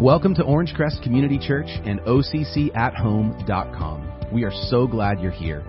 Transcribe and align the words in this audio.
Welcome 0.00 0.34
to 0.36 0.44
Orange 0.44 0.72
Crest 0.74 1.02
Community 1.02 1.38
Church 1.38 1.66
and 1.68 2.00
OCCAtHome.com. 2.00 4.30
We 4.32 4.44
are 4.44 4.52
so 4.70 4.86
glad 4.86 5.20
you're 5.20 5.30
here. 5.30 5.62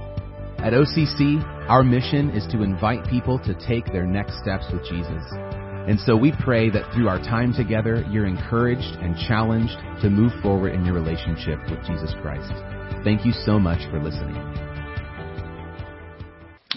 At 0.59 0.71
OCC, 0.71 1.43
our 1.67 1.83
mission 1.83 2.29
is 2.29 2.47
to 2.53 2.63
invite 2.63 3.05
people 3.09 3.39
to 3.39 3.53
take 3.67 3.87
their 3.87 4.05
next 4.05 4.39
steps 4.41 4.63
with 4.71 4.85
Jesus. 4.85 5.21
And 5.33 5.99
so 5.99 6.15
we 6.15 6.31
pray 6.45 6.69
that 6.69 6.93
through 6.93 7.09
our 7.09 7.17
time 7.17 7.53
together, 7.53 8.05
you're 8.09 8.25
encouraged 8.25 8.95
and 9.01 9.17
challenged 9.27 9.75
to 10.01 10.09
move 10.09 10.31
forward 10.41 10.75
in 10.75 10.85
your 10.85 10.95
relationship 10.95 11.59
with 11.69 11.85
Jesus 11.85 12.13
Christ. 12.21 12.53
Thank 13.03 13.25
you 13.25 13.33
so 13.33 13.59
much 13.59 13.81
for 13.91 14.01
listening. 14.01 14.37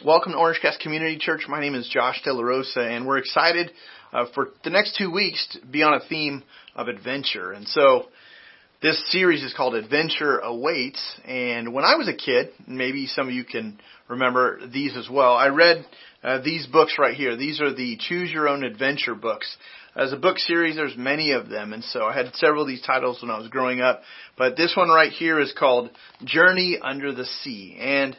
Welcome 0.04 0.32
to 0.32 0.38
Orange 0.38 0.58
Crest 0.58 0.80
Community 0.80 1.18
Church. 1.18 1.42
My 1.48 1.60
name 1.60 1.76
is 1.76 1.88
Josh 1.88 2.20
De 2.24 2.32
La 2.32 2.42
Rosa, 2.42 2.80
and 2.80 3.06
we're 3.06 3.18
excited 3.18 3.70
uh, 4.12 4.24
for 4.34 4.48
the 4.64 4.70
next 4.70 4.96
two 4.98 5.12
weeks 5.12 5.46
to 5.52 5.64
be 5.64 5.84
on 5.84 5.94
a 5.94 6.00
theme 6.08 6.42
of 6.74 6.88
adventure. 6.88 7.52
And 7.52 7.66
so 7.68 8.06
this 8.82 9.02
series 9.10 9.42
is 9.42 9.54
called 9.54 9.74
Adventure 9.74 10.38
Awaits. 10.38 11.02
And 11.24 11.72
when 11.72 11.84
I 11.84 11.94
was 11.96 12.08
a 12.08 12.14
kid, 12.14 12.50
maybe 12.66 13.06
some 13.06 13.28
of 13.28 13.34
you 13.34 13.44
can 13.44 13.80
remember 14.08 14.60
these 14.66 14.96
as 14.96 15.08
well, 15.08 15.32
I 15.32 15.48
read 15.48 15.86
uh, 16.22 16.40
these 16.42 16.66
books 16.66 16.96
right 16.98 17.14
here. 17.14 17.36
These 17.36 17.60
are 17.60 17.74
the 17.74 17.96
Choose 17.98 18.30
Your 18.30 18.48
Own 18.48 18.64
Adventure 18.64 19.14
books. 19.14 19.56
As 19.96 20.12
a 20.12 20.16
book 20.16 20.38
series, 20.38 20.74
there's 20.74 20.96
many 20.96 21.30
of 21.32 21.48
them, 21.48 21.72
and 21.72 21.84
so 21.84 22.04
I 22.04 22.14
had 22.14 22.34
several 22.34 22.62
of 22.62 22.68
these 22.68 22.82
titles 22.82 23.22
when 23.22 23.30
I 23.30 23.38
was 23.38 23.46
growing 23.46 23.80
up. 23.80 24.02
But 24.36 24.56
this 24.56 24.74
one 24.76 24.88
right 24.88 25.12
here 25.12 25.38
is 25.38 25.54
called 25.56 25.90
Journey 26.24 26.78
Under 26.82 27.12
the 27.12 27.24
Sea, 27.24 27.76
and 27.78 28.16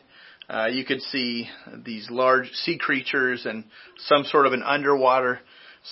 uh, 0.49 0.67
you 0.67 0.85
could 0.85 1.01
see 1.01 1.49
these 1.83 2.09
large 2.09 2.49
sea 2.51 2.77
creatures 2.77 3.45
and 3.45 3.65
some 3.97 4.23
sort 4.23 4.45
of 4.45 4.53
an 4.53 4.63
underwater 4.63 5.41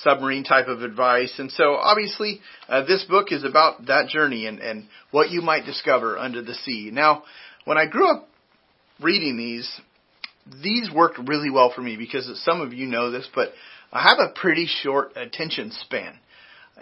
submarine 0.02 0.44
type 0.44 0.68
of 0.68 0.82
advice. 0.82 1.34
And 1.38 1.52
so 1.52 1.76
obviously, 1.76 2.42
uh, 2.68 2.84
this 2.86 3.04
book 3.04 3.32
is 3.32 3.44
about 3.44 3.86
that 3.88 4.08
journey 4.08 4.48
and, 4.48 4.60
and 4.60 4.88
what 5.12 5.30
you 5.30 5.42
might 5.42 5.66
discover 5.66 6.18
under 6.18 6.42
the 6.42 6.56
sea. 6.56 6.90
Now, 6.92 7.24
when 7.66 7.78
I 7.78 7.86
grew 7.86 8.10
up 8.10 8.28
reading 9.00 9.38
these, 9.38 9.70
these 10.62 10.90
worked 10.94 11.20
really 11.28 11.50
well 11.50 11.72
for 11.74 11.82
me 11.82 11.96
because 11.96 12.30
some 12.44 12.62
of 12.62 12.74
you 12.74 12.88
know 12.88 13.12
this, 13.12 13.28
but 13.34 13.50
I 13.92 14.02
have 14.02 14.18
a 14.20 14.34
pretty 14.34 14.68
short 14.68 15.16
attention 15.16 15.72
span. 15.72 16.20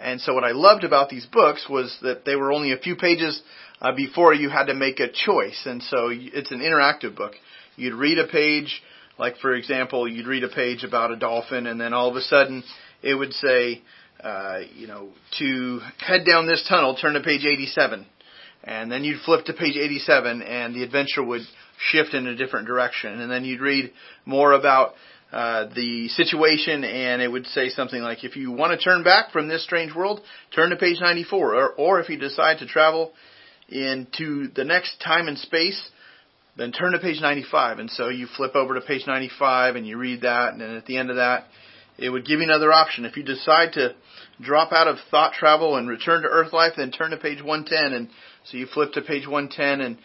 And 0.00 0.20
so 0.20 0.32
what 0.34 0.44
I 0.44 0.52
loved 0.52 0.84
about 0.84 1.10
these 1.10 1.26
books 1.26 1.66
was 1.68 1.96
that 2.02 2.24
they 2.24 2.34
were 2.34 2.50
only 2.50 2.72
a 2.72 2.78
few 2.78 2.96
pages 2.96 3.40
uh, 3.80 3.94
before 3.94 4.32
you 4.32 4.48
had 4.48 4.64
to 4.64 4.74
make 4.74 5.00
a 5.00 5.12
choice. 5.12 5.62
And 5.66 5.82
so 5.82 6.08
it's 6.10 6.50
an 6.50 6.60
interactive 6.60 7.14
book. 7.14 7.34
You'd 7.76 7.94
read 7.94 8.18
a 8.18 8.26
page, 8.26 8.82
like 9.18 9.36
for 9.38 9.54
example, 9.54 10.08
you'd 10.08 10.26
read 10.26 10.44
a 10.44 10.48
page 10.48 10.82
about 10.82 11.10
a 11.10 11.16
dolphin 11.16 11.66
and 11.66 11.80
then 11.80 11.92
all 11.92 12.08
of 12.08 12.16
a 12.16 12.22
sudden 12.22 12.64
it 13.02 13.14
would 13.14 13.32
say, 13.34 13.82
uh, 14.22 14.60
you 14.76 14.86
know, 14.86 15.08
to 15.38 15.80
head 15.98 16.24
down 16.24 16.46
this 16.46 16.64
tunnel, 16.68 16.96
turn 16.96 17.14
to 17.14 17.20
page 17.20 17.44
87. 17.44 18.06
And 18.64 18.90
then 18.92 19.02
you'd 19.02 19.20
flip 19.22 19.44
to 19.46 19.52
page 19.52 19.76
87 19.76 20.42
and 20.42 20.74
the 20.74 20.84
adventure 20.84 21.22
would 21.22 21.42
shift 21.90 22.14
in 22.14 22.28
a 22.28 22.36
different 22.36 22.66
direction. 22.66 23.20
And 23.20 23.30
then 23.30 23.44
you'd 23.44 23.60
read 23.60 23.92
more 24.24 24.52
about 24.52 24.94
uh, 25.32 25.66
the 25.74 26.08
situation 26.08 26.84
and 26.84 27.20
it 27.20 27.28
would 27.28 27.46
say 27.46 27.70
something 27.70 28.00
like, 28.00 28.22
if 28.22 28.36
you 28.36 28.52
want 28.52 28.78
to 28.78 28.84
turn 28.84 29.02
back 29.02 29.32
from 29.32 29.48
this 29.48 29.64
strange 29.64 29.94
world, 29.94 30.20
turn 30.54 30.70
to 30.70 30.76
page 30.76 30.98
94. 31.00 31.54
Or, 31.54 31.68
or 31.70 32.00
if 32.00 32.08
you 32.08 32.18
decide 32.18 32.58
to 32.58 32.66
travel 32.66 33.12
into 33.68 34.48
the 34.54 34.64
next 34.64 35.00
time 35.04 35.26
and 35.26 35.38
space, 35.38 35.90
then 36.56 36.70
turn 36.70 36.92
to 36.92 36.98
page 36.98 37.20
95. 37.20 37.78
And 37.80 37.90
so 37.90 38.10
you 38.10 38.28
flip 38.36 38.54
over 38.54 38.74
to 38.74 38.80
page 38.80 39.06
95 39.06 39.74
and 39.74 39.86
you 39.86 39.96
read 39.96 40.20
that 40.20 40.52
and 40.52 40.60
then 40.60 40.76
at 40.76 40.86
the 40.86 40.98
end 40.98 41.10
of 41.10 41.16
that, 41.16 41.46
it 42.02 42.10
would 42.10 42.26
give 42.26 42.40
you 42.40 42.44
another 42.44 42.72
option. 42.72 43.04
If 43.04 43.16
you 43.16 43.22
decide 43.22 43.72
to 43.74 43.94
drop 44.40 44.72
out 44.72 44.88
of 44.88 44.96
thought 45.10 45.34
travel 45.34 45.76
and 45.76 45.88
return 45.88 46.22
to 46.22 46.28
earth 46.28 46.52
life, 46.52 46.72
then 46.76 46.90
turn 46.90 47.10
to 47.12 47.16
page 47.16 47.42
110 47.42 47.92
and 47.92 48.08
so 48.44 48.56
you 48.56 48.66
flip 48.66 48.92
to 48.92 49.02
page 49.02 49.26
110 49.26 49.80
and 49.80 49.98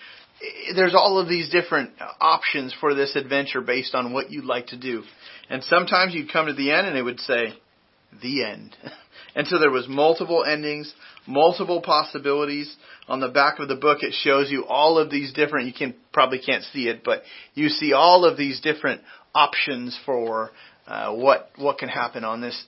there's 0.75 0.93
all 0.93 1.17
of 1.19 1.27
these 1.27 1.49
different 1.49 1.91
options 2.21 2.75
for 2.79 2.93
this 2.93 3.15
adventure 3.15 3.61
based 3.61 3.95
on 3.95 4.13
what 4.13 4.29
you'd 4.29 4.45
like 4.45 4.67
to 4.67 4.77
do. 4.77 5.03
And 5.49 5.63
sometimes 5.63 6.13
you'd 6.13 6.31
come 6.31 6.45
to 6.45 6.53
the 6.53 6.71
end 6.71 6.87
and 6.87 6.97
it 6.97 7.01
would 7.01 7.19
say, 7.19 7.53
the 8.21 8.43
end. 8.43 8.75
and 9.35 9.47
so 9.47 9.57
there 9.57 9.71
was 9.71 9.87
multiple 9.87 10.43
endings, 10.45 10.93
multiple 11.25 11.81
possibilities. 11.81 12.73
On 13.07 13.19
the 13.19 13.29
back 13.29 13.59
of 13.59 13.67
the 13.67 13.75
book 13.75 14.03
it 14.03 14.13
shows 14.13 14.51
you 14.51 14.65
all 14.65 14.99
of 14.99 15.09
these 15.09 15.33
different, 15.33 15.67
you 15.67 15.73
can 15.73 15.95
probably 16.13 16.39
can't 16.39 16.63
see 16.65 16.87
it, 16.87 17.03
but 17.03 17.23
you 17.55 17.69
see 17.69 17.93
all 17.93 18.23
of 18.23 18.37
these 18.37 18.61
different 18.61 19.01
options 19.33 19.97
for 20.05 20.51
uh, 20.87 21.13
what 21.13 21.51
what 21.57 21.77
can 21.77 21.89
happen 21.89 22.23
on 22.23 22.41
this 22.41 22.65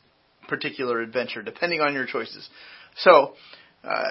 particular 0.48 1.00
adventure, 1.02 1.42
depending 1.42 1.80
on 1.80 1.94
your 1.94 2.06
choices. 2.06 2.48
So, 2.98 3.34
uh, 3.84 4.04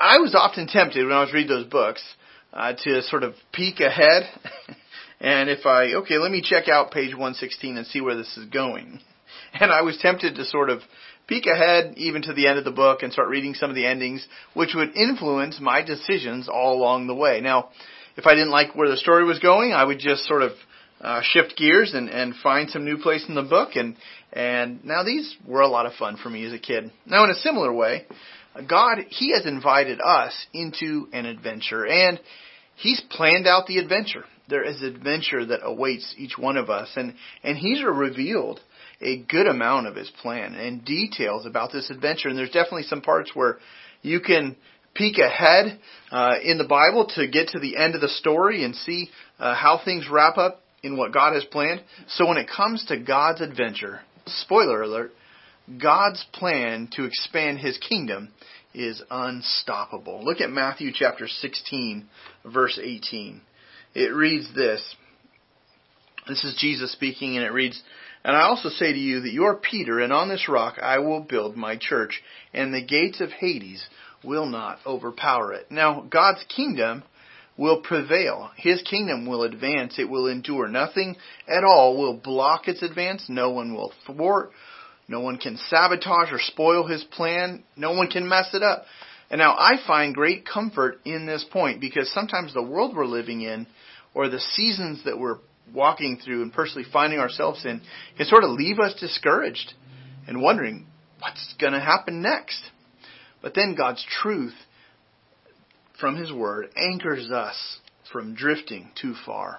I 0.00 0.18
was 0.18 0.34
often 0.34 0.66
tempted 0.68 1.04
when 1.04 1.14
I 1.14 1.20
was 1.20 1.32
reading 1.32 1.48
those 1.48 1.66
books 1.66 2.02
uh, 2.52 2.72
to 2.84 3.02
sort 3.02 3.24
of 3.24 3.34
peek 3.52 3.80
ahead, 3.80 4.22
and 5.20 5.50
if 5.50 5.66
I 5.66 5.94
okay, 5.94 6.18
let 6.18 6.30
me 6.30 6.42
check 6.42 6.68
out 6.68 6.92
page 6.92 7.12
116 7.12 7.76
and 7.76 7.86
see 7.86 8.00
where 8.00 8.16
this 8.16 8.36
is 8.36 8.46
going. 8.46 9.00
And 9.60 9.70
I 9.72 9.80
was 9.80 9.96
tempted 9.98 10.34
to 10.34 10.44
sort 10.44 10.68
of 10.68 10.80
peek 11.26 11.46
ahead 11.46 11.94
even 11.96 12.22
to 12.22 12.34
the 12.34 12.46
end 12.46 12.58
of 12.58 12.64
the 12.64 12.70
book 12.70 13.02
and 13.02 13.12
start 13.12 13.28
reading 13.28 13.54
some 13.54 13.70
of 13.70 13.76
the 13.76 13.86
endings, 13.86 14.26
which 14.52 14.74
would 14.74 14.96
influence 14.96 15.58
my 15.60 15.82
decisions 15.82 16.48
all 16.48 16.76
along 16.76 17.06
the 17.06 17.14
way. 17.14 17.40
Now, 17.40 17.70
if 18.16 18.26
I 18.26 18.34
didn't 18.34 18.50
like 18.50 18.74
where 18.74 18.90
the 18.90 18.96
story 18.96 19.24
was 19.24 19.38
going, 19.38 19.72
I 19.72 19.84
would 19.84 20.00
just 20.00 20.26
sort 20.26 20.42
of 20.42 20.52
uh, 21.00 21.20
shift 21.22 21.56
gears 21.56 21.94
and, 21.94 22.08
and 22.08 22.34
find 22.42 22.70
some 22.70 22.84
new 22.84 22.98
place 22.98 23.24
in 23.28 23.34
the 23.34 23.42
book. 23.42 23.70
And, 23.74 23.96
and 24.32 24.84
now 24.84 25.04
these 25.04 25.36
were 25.46 25.60
a 25.60 25.68
lot 25.68 25.86
of 25.86 25.94
fun 25.94 26.16
for 26.22 26.30
me 26.30 26.44
as 26.44 26.52
a 26.52 26.58
kid. 26.58 26.90
Now 27.06 27.24
in 27.24 27.30
a 27.30 27.34
similar 27.34 27.72
way, 27.72 28.06
God, 28.68 28.98
He 29.08 29.32
has 29.32 29.46
invited 29.46 30.00
us 30.00 30.34
into 30.52 31.08
an 31.12 31.26
adventure 31.26 31.86
and 31.86 32.20
He's 32.76 33.00
planned 33.10 33.46
out 33.46 33.66
the 33.66 33.78
adventure. 33.78 34.24
There 34.48 34.64
is 34.64 34.82
adventure 34.82 35.44
that 35.46 35.60
awaits 35.62 36.14
each 36.16 36.38
one 36.38 36.56
of 36.56 36.70
us 36.70 36.88
and, 36.96 37.14
and 37.42 37.56
He's 37.56 37.82
revealed 37.82 38.60
a 39.00 39.18
good 39.18 39.46
amount 39.46 39.86
of 39.86 39.94
His 39.94 40.10
plan 40.22 40.54
and 40.54 40.84
details 40.84 41.46
about 41.46 41.72
this 41.72 41.90
adventure. 41.90 42.28
And 42.28 42.38
there's 42.38 42.50
definitely 42.50 42.84
some 42.84 43.02
parts 43.02 43.30
where 43.34 43.58
you 44.02 44.20
can 44.20 44.56
peek 44.94 45.18
ahead 45.18 45.78
uh, 46.10 46.34
in 46.42 46.58
the 46.58 46.64
Bible 46.64 47.06
to 47.14 47.28
get 47.28 47.48
to 47.48 47.60
the 47.60 47.76
end 47.76 47.94
of 47.94 48.00
the 48.00 48.08
story 48.08 48.64
and 48.64 48.74
see 48.74 49.10
uh, 49.38 49.54
how 49.54 49.80
things 49.84 50.06
wrap 50.10 50.36
up 50.38 50.62
in 50.82 50.96
what 50.96 51.12
God 51.12 51.34
has 51.34 51.44
planned. 51.44 51.82
So 52.08 52.26
when 52.26 52.36
it 52.36 52.48
comes 52.54 52.84
to 52.86 52.98
God's 52.98 53.40
adventure, 53.40 54.00
spoiler 54.26 54.82
alert, 54.82 55.12
God's 55.80 56.24
plan 56.32 56.88
to 56.92 57.04
expand 57.04 57.58
his 57.58 57.78
kingdom 57.78 58.30
is 58.74 59.02
unstoppable. 59.10 60.24
Look 60.24 60.40
at 60.40 60.50
Matthew 60.50 60.92
chapter 60.94 61.26
16 61.28 62.08
verse 62.46 62.78
18. 62.82 63.40
It 63.94 64.14
reads 64.14 64.54
this. 64.54 64.82
This 66.26 66.44
is 66.44 66.56
Jesus 66.58 66.92
speaking 66.92 67.36
and 67.36 67.44
it 67.44 67.52
reads, 67.52 67.82
And 68.24 68.36
I 68.36 68.42
also 68.42 68.68
say 68.68 68.92
to 68.92 68.98
you 68.98 69.20
that 69.20 69.32
you 69.32 69.44
are 69.44 69.56
Peter 69.56 70.00
and 70.00 70.12
on 70.12 70.28
this 70.28 70.48
rock 70.48 70.78
I 70.80 70.98
will 70.98 71.20
build 71.20 71.56
my 71.56 71.76
church 71.76 72.22
and 72.54 72.72
the 72.72 72.84
gates 72.84 73.20
of 73.20 73.30
Hades 73.30 73.84
will 74.22 74.46
not 74.46 74.78
overpower 74.86 75.52
it. 75.52 75.70
Now 75.70 76.06
God's 76.08 76.44
kingdom 76.54 77.02
will 77.58 77.82
prevail. 77.82 78.50
His 78.56 78.80
kingdom 78.82 79.26
will 79.26 79.42
advance. 79.42 79.98
It 79.98 80.08
will 80.08 80.28
endure. 80.28 80.68
Nothing 80.68 81.16
at 81.46 81.64
all 81.64 81.98
will 81.98 82.14
block 82.14 82.68
its 82.68 82.82
advance. 82.82 83.26
No 83.28 83.50
one 83.50 83.74
will 83.74 83.92
thwart. 84.06 84.52
No 85.08 85.20
one 85.20 85.38
can 85.38 85.58
sabotage 85.68 86.30
or 86.30 86.38
spoil 86.38 86.86
his 86.86 87.02
plan. 87.04 87.64
No 87.76 87.92
one 87.92 88.08
can 88.08 88.28
mess 88.28 88.50
it 88.54 88.62
up. 88.62 88.84
And 89.30 89.40
now 89.40 89.54
I 89.58 89.76
find 89.86 90.14
great 90.14 90.46
comfort 90.46 91.00
in 91.04 91.26
this 91.26 91.44
point 91.52 91.80
because 91.80 92.10
sometimes 92.12 92.54
the 92.54 92.62
world 92.62 92.96
we're 92.96 93.06
living 93.06 93.42
in 93.42 93.66
or 94.14 94.28
the 94.28 94.40
seasons 94.40 95.04
that 95.04 95.18
we're 95.18 95.38
walking 95.74 96.18
through 96.24 96.42
and 96.42 96.52
personally 96.52 96.88
finding 96.90 97.18
ourselves 97.18 97.64
in 97.64 97.82
can 98.16 98.26
sort 98.26 98.44
of 98.44 98.50
leave 98.50 98.78
us 98.78 98.94
discouraged 98.98 99.74
and 100.26 100.40
wondering 100.40 100.86
what's 101.18 101.54
going 101.60 101.72
to 101.72 101.80
happen 101.80 102.22
next. 102.22 102.62
But 103.42 103.54
then 103.54 103.74
God's 103.76 104.04
truth 104.22 104.54
from 106.00 106.16
His 106.16 106.32
Word 106.32 106.68
anchors 106.76 107.30
us 107.30 107.78
from 108.12 108.34
drifting 108.34 108.90
too 109.00 109.14
far. 109.26 109.58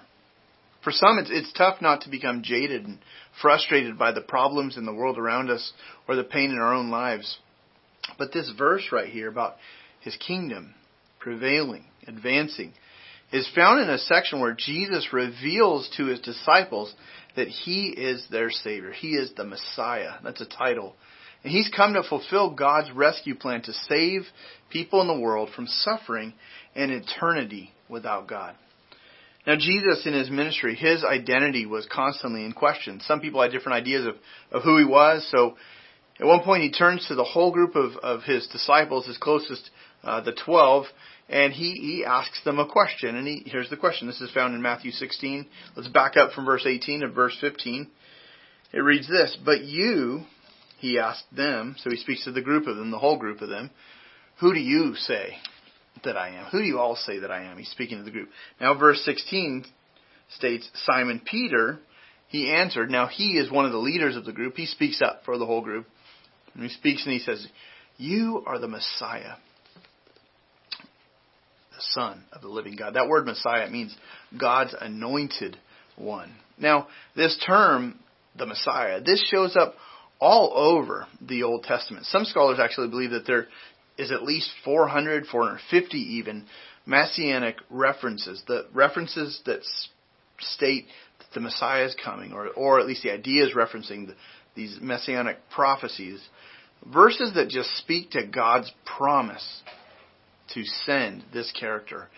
For 0.82 0.92
some, 0.92 1.18
it's, 1.18 1.30
it's 1.30 1.52
tough 1.52 1.82
not 1.82 2.02
to 2.02 2.10
become 2.10 2.42
jaded 2.42 2.86
and 2.86 2.98
frustrated 3.42 3.98
by 3.98 4.12
the 4.12 4.22
problems 4.22 4.76
in 4.76 4.86
the 4.86 4.94
world 4.94 5.18
around 5.18 5.50
us 5.50 5.72
or 6.08 6.16
the 6.16 6.24
pain 6.24 6.50
in 6.50 6.58
our 6.58 6.74
own 6.74 6.90
lives. 6.90 7.38
But 8.18 8.32
this 8.32 8.50
verse 8.56 8.88
right 8.90 9.08
here 9.08 9.28
about 9.28 9.56
His 10.00 10.16
kingdom 10.16 10.74
prevailing, 11.18 11.84
advancing, 12.06 12.72
is 13.32 13.48
found 13.54 13.80
in 13.80 13.90
a 13.90 13.98
section 13.98 14.40
where 14.40 14.56
Jesus 14.58 15.12
reveals 15.12 15.88
to 15.96 16.06
His 16.06 16.20
disciples 16.20 16.92
that 17.36 17.48
He 17.48 17.88
is 17.88 18.26
their 18.30 18.50
Savior. 18.50 18.90
He 18.90 19.10
is 19.10 19.30
the 19.36 19.44
Messiah. 19.44 20.14
That's 20.24 20.40
a 20.40 20.46
title 20.46 20.96
and 21.42 21.52
he's 21.52 21.70
come 21.74 21.94
to 21.94 22.02
fulfill 22.02 22.50
God's 22.54 22.90
rescue 22.92 23.34
plan 23.34 23.62
to 23.62 23.72
save 23.88 24.22
people 24.70 25.00
in 25.00 25.08
the 25.08 25.18
world 25.18 25.50
from 25.54 25.66
suffering 25.66 26.34
and 26.74 26.90
eternity 26.90 27.72
without 27.88 28.28
God. 28.28 28.54
Now, 29.46 29.56
Jesus 29.56 30.06
in 30.06 30.12
his 30.12 30.30
ministry, 30.30 30.74
his 30.74 31.02
identity 31.02 31.64
was 31.64 31.86
constantly 31.90 32.44
in 32.44 32.52
question. 32.52 33.00
Some 33.00 33.20
people 33.20 33.40
had 33.40 33.52
different 33.52 33.76
ideas 33.76 34.06
of, 34.06 34.14
of 34.52 34.62
who 34.62 34.76
he 34.78 34.84
was, 34.84 35.26
so 35.30 35.56
At 36.20 36.26
one 36.26 36.42
point, 36.42 36.62
he 36.62 36.70
turns 36.70 37.06
to 37.08 37.14
the 37.14 37.24
whole 37.24 37.50
group 37.50 37.74
of, 37.74 37.96
of 38.02 38.22
his 38.24 38.46
disciples, 38.48 39.06
his 39.06 39.16
closest, 39.16 39.70
uh, 40.04 40.20
the 40.20 40.32
twelve, 40.44 40.84
and 41.30 41.50
he, 41.52 41.72
he 41.72 42.04
asks 42.04 42.44
them 42.44 42.58
a 42.58 42.68
question. 42.68 43.16
And 43.16 43.26
he, 43.26 43.42
here's 43.46 43.70
the 43.70 43.78
question. 43.78 44.06
This 44.06 44.20
is 44.20 44.30
found 44.32 44.54
in 44.54 44.60
Matthew 44.60 44.90
16. 44.90 45.46
Let's 45.76 45.88
back 45.88 46.18
up 46.18 46.32
from 46.32 46.44
verse 46.44 46.66
18 46.66 47.00
to 47.00 47.08
verse 47.08 47.36
15. 47.40 47.88
It 48.72 48.78
reads 48.80 49.08
this, 49.08 49.36
But 49.42 49.62
you, 49.62 50.24
he 50.80 50.98
asked 50.98 51.24
them, 51.34 51.76
so 51.78 51.90
he 51.90 51.96
speaks 51.96 52.24
to 52.24 52.32
the 52.32 52.40
group 52.40 52.66
of 52.66 52.76
them, 52.76 52.90
the 52.90 52.98
whole 52.98 53.18
group 53.18 53.42
of 53.42 53.50
them, 53.50 53.70
who 54.40 54.54
do 54.54 54.60
you 54.60 54.94
say 54.96 55.34
that 56.04 56.16
I 56.16 56.30
am? 56.30 56.46
Who 56.46 56.60
do 56.60 56.64
you 56.64 56.78
all 56.78 56.96
say 56.96 57.18
that 57.18 57.30
I 57.30 57.44
am? 57.44 57.58
He's 57.58 57.70
speaking 57.70 57.98
to 57.98 58.04
the 58.04 58.10
group. 58.10 58.30
Now 58.58 58.76
verse 58.78 59.02
16 59.04 59.66
states, 60.36 60.68
Simon 60.86 61.20
Peter, 61.24 61.78
he 62.28 62.50
answered. 62.50 62.90
Now 62.90 63.06
he 63.06 63.32
is 63.32 63.50
one 63.50 63.66
of 63.66 63.72
the 63.72 63.78
leaders 63.78 64.16
of 64.16 64.24
the 64.24 64.32
group. 64.32 64.56
He 64.56 64.64
speaks 64.64 65.02
up 65.02 65.22
for 65.26 65.36
the 65.36 65.44
whole 65.44 65.60
group. 65.60 65.86
And 66.54 66.62
he 66.62 66.70
speaks 66.70 67.04
and 67.04 67.12
he 67.12 67.20
says, 67.20 67.46
You 67.98 68.42
are 68.46 68.58
the 68.58 68.66
Messiah, 68.68 69.34
the 71.72 71.82
Son 71.90 72.24
of 72.32 72.40
the 72.40 72.48
living 72.48 72.76
God. 72.76 72.94
That 72.94 73.08
word 73.08 73.26
Messiah 73.26 73.68
means 73.68 73.94
God's 74.38 74.74
anointed 74.80 75.58
one. 75.96 76.32
Now, 76.58 76.88
this 77.14 77.38
term, 77.46 77.98
the 78.38 78.46
Messiah, 78.46 79.02
this 79.02 79.22
shows 79.30 79.56
up 79.56 79.74
all 80.20 80.52
over 80.54 81.06
the 81.20 81.42
Old 81.42 81.64
Testament. 81.64 82.06
Some 82.06 82.24
scholars 82.24 82.58
actually 82.60 82.88
believe 82.88 83.10
that 83.10 83.26
there 83.26 83.46
is 83.96 84.12
at 84.12 84.22
least 84.22 84.50
400, 84.64 85.26
450 85.26 85.96
even 85.96 86.46
messianic 86.86 87.56
references, 87.70 88.42
the 88.46 88.66
references 88.72 89.40
that 89.46 89.60
state 90.38 90.86
that 91.18 91.26
the 91.34 91.40
Messiah 91.40 91.84
is 91.84 91.96
coming, 92.02 92.32
or, 92.32 92.48
or 92.48 92.80
at 92.80 92.86
least 92.86 93.02
the 93.02 93.12
ideas 93.12 93.52
referencing 93.54 94.06
the, 94.06 94.14
these 94.54 94.78
messianic 94.80 95.38
prophecies, 95.50 96.20
verses 96.92 97.32
that 97.34 97.48
just 97.48 97.76
speak 97.78 98.10
to 98.10 98.26
God's 98.26 98.70
promise 98.84 99.62
to 100.54 100.64
send 100.86 101.24
this 101.32 101.52
character 101.58 102.08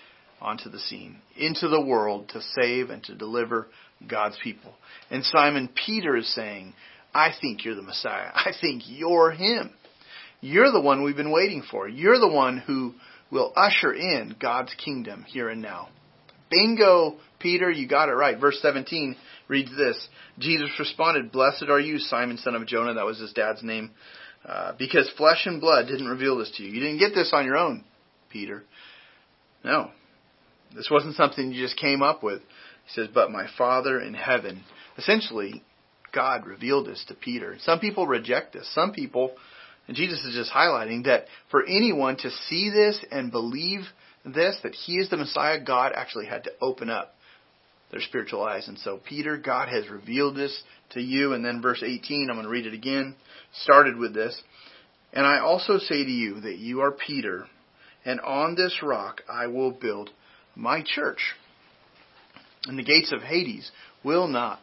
onto 0.40 0.70
the 0.70 0.78
scene, 0.78 1.18
into 1.36 1.68
the 1.68 1.80
world 1.80 2.28
to 2.30 2.40
save 2.60 2.90
and 2.90 3.02
to 3.04 3.14
deliver 3.14 3.68
God's 4.08 4.36
people. 4.42 4.72
And 5.10 5.24
Simon 5.24 5.68
Peter 5.86 6.16
is 6.16 6.32
saying, 6.34 6.74
I 7.14 7.30
think 7.40 7.64
you're 7.64 7.74
the 7.74 7.82
Messiah. 7.82 8.30
I 8.34 8.52
think 8.60 8.84
you're 8.86 9.30
him. 9.30 9.72
You're 10.40 10.72
the 10.72 10.80
one 10.80 11.02
we've 11.02 11.16
been 11.16 11.30
waiting 11.30 11.62
for. 11.70 11.88
You're 11.88 12.18
the 12.18 12.28
one 12.28 12.58
who 12.58 12.94
will 13.30 13.52
usher 13.56 13.92
in 13.92 14.36
God's 14.40 14.74
kingdom 14.74 15.24
here 15.26 15.48
and 15.48 15.62
now. 15.62 15.88
Bingo, 16.50 17.16
Peter, 17.38 17.70
you 17.70 17.88
got 17.88 18.08
it 18.08 18.12
right. 18.12 18.38
Verse 18.38 18.58
17 18.60 19.16
reads 19.48 19.70
this 19.76 20.08
Jesus 20.38 20.70
responded, 20.78 21.32
Blessed 21.32 21.64
are 21.68 21.80
you, 21.80 21.98
Simon, 21.98 22.36
son 22.38 22.54
of 22.54 22.66
Jonah. 22.66 22.94
That 22.94 23.06
was 23.06 23.18
his 23.18 23.32
dad's 23.32 23.62
name. 23.62 23.90
Uh, 24.44 24.72
because 24.78 25.08
flesh 25.16 25.46
and 25.46 25.60
blood 25.60 25.86
didn't 25.86 26.08
reveal 26.08 26.38
this 26.38 26.52
to 26.56 26.62
you. 26.62 26.70
You 26.70 26.80
didn't 26.80 26.98
get 26.98 27.14
this 27.14 27.30
on 27.32 27.44
your 27.44 27.56
own, 27.56 27.84
Peter. 28.30 28.64
No. 29.64 29.90
This 30.74 30.88
wasn't 30.90 31.14
something 31.14 31.52
you 31.52 31.62
just 31.62 31.78
came 31.78 32.02
up 32.02 32.22
with. 32.22 32.40
He 32.40 32.94
says, 32.94 33.08
But 33.14 33.30
my 33.30 33.46
Father 33.56 34.00
in 34.00 34.14
heaven. 34.14 34.64
Essentially, 34.98 35.62
God 36.12 36.46
revealed 36.46 36.86
this 36.86 37.04
to 37.08 37.14
Peter. 37.14 37.56
Some 37.60 37.80
people 37.80 38.06
reject 38.06 38.52
this. 38.52 38.68
Some 38.74 38.92
people, 38.92 39.32
and 39.88 39.96
Jesus 39.96 40.22
is 40.24 40.34
just 40.34 40.52
highlighting 40.52 41.04
that 41.04 41.26
for 41.50 41.64
anyone 41.64 42.16
to 42.18 42.30
see 42.48 42.70
this 42.70 43.04
and 43.10 43.32
believe 43.32 43.80
this, 44.24 44.56
that 44.62 44.74
he 44.74 44.98
is 44.98 45.10
the 45.10 45.16
Messiah, 45.16 45.58
God 45.58 45.92
actually 45.94 46.26
had 46.26 46.44
to 46.44 46.52
open 46.60 46.90
up 46.90 47.14
their 47.90 48.00
spiritual 48.00 48.42
eyes. 48.42 48.68
And 48.68 48.78
so, 48.78 49.00
Peter, 49.06 49.36
God 49.36 49.68
has 49.68 49.88
revealed 49.88 50.36
this 50.36 50.62
to 50.90 51.00
you. 51.00 51.34
And 51.34 51.44
then 51.44 51.62
verse 51.62 51.82
18, 51.84 52.28
I'm 52.28 52.36
going 52.36 52.44
to 52.44 52.50
read 52.50 52.66
it 52.66 52.74
again, 52.74 53.14
started 53.62 53.96
with 53.96 54.14
this. 54.14 54.40
And 55.12 55.26
I 55.26 55.40
also 55.40 55.78
say 55.78 56.04
to 56.04 56.10
you 56.10 56.40
that 56.40 56.58
you 56.58 56.80
are 56.80 56.90
Peter, 56.90 57.46
and 58.04 58.20
on 58.20 58.54
this 58.54 58.78
rock 58.82 59.20
I 59.30 59.46
will 59.46 59.70
build 59.70 60.10
my 60.56 60.82
church. 60.84 61.34
And 62.64 62.78
the 62.78 62.84
gates 62.84 63.12
of 63.12 63.22
Hades 63.22 63.70
will 64.04 64.26
not 64.26 64.60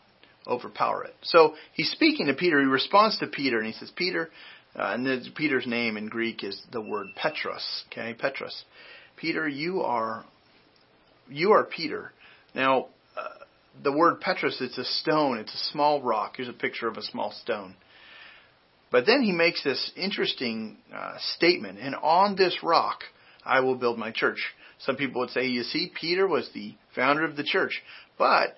overpower 0.50 1.04
it. 1.04 1.16
So 1.22 1.54
he's 1.74 1.92
speaking 1.92 2.28
to 2.28 2.34
Peter. 2.34 2.60
He 2.60 2.66
responds 2.66 3.20
to 3.20 3.28
Peter, 3.28 3.58
and 3.58 3.68
he 3.68 3.74
says, 3.74 3.92
Peter, 3.96 4.30
uh, 4.76 4.96
and 4.96 5.36
Peter's 5.36 5.68
name 5.68 5.98
in 5.98 6.08
Greek 6.08 6.44
is 6.44 6.60
the 6.72 6.82
word 6.82 7.08
Petros. 7.16 7.84
Okay, 7.92 8.14
Petros. 8.14 8.64
Peter, 9.16 9.48
you 9.48 9.82
are 9.82 10.26
you 11.30 11.52
are 11.52 11.64
Peter. 11.64 12.12
Now, 12.56 12.88
uh, 13.18 13.44
the 13.84 13.92
word 13.92 14.20
Petros, 14.22 14.58
it's 14.62 14.78
a 14.78 14.86
stone. 14.86 15.38
It's 15.38 15.54
a 15.54 15.72
small 15.72 16.02
rock. 16.02 16.34
Here's 16.38 16.50
a 16.50 16.54
picture 16.54 16.88
of 16.88 16.98
a 16.98 17.04
small 17.04 17.32
stone. 17.32 17.76
But 18.92 19.06
then 19.06 19.22
he 19.22 19.32
makes 19.32 19.64
this 19.64 19.92
interesting 19.96 20.78
uh, 20.94 21.14
statement, 21.36 21.78
and 21.80 21.96
on 21.96 22.36
this 22.36 22.58
rock 22.64 23.02
I 23.46 23.60
will 23.60 23.76
build 23.76 23.98
my 23.98 24.12
church. 24.12 24.40
Some 24.80 24.96
people 24.96 25.22
would 25.22 25.30
say, 25.30 25.48
you 25.48 25.64
see, 25.64 25.92
Peter 26.00 26.28
was 26.28 26.50
the 26.54 26.76
founder 26.96 27.26
of 27.26 27.36
the 27.36 27.44
church. 27.44 27.82
But 28.18 28.58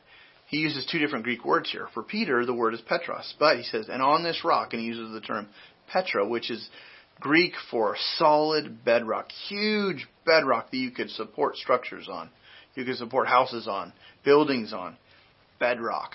he 0.51 0.57
uses 0.57 0.86
two 0.86 1.00
different 1.00 1.24
Greek 1.24 1.45
words 1.45 1.71
here. 1.71 1.88
For 1.94 2.03
Peter, 2.03 2.45
the 2.45 2.53
word 2.53 2.74
is 2.74 2.81
Petros. 2.81 3.33
But 3.39 3.56
he 3.56 3.63
says, 3.63 3.88
and 3.89 4.01
on 4.01 4.21
this 4.21 4.44
rock, 4.44 4.74
and 4.74 4.81
he 4.81 4.88
uses 4.88 5.13
the 5.13 5.21
term 5.21 5.48
Petra, 5.88 6.27
which 6.27 6.51
is 6.51 6.68
Greek 7.21 7.53
for 7.71 7.95
solid 8.18 8.83
bedrock, 8.83 9.30
huge 9.48 10.07
bedrock 10.25 10.69
that 10.69 10.77
you 10.77 10.92
could 10.92 11.09
support 11.09 11.56
structures 11.56 12.09
on. 12.12 12.30
You 12.75 12.83
could 12.83 12.98
support 12.98 13.30
houses 13.30 13.65
on, 13.65 13.94
buildings 14.25 14.74
on, 14.74 14.98
bedrock. 15.57 16.12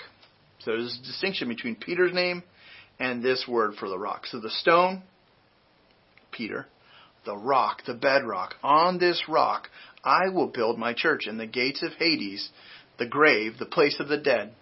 So 0.60 0.72
there's 0.72 0.98
a 1.02 1.06
distinction 1.06 1.48
between 1.48 1.74
Peter's 1.74 2.12
name 2.12 2.42
and 2.98 3.22
this 3.22 3.46
word 3.48 3.76
for 3.80 3.88
the 3.88 3.98
rock. 3.98 4.26
So 4.26 4.38
the 4.38 4.50
stone, 4.50 5.02
Peter, 6.30 6.66
the 7.24 7.36
rock, 7.36 7.84
the 7.86 7.94
bedrock. 7.94 8.56
On 8.62 8.98
this 8.98 9.22
rock 9.28 9.70
I 10.06 10.28
will 10.28 10.46
build 10.46 10.78
my 10.78 10.94
church, 10.94 11.26
and 11.26 11.38
the 11.38 11.48
gates 11.48 11.82
of 11.82 11.92
Hades, 11.94 12.48
the 12.98 13.06
grave, 13.06 13.58
the 13.58 13.66
place 13.66 13.98
of 14.00 14.08
the 14.08 14.18
dead, 14.18 14.54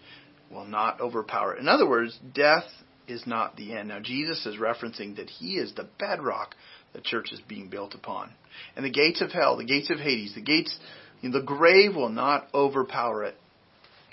will 0.50 0.64
not 0.64 1.00
overpower 1.00 1.54
it. 1.54 1.60
In 1.60 1.68
other 1.68 1.88
words, 1.88 2.18
death 2.34 2.64
is 3.06 3.26
not 3.26 3.56
the 3.56 3.74
end. 3.74 3.88
Now, 3.88 4.00
Jesus 4.00 4.46
is 4.46 4.56
referencing 4.56 5.16
that 5.16 5.30
He 5.30 5.56
is 5.56 5.74
the 5.74 5.88
bedrock 5.98 6.54
the 6.94 7.00
church 7.00 7.32
is 7.32 7.40
being 7.48 7.68
built 7.68 7.94
upon. 7.94 8.32
And 8.76 8.84
the 8.84 8.90
gates 8.90 9.20
of 9.20 9.32
hell, 9.32 9.56
the 9.56 9.64
gates 9.64 9.90
of 9.90 9.98
Hades, 9.98 10.34
the 10.34 10.40
gates, 10.40 10.78
you 11.20 11.28
know, 11.28 11.40
the 11.40 11.44
grave 11.44 11.94
will 11.94 12.08
not 12.08 12.48
overpower 12.54 13.24
it. 13.24 13.34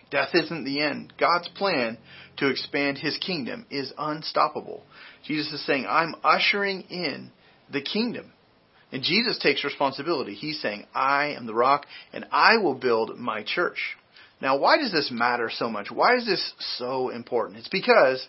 Death 0.09 0.29
isn't 0.33 0.65
the 0.65 0.81
end. 0.81 1.13
God's 1.17 1.47
plan 1.49 1.97
to 2.37 2.49
expand 2.49 2.97
His 2.97 3.17
kingdom 3.17 3.65
is 3.69 3.93
unstoppable. 3.97 4.83
Jesus 5.25 5.53
is 5.53 5.65
saying, 5.65 5.85
I'm 5.87 6.15
ushering 6.23 6.81
in 6.89 7.31
the 7.71 7.81
kingdom. 7.81 8.33
And 8.91 9.03
Jesus 9.03 9.37
takes 9.37 9.63
responsibility. 9.63 10.33
He's 10.33 10.59
saying, 10.59 10.85
I 10.93 11.35
am 11.37 11.45
the 11.45 11.53
rock 11.53 11.85
and 12.11 12.25
I 12.31 12.57
will 12.57 12.75
build 12.75 13.17
my 13.17 13.43
church. 13.43 13.95
Now, 14.41 14.57
why 14.57 14.77
does 14.77 14.91
this 14.91 15.11
matter 15.11 15.49
so 15.53 15.69
much? 15.69 15.91
Why 15.91 16.15
is 16.15 16.25
this 16.25 16.53
so 16.77 17.09
important? 17.09 17.59
It's 17.59 17.69
because 17.69 18.25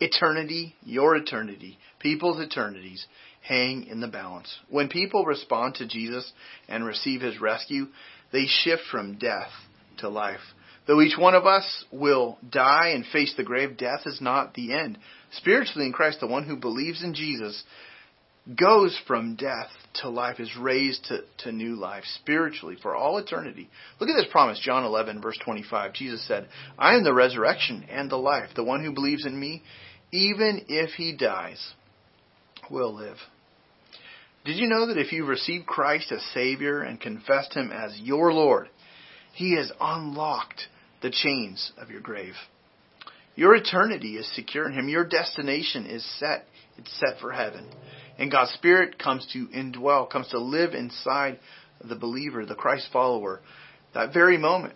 eternity, 0.00 0.76
your 0.82 1.16
eternity, 1.16 1.78
people's 1.98 2.40
eternities, 2.40 3.04
hang 3.42 3.86
in 3.86 4.00
the 4.00 4.08
balance. 4.08 4.54
When 4.68 4.88
people 4.88 5.24
respond 5.24 5.76
to 5.76 5.86
Jesus 5.86 6.30
and 6.68 6.84
receive 6.84 7.20
his 7.20 7.40
rescue, 7.40 7.86
they 8.32 8.46
shift 8.46 8.82
from 8.90 9.18
death 9.18 9.50
to 9.98 10.08
life. 10.08 10.40
Though 10.86 11.00
each 11.00 11.18
one 11.18 11.34
of 11.34 11.46
us 11.46 11.84
will 11.90 12.38
die 12.48 12.92
and 12.94 13.04
face 13.06 13.34
the 13.36 13.42
grave, 13.42 13.76
death 13.76 14.02
is 14.06 14.20
not 14.20 14.54
the 14.54 14.72
end. 14.72 14.98
Spiritually 15.32 15.86
in 15.86 15.92
Christ, 15.92 16.20
the 16.20 16.28
one 16.28 16.44
who 16.44 16.56
believes 16.56 17.02
in 17.02 17.14
Jesus 17.14 17.64
goes 18.54 18.98
from 19.06 19.34
death 19.34 19.70
to 20.02 20.08
life, 20.08 20.38
is 20.38 20.56
raised 20.56 21.04
to, 21.06 21.20
to 21.38 21.52
new 21.52 21.74
life 21.74 22.04
spiritually 22.20 22.76
for 22.80 22.94
all 22.94 23.18
eternity. 23.18 23.68
Look 23.98 24.08
at 24.08 24.14
this 24.14 24.30
promise, 24.30 24.60
John 24.60 24.84
11, 24.84 25.20
verse 25.20 25.38
25. 25.44 25.94
Jesus 25.94 26.26
said, 26.26 26.48
I 26.78 26.94
am 26.94 27.02
the 27.02 27.12
resurrection 27.12 27.86
and 27.90 28.10
the 28.10 28.16
life. 28.16 28.50
The 28.54 28.64
one 28.64 28.84
who 28.84 28.92
believes 28.92 29.26
in 29.26 29.38
me, 29.38 29.62
even 30.12 30.66
if 30.68 30.90
he 30.90 31.16
dies, 31.16 31.72
will 32.70 32.94
live. 32.94 33.16
Did 34.44 34.58
you 34.58 34.68
know 34.68 34.86
that 34.86 34.98
if 34.98 35.12
you 35.12 35.24
receive 35.24 35.66
Christ 35.66 36.12
as 36.12 36.22
Savior 36.32 36.82
and 36.82 37.00
confessed 37.00 37.52
Him 37.52 37.72
as 37.72 37.98
your 37.98 38.32
Lord, 38.32 38.68
He 39.32 39.56
has 39.56 39.72
unlocked 39.80 40.68
the 41.02 41.10
chains 41.10 41.72
of 41.78 41.90
your 41.90 42.00
grave? 42.00 42.34
Your 43.34 43.56
eternity 43.56 44.16
is 44.16 44.34
secure 44.36 44.68
in 44.68 44.72
Him. 44.72 44.88
Your 44.88 45.04
destination 45.04 45.86
is 45.86 46.04
set. 46.20 46.44
It's 46.78 46.96
set 47.00 47.20
for 47.20 47.32
heaven. 47.32 47.68
And 48.18 48.30
God's 48.30 48.52
Spirit 48.52 48.98
comes 48.98 49.26
to 49.32 49.46
indwell, 49.48 50.08
comes 50.08 50.28
to 50.28 50.38
live 50.38 50.74
inside 50.74 51.38
the 51.84 51.96
believer, 51.96 52.46
the 52.46 52.54
Christ 52.54 52.88
follower. 52.92 53.40
That 53.94 54.12
very 54.12 54.38
moment, 54.38 54.74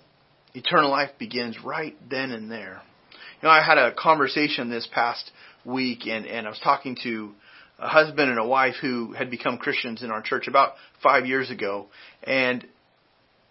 eternal 0.55 0.91
life 0.91 1.11
begins 1.19 1.57
right 1.65 1.97
then 2.09 2.31
and 2.31 2.51
there. 2.51 2.83
You 3.13 3.49
know, 3.49 3.51
I 3.51 3.65
had 3.65 3.79
a 3.79 3.95
conversation 3.95 4.69
this 4.69 4.89
past 4.93 5.31
week, 5.65 6.07
and, 6.07 6.27
and 6.27 6.47
I 6.47 6.51
was 6.51 6.61
talking 6.63 6.97
to 7.05 7.33
a 7.79 7.89
husband 7.89 8.31
and 8.31 8.39
a 8.39 8.47
wife 8.47 8.75
who 8.81 9.13
had 9.13 9.31
become 9.31 9.57
Christians 9.57 10.03
in 10.03 10.11
our 10.11 10.21
church 10.21 10.47
about 10.47 10.75
five 11.03 11.27
years 11.27 11.51
ago, 11.51 11.87
and 12.23 12.67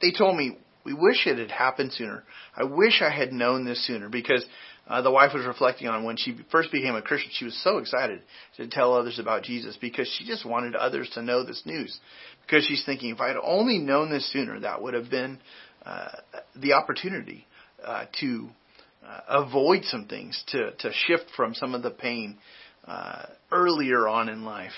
they 0.02 0.12
told 0.12 0.38
me, 0.38 0.58
we 0.86 0.94
wish 0.94 1.28
it 1.28 1.38
had 1.38 1.52
happened 1.52 1.92
sooner. 1.94 2.24
I 2.56 2.64
wish 2.64 3.02
I 3.02 3.10
had 3.10 3.34
known 3.34 3.66
this 3.66 3.86
sooner 3.86 4.10
because 4.10 4.46
uh, 4.90 5.02
the 5.04 5.12
wife 5.12 5.32
was 5.34 5.46
reflecting 5.46 5.88
on 5.88 6.04
when 6.04 6.18
she 6.18 6.36
first 6.52 6.72
became 6.72 6.96
a 6.96 7.02
Christian. 7.02 7.30
She 7.34 7.46
was 7.46 7.58
so 7.64 7.78
excited 7.78 8.22
to 8.58 8.68
tell 8.68 8.94
others 8.94 9.20
about 9.20 9.44
Jesus 9.44 9.78
because 9.80 10.08
she 10.18 10.26
just 10.26 10.46
wanted 10.46 10.76
others 10.76 11.10
to 11.14 11.22
know 11.22 11.44
this 11.46 11.62
news. 11.66 11.98
Because 12.42 12.66
she's 12.66 12.84
thinking, 12.86 13.12
if 13.12 13.22
I 13.22 13.28
had 13.28 13.38
only 13.42 13.78
known 13.78 14.10
this 14.10 14.32
sooner, 14.34 14.60
that 14.62 14.82
would 14.82 14.96
have 14.96 15.10
been 15.10 15.40
uh, 15.86 16.10
the 16.56 16.74
opportunity 16.74 17.46
uh, 17.86 18.06
to 18.20 18.50
uh, 19.06 19.44
avoid 19.46 19.84
some 19.86 20.06
things, 20.08 20.44
to 20.48 20.72
to 20.80 20.92
shift 20.92 21.26
from 21.36 21.54
some 21.54 21.76
of 21.76 21.84
the 21.84 21.92
pain 21.92 22.38
uh, 22.86 23.28
earlier 23.52 24.08
on 24.08 24.28
in 24.28 24.44
life. 24.44 24.74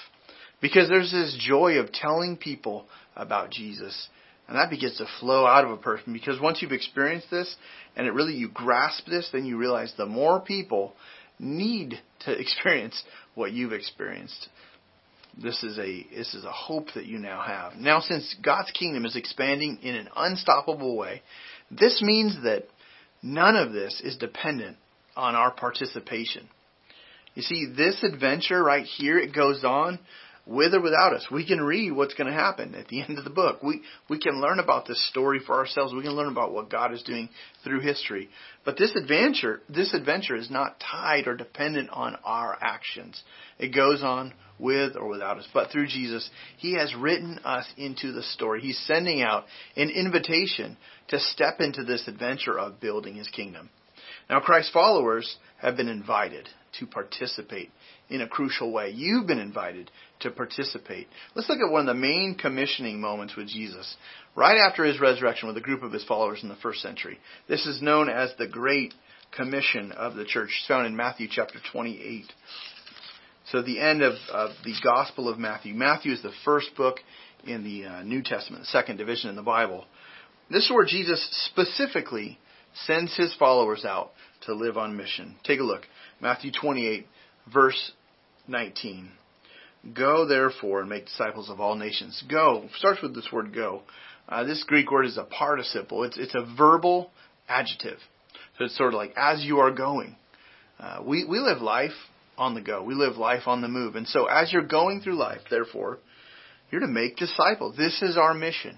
Because 0.61 0.89
there's 0.89 1.11
this 1.11 1.35
joy 1.39 1.79
of 1.79 1.91
telling 1.91 2.37
people 2.37 2.85
about 3.15 3.49
Jesus 3.49 4.09
and 4.51 4.59
that 4.59 4.69
begins 4.69 4.97
to 4.97 5.05
flow 5.21 5.45
out 5.45 5.63
of 5.63 5.71
a 5.71 5.77
person 5.77 6.11
because 6.11 6.37
once 6.41 6.61
you've 6.61 6.73
experienced 6.73 7.31
this 7.31 7.55
and 7.95 8.05
it 8.05 8.11
really 8.11 8.33
you 8.33 8.49
grasp 8.49 9.05
this, 9.07 9.29
then 9.31 9.45
you 9.45 9.55
realize 9.55 9.93
the 9.95 10.05
more 10.05 10.41
people 10.41 10.91
need 11.39 11.97
to 12.25 12.31
experience 12.37 13.01
what 13.33 13.53
you've 13.53 13.71
experienced. 13.71 14.49
This 15.41 15.63
is 15.63 15.79
a 15.79 16.05
this 16.13 16.33
is 16.33 16.43
a 16.43 16.51
hope 16.51 16.87
that 16.95 17.05
you 17.05 17.17
now 17.17 17.41
have. 17.41 17.75
Now 17.79 18.01
since 18.01 18.35
God's 18.43 18.71
kingdom 18.71 19.05
is 19.05 19.15
expanding 19.15 19.79
in 19.83 19.95
an 19.95 20.09
unstoppable 20.17 20.97
way, 20.97 21.21
this 21.71 22.01
means 22.01 22.35
that 22.43 22.65
none 23.23 23.55
of 23.55 23.71
this 23.71 24.01
is 24.03 24.17
dependent 24.17 24.75
on 25.15 25.33
our 25.33 25.51
participation. 25.51 26.49
You 27.35 27.43
see, 27.43 27.67
this 27.73 28.03
adventure 28.03 28.61
right 28.61 28.85
here, 28.85 29.17
it 29.17 29.33
goes 29.33 29.63
on 29.63 29.99
with 30.45 30.73
or 30.73 30.81
without 30.81 31.13
us. 31.13 31.27
We 31.31 31.45
can 31.45 31.61
read 31.61 31.91
what's 31.91 32.15
going 32.15 32.27
to 32.27 32.33
happen 32.33 32.75
at 32.75 32.87
the 32.87 33.01
end 33.01 33.17
of 33.17 33.23
the 33.23 33.29
book. 33.29 33.61
We 33.61 33.81
we 34.09 34.19
can 34.19 34.41
learn 34.41 34.59
about 34.59 34.87
this 34.87 35.07
story 35.09 35.39
for 35.39 35.55
ourselves. 35.55 35.93
We 35.93 36.03
can 36.03 36.13
learn 36.13 36.31
about 36.31 36.51
what 36.51 36.69
God 36.69 36.93
is 36.93 37.03
doing 37.03 37.29
through 37.63 37.81
history. 37.81 38.29
But 38.65 38.77
this 38.77 38.95
adventure, 38.95 39.61
this 39.69 39.93
adventure 39.93 40.35
is 40.35 40.49
not 40.49 40.79
tied 40.79 41.27
or 41.27 41.35
dependent 41.35 41.89
on 41.91 42.17
our 42.23 42.57
actions. 42.59 43.21
It 43.59 43.73
goes 43.73 44.03
on 44.03 44.33
with 44.57 44.95
or 44.95 45.07
without 45.07 45.37
us. 45.37 45.47
But 45.53 45.71
through 45.71 45.87
Jesus, 45.87 46.29
He 46.57 46.75
has 46.75 46.93
written 46.95 47.39
us 47.43 47.65
into 47.77 48.11
the 48.11 48.23
story. 48.23 48.61
He's 48.61 48.79
sending 48.87 49.21
out 49.21 49.45
an 49.75 49.89
invitation 49.89 50.77
to 51.09 51.19
step 51.19 51.59
into 51.59 51.83
this 51.83 52.07
adventure 52.07 52.57
of 52.57 52.79
building 52.79 53.15
His 53.15 53.27
kingdom. 53.27 53.69
Now, 54.29 54.39
Christ's 54.39 54.71
followers 54.71 55.37
have 55.61 55.75
been 55.75 55.89
invited 55.89 56.47
to 56.79 56.87
participate 56.87 57.69
in 58.11 58.21
a 58.21 58.27
crucial 58.27 58.71
way. 58.71 58.89
You've 58.89 59.25
been 59.25 59.39
invited 59.39 59.89
to 60.19 60.31
participate. 60.31 61.07
Let's 61.33 61.49
look 61.49 61.59
at 61.65 61.71
one 61.71 61.81
of 61.81 61.95
the 61.95 61.99
main 61.99 62.35
commissioning 62.35 62.99
moments 62.99 63.35
with 63.35 63.47
Jesus. 63.47 63.95
Right 64.35 64.57
after 64.57 64.83
his 64.83 64.99
resurrection 64.99 65.47
with 65.47 65.57
a 65.57 65.61
group 65.61 65.81
of 65.81 65.93
his 65.93 66.03
followers 66.03 66.43
in 66.43 66.49
the 66.49 66.55
first 66.57 66.81
century. 66.81 67.19
This 67.47 67.65
is 67.65 67.81
known 67.81 68.09
as 68.09 68.31
the 68.37 68.47
Great 68.47 68.93
Commission 69.35 69.93
of 69.93 70.15
the 70.15 70.25
church. 70.25 70.49
It's 70.59 70.67
found 70.67 70.87
in 70.87 70.95
Matthew 70.95 71.27
chapter 71.31 71.57
28. 71.71 72.25
So 73.49 73.61
the 73.61 73.79
end 73.79 74.01
of, 74.01 74.13
of 74.31 74.51
the 74.63 74.75
Gospel 74.83 75.29
of 75.29 75.39
Matthew. 75.39 75.73
Matthew 75.73 76.11
is 76.11 76.21
the 76.21 76.33
first 76.43 76.75
book 76.75 76.97
in 77.45 77.63
the 77.63 77.85
uh, 77.85 78.03
New 78.03 78.21
Testament, 78.21 78.63
the 78.63 78.67
second 78.67 78.97
division 78.97 79.29
in 79.29 79.35
the 79.35 79.41
Bible. 79.41 79.85
This 80.49 80.65
is 80.65 80.71
where 80.71 80.85
Jesus 80.85 81.25
specifically 81.45 82.37
sends 82.85 83.15
his 83.15 83.33
followers 83.39 83.85
out 83.85 84.11
to 84.45 84.53
live 84.53 84.77
on 84.77 84.97
mission. 84.97 85.35
Take 85.43 85.59
a 85.59 85.63
look. 85.63 85.83
Matthew 86.19 86.51
28, 86.51 87.07
verse 87.51 87.91
19. 88.51 89.09
Go 89.95 90.27
therefore 90.27 90.81
and 90.81 90.89
make 90.89 91.05
disciples 91.05 91.49
of 91.49 91.59
all 91.59 91.75
nations. 91.75 92.23
Go 92.29 92.69
starts 92.77 93.01
with 93.01 93.15
this 93.15 93.29
word 93.31 93.53
go. 93.55 93.81
Uh, 94.29 94.43
this 94.43 94.63
Greek 94.67 94.91
word 94.91 95.05
is 95.05 95.17
a 95.17 95.23
participle. 95.23 96.03
It's 96.03 96.17
it's 96.17 96.35
a 96.35 96.45
verbal 96.55 97.09
adjective. 97.49 97.97
So 98.57 98.65
it's 98.65 98.77
sort 98.77 98.93
of 98.93 98.97
like 98.97 99.13
as 99.17 99.43
you 99.43 99.59
are 99.59 99.71
going. 99.71 100.15
Uh, 100.79 100.99
we 101.03 101.25
we 101.25 101.39
live 101.39 101.61
life 101.61 101.91
on 102.37 102.53
the 102.53 102.61
go. 102.61 102.83
We 102.83 102.93
live 102.93 103.17
life 103.17 103.43
on 103.47 103.61
the 103.61 103.67
move. 103.67 103.95
And 103.95 104.07
so 104.07 104.25
as 104.25 104.53
you're 104.53 104.63
going 104.63 105.01
through 105.01 105.15
life, 105.15 105.41
therefore, 105.49 105.99
you're 106.69 106.81
to 106.81 106.87
make 106.87 107.17
disciples. 107.17 107.75
This 107.75 108.01
is 108.01 108.17
our 108.17 108.33
mission. 108.33 108.77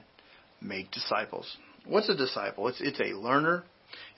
Make 0.61 0.91
disciples. 0.91 1.57
What's 1.85 2.09
a 2.09 2.15
disciple? 2.15 2.69
It's 2.69 2.79
it's 2.79 2.99
a 2.99 3.17
learner. 3.17 3.63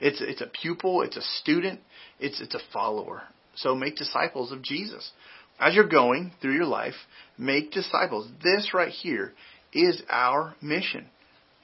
It's 0.00 0.20
it's 0.20 0.40
a 0.40 0.46
pupil. 0.46 1.02
It's 1.02 1.16
a 1.16 1.22
student. 1.40 1.80
It's 2.20 2.40
it's 2.40 2.54
a 2.54 2.60
follower. 2.72 3.22
So 3.56 3.74
make 3.74 3.96
disciples 3.96 4.52
of 4.52 4.62
Jesus. 4.62 5.10
As 5.58 5.74
you're 5.74 5.88
going 5.88 6.32
through 6.40 6.54
your 6.54 6.66
life, 6.66 6.94
make 7.38 7.72
disciples. 7.72 8.28
This 8.42 8.74
right 8.74 8.90
here 8.90 9.32
is 9.72 10.02
our 10.10 10.54
mission. 10.60 11.06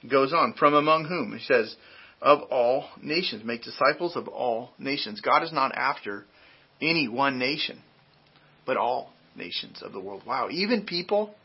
It 0.01 0.09
goes 0.09 0.33
on, 0.33 0.53
from 0.57 0.73
among 0.73 1.05
whom? 1.05 1.37
He 1.37 1.43
says, 1.43 1.75
of 2.21 2.41
all 2.43 2.85
nations. 3.01 3.43
Make 3.45 3.63
disciples 3.63 4.15
of 4.15 4.27
all 4.27 4.71
nations. 4.79 5.21
God 5.21 5.43
is 5.43 5.51
not 5.51 5.75
after 5.75 6.25
any 6.81 7.07
one 7.07 7.37
nation, 7.37 7.81
but 8.65 8.77
all 8.77 9.11
nations 9.35 9.81
of 9.83 9.91
the 9.91 9.99
world. 9.99 10.23
Wow. 10.25 10.47
Even 10.49 10.85
people, 10.85 11.35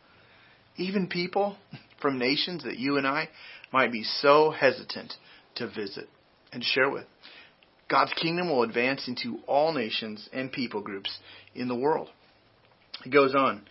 even 0.77 1.09
people 1.09 1.57
from 2.01 2.19
nations 2.19 2.65
that 2.65 2.79
you 2.79 2.97
and 2.97 3.07
I 3.07 3.29
might 3.73 3.93
be 3.93 4.05
so 4.05 4.51
hesitant 4.51 5.15
to 5.57 5.67
visit 5.67 6.09
and 6.53 6.63
share 6.63 6.89
with. 6.89 7.05
God's 7.91 8.13
kingdom 8.15 8.49
will 8.49 8.63
advance 8.63 9.09
into 9.09 9.39
all 9.47 9.73
nations 9.73 10.29
and 10.33 10.53
people 10.53 10.81
groups 10.81 11.19
in 11.55 11.69
the 11.69 11.75
world. 11.75 12.09
He 13.05 13.11
goes 13.11 13.35
on, 13.35 13.63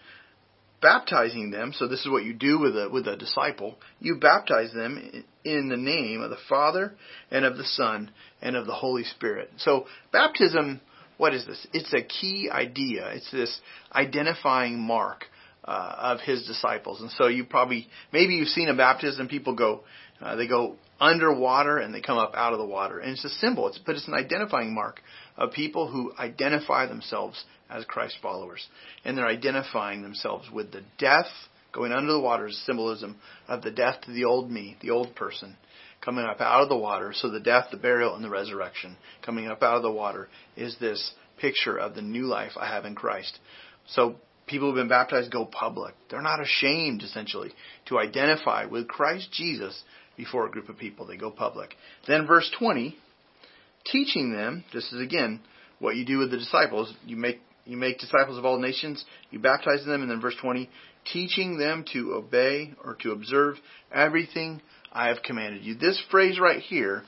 baptizing 0.81 1.51
them. 1.51 1.73
So 1.73 1.87
this 1.87 2.01
is 2.01 2.09
what 2.09 2.23
you 2.23 2.33
do 2.33 2.59
with 2.59 2.77
a 2.77 2.89
with 2.89 3.07
a 3.07 3.17
disciple. 3.17 3.75
You 3.99 4.15
baptize 4.19 4.71
them 4.73 5.23
in 5.43 5.69
the 5.69 5.77
name 5.77 6.21
of 6.21 6.29
the 6.29 6.37
Father 6.47 6.93
and 7.31 7.45
of 7.45 7.57
the 7.57 7.65
Son 7.65 8.11
and 8.41 8.55
of 8.55 8.65
the 8.65 8.73
Holy 8.73 9.03
Spirit. 9.03 9.51
So 9.57 9.85
baptism, 10.11 10.81
what 11.17 11.33
is 11.33 11.45
this? 11.45 11.65
It's 11.73 11.93
a 11.93 12.01
key 12.01 12.49
idea. 12.51 13.09
It's 13.13 13.31
this 13.31 13.59
identifying 13.93 14.79
mark 14.79 15.25
uh, 15.65 15.95
of 15.97 16.21
his 16.21 16.45
disciples. 16.47 17.01
And 17.01 17.11
so 17.11 17.27
you 17.27 17.43
probably 17.43 17.87
maybe 18.13 18.35
you've 18.35 18.47
seen 18.49 18.69
a 18.69 18.75
baptism. 18.75 19.27
People 19.27 19.55
go, 19.55 19.83
uh, 20.21 20.35
they 20.35 20.47
go 20.47 20.75
underwater 20.99 21.77
and 21.77 21.93
they 21.93 22.01
come 22.01 22.17
up 22.17 22.33
out 22.35 22.53
of 22.53 22.59
the 22.59 22.65
water. 22.65 22.99
And 22.99 23.11
it's 23.11 23.25
a 23.25 23.29
symbol, 23.29 23.67
it's, 23.67 23.79
but 23.79 23.95
it's 23.95 24.07
an 24.07 24.13
identifying 24.13 24.73
mark 24.73 25.01
of 25.35 25.51
people 25.51 25.87
who 25.87 26.13
identify 26.17 26.87
themselves 26.87 27.43
as 27.69 27.85
Christ 27.85 28.17
followers. 28.21 28.65
And 29.05 29.17
they're 29.17 29.27
identifying 29.27 30.01
themselves 30.01 30.49
with 30.51 30.71
the 30.71 30.83
death, 30.97 31.27
going 31.73 31.91
under 31.91 32.13
the 32.13 32.19
water 32.19 32.47
is 32.47 32.65
symbolism 32.65 33.17
of 33.47 33.61
the 33.61 33.71
death 33.71 34.01
to 34.01 34.11
the 34.11 34.25
old 34.25 34.49
me, 34.49 34.77
the 34.81 34.91
old 34.91 35.15
person, 35.15 35.55
coming 36.01 36.25
up 36.25 36.41
out 36.41 36.63
of 36.63 36.69
the 36.69 36.77
water. 36.77 37.13
So 37.13 37.29
the 37.29 37.39
death, 37.39 37.67
the 37.71 37.77
burial, 37.77 38.15
and 38.15 38.23
the 38.23 38.29
resurrection 38.29 38.97
coming 39.25 39.47
up 39.47 39.63
out 39.63 39.77
of 39.77 39.83
the 39.83 39.91
water 39.91 40.27
is 40.55 40.77
this 40.79 41.11
picture 41.39 41.77
of 41.77 41.95
the 41.95 42.01
new 42.01 42.25
life 42.25 42.51
I 42.59 42.67
have 42.67 42.85
in 42.85 42.95
Christ. 42.95 43.39
So 43.87 44.15
people 44.47 44.69
who've 44.69 44.75
been 44.75 44.87
baptized 44.87 45.31
go 45.31 45.45
public. 45.45 45.93
They're 46.09 46.21
not 46.21 46.41
ashamed, 46.41 47.03
essentially, 47.03 47.51
to 47.87 47.99
identify 47.99 48.65
with 48.65 48.87
Christ 48.87 49.31
Jesus 49.31 49.83
before 50.15 50.47
a 50.47 50.51
group 50.51 50.69
of 50.69 50.77
people. 50.77 51.05
They 51.05 51.17
go 51.17 51.29
public. 51.29 51.75
Then 52.07 52.25
verse 52.25 52.49
20, 52.57 52.97
teaching 53.85 54.33
them, 54.33 54.63
this 54.73 54.91
is 54.91 55.01
again 55.01 55.41
what 55.79 55.95
you 55.95 56.05
do 56.05 56.17
with 56.17 56.31
the 56.31 56.37
disciples. 56.37 56.93
You 57.05 57.17
make 57.17 57.39
you 57.67 57.77
make 57.77 57.99
disciples 57.99 58.37
of 58.37 58.45
all 58.45 58.59
nations, 58.59 59.03
you 59.29 59.39
baptize 59.39 59.85
them, 59.85 60.01
and 60.01 60.09
then 60.09 60.21
verse 60.21 60.35
20, 60.41 60.69
teaching 61.11 61.57
them 61.57 61.85
to 61.93 62.13
obey 62.13 62.73
or 62.83 62.95
to 63.01 63.11
observe 63.11 63.55
everything 63.93 64.61
I 64.91 65.07
have 65.07 65.23
commanded 65.23 65.63
you. 65.63 65.75
This 65.75 66.01
phrase 66.09 66.39
right 66.39 66.61
here 66.61 67.03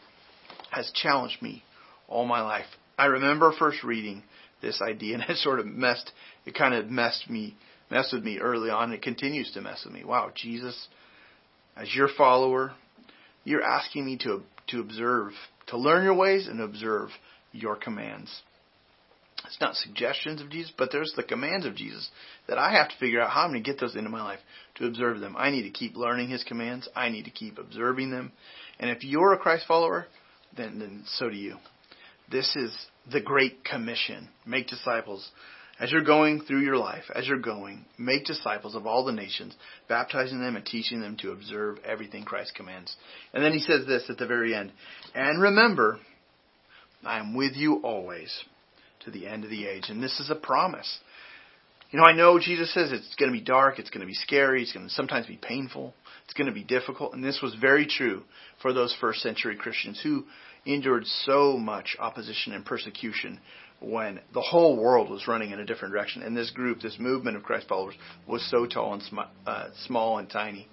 has 0.72 0.92
challenged 0.94 1.42
me 1.42 1.64
all 2.08 2.26
my 2.26 2.42
life. 2.42 2.66
I 2.98 3.06
remember 3.06 3.54
first 3.58 3.84
reading 3.84 4.24
this 4.62 4.82
idea 4.82 5.16
and 5.16 5.24
it 5.30 5.38
sort 5.38 5.60
of 5.60 5.66
messed 5.66 6.12
it 6.46 6.56
kind 6.56 6.74
of 6.74 6.90
messed 6.90 7.30
me 7.30 7.56
messed 7.90 8.14
with 8.14 8.24
me 8.24 8.40
early 8.40 8.70
on. 8.70 8.94
It 8.94 9.02
continues 9.02 9.52
to 9.54 9.62
mess 9.62 9.84
with 9.86 9.94
me. 9.94 10.04
Wow, 10.04 10.32
Jesus, 10.36 10.88
as 11.76 11.94
your 11.94 12.10
follower, 12.18 12.74
you're 13.44 13.64
asking 13.64 14.06
me 14.06 14.18
to, 14.20 14.44
to 14.68 14.80
observe, 14.80 15.32
to 15.68 15.78
learn 15.78 16.04
your 16.04 16.14
ways 16.14 16.48
and 16.48 16.62
observe 16.62 17.10
your 17.52 17.76
commands. 17.76 18.42
It's 19.50 19.60
not 19.60 19.76
suggestions 19.76 20.42
of 20.42 20.52
Jesus, 20.52 20.72
but 20.78 20.92
there's 20.92 21.14
the 21.16 21.24
commands 21.24 21.66
of 21.66 21.76
Jesus 21.76 22.08
that 22.48 22.60
I 22.60 22.72
have 22.74 22.90
to 22.90 22.98
figure 23.00 23.20
out 23.20 23.32
how 23.32 23.42
I'm 23.42 23.50
going 23.50 23.64
to 23.64 23.70
get 23.70 23.80
those 23.80 23.96
into 23.96 24.10
my 24.10 24.22
life 24.22 24.40
to 24.76 24.86
observe 24.86 25.20
them. 25.20 25.36
I 25.36 25.50
need 25.50 25.64
to 25.64 25.72
keep 25.72 25.96
learning 25.98 26.30
His 26.30 26.44
commands. 26.44 26.88
I 26.96 27.10
need 27.10 27.26
to 27.26 27.32
keep 27.32 27.58
observing 27.58 28.12
them. 28.12 28.32
And 28.80 28.92
if 28.92 29.04
you're 29.04 29.34
a 29.34 29.40
Christ 29.40 29.66
follower, 29.68 30.06
then, 30.56 30.78
then 30.78 31.04
so 31.08 31.32
do 31.32 31.36
you. 31.36 31.58
This 32.32 32.56
is 32.56 32.72
the 33.12 33.22
Great 33.22 33.66
Commission. 33.66 34.30
Make 34.46 34.68
disciples 34.68 35.28
as 35.80 35.92
you're 35.92 36.04
going 36.04 36.42
through 36.42 36.62
your 36.62 36.78
life, 36.78 37.06
as 37.16 37.28
you're 37.28 37.40
going, 37.40 37.86
make 37.98 38.26
disciples 38.26 38.76
of 38.76 38.86
all 38.86 39.06
the 39.06 39.14
nations, 39.14 39.56
baptizing 39.88 40.42
them 40.42 40.58
and 40.58 40.66
teaching 40.66 41.02
them 41.02 41.18
to 41.18 41.32
observe 41.32 41.80
everything 41.84 42.24
Christ 42.24 42.54
commands. 42.54 42.96
And 43.34 43.44
then 43.44 43.54
he 43.54 43.60
says 43.60 43.88
this 43.88 44.04
at 44.10 44.18
the 44.20 44.28
very 44.28 44.54
end 44.54 44.74
And 45.16 45.42
remember, 45.42 46.00
I 47.04 47.18
am 47.18 47.34
with 47.34 47.56
you 47.56 47.78
always 47.78 48.44
to 49.06 49.12
the 49.12 49.28
end 49.28 49.44
of 49.44 49.50
the 49.50 49.66
age. 49.66 49.86
And 49.90 50.02
this 50.02 50.20
is 50.20 50.30
a 50.30 50.36
promise. 50.36 51.00
You 51.92 52.00
know, 52.00 52.06
I 52.06 52.14
know 52.14 52.38
Jesus 52.40 52.72
says 52.74 52.92
it's 52.92 53.16
going 53.16 53.32
to 53.32 53.38
be 53.38 53.44
dark, 53.44 53.80
it's 53.80 53.90
going 53.90 54.02
to 54.02 54.08
be 54.08 54.14
scary, 54.14 54.62
it's 54.62 54.74
going 54.74 54.88
to 54.88 54.94
sometimes 54.94 55.26
be 55.26 55.40
painful, 55.42 55.96
it's 56.26 56.36
going 56.36 56.48
to 56.48 56.54
be 56.54 56.64
difficult. 56.64 57.14
And 57.14 57.24
this 57.24 57.40
was 57.42 57.56
very 57.56 57.88
true 57.88 58.24
for 58.62 58.74
those 58.74 58.96
first 59.02 59.22
century 59.22 59.56
Christians 59.56 60.00
who 60.04 60.26
endured 60.68 61.06
so 61.26 61.58
much 61.58 61.96
opposition 62.00 62.54
and 62.54 62.64
persecution 62.64 63.40
when 63.80 64.20
the 64.34 64.42
whole 64.42 64.78
world 64.78 65.10
was 65.10 65.28
running 65.28 65.52
in 65.52 65.60
a 65.60 65.66
different 65.66 65.94
direction. 65.94 66.22
And 66.22 66.38
this 66.38 66.52
group, 66.52 66.82
this 66.82 66.98
movement 67.00 67.38
of 67.38 67.44
Christ 67.44 67.68
followers, 67.68 67.96
was 68.28 68.48
so 68.52 68.68
tall 68.68 68.94
and 68.94 69.04
sm- 69.04 69.20
uh, 69.48 69.70
small 69.88 70.20
and 70.20 70.30
tiny. 70.30 70.68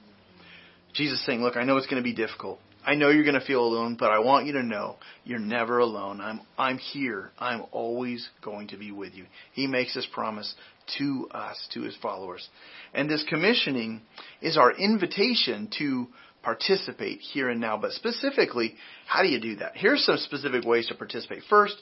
Jesus 0.92 1.24
saying, 1.24 1.42
Look, 1.42 1.56
I 1.56 1.64
know 1.64 1.76
it's 1.76 1.86
going 1.86 2.02
to 2.02 2.04
be 2.04 2.14
difficult. 2.14 2.58
I 2.86 2.94
know 2.94 3.10
you're 3.10 3.24
going 3.24 3.38
to 3.38 3.44
feel 3.44 3.64
alone, 3.64 3.96
but 3.98 4.12
I 4.12 4.20
want 4.20 4.46
you 4.46 4.52
to 4.52 4.62
know 4.62 4.96
you're 5.24 5.40
never 5.40 5.80
alone. 5.80 6.20
I'm, 6.20 6.40
I'm 6.56 6.78
here. 6.78 7.32
I'm 7.36 7.64
always 7.72 8.28
going 8.42 8.68
to 8.68 8.76
be 8.76 8.92
with 8.92 9.12
you. 9.14 9.26
He 9.54 9.66
makes 9.66 9.92
this 9.94 10.06
promise 10.14 10.54
to 10.98 11.28
us, 11.32 11.56
to 11.74 11.82
his 11.82 11.96
followers. 12.00 12.48
And 12.94 13.10
this 13.10 13.24
commissioning 13.28 14.02
is 14.40 14.56
our 14.56 14.70
invitation 14.70 15.68
to 15.78 16.06
participate 16.44 17.18
here 17.18 17.50
and 17.50 17.60
now. 17.60 17.76
But 17.76 17.90
specifically, 17.90 18.76
how 19.08 19.22
do 19.22 19.28
you 19.28 19.40
do 19.40 19.56
that? 19.56 19.72
Here's 19.74 20.04
some 20.04 20.18
specific 20.18 20.64
ways 20.64 20.86
to 20.86 20.94
participate. 20.94 21.42
First, 21.50 21.74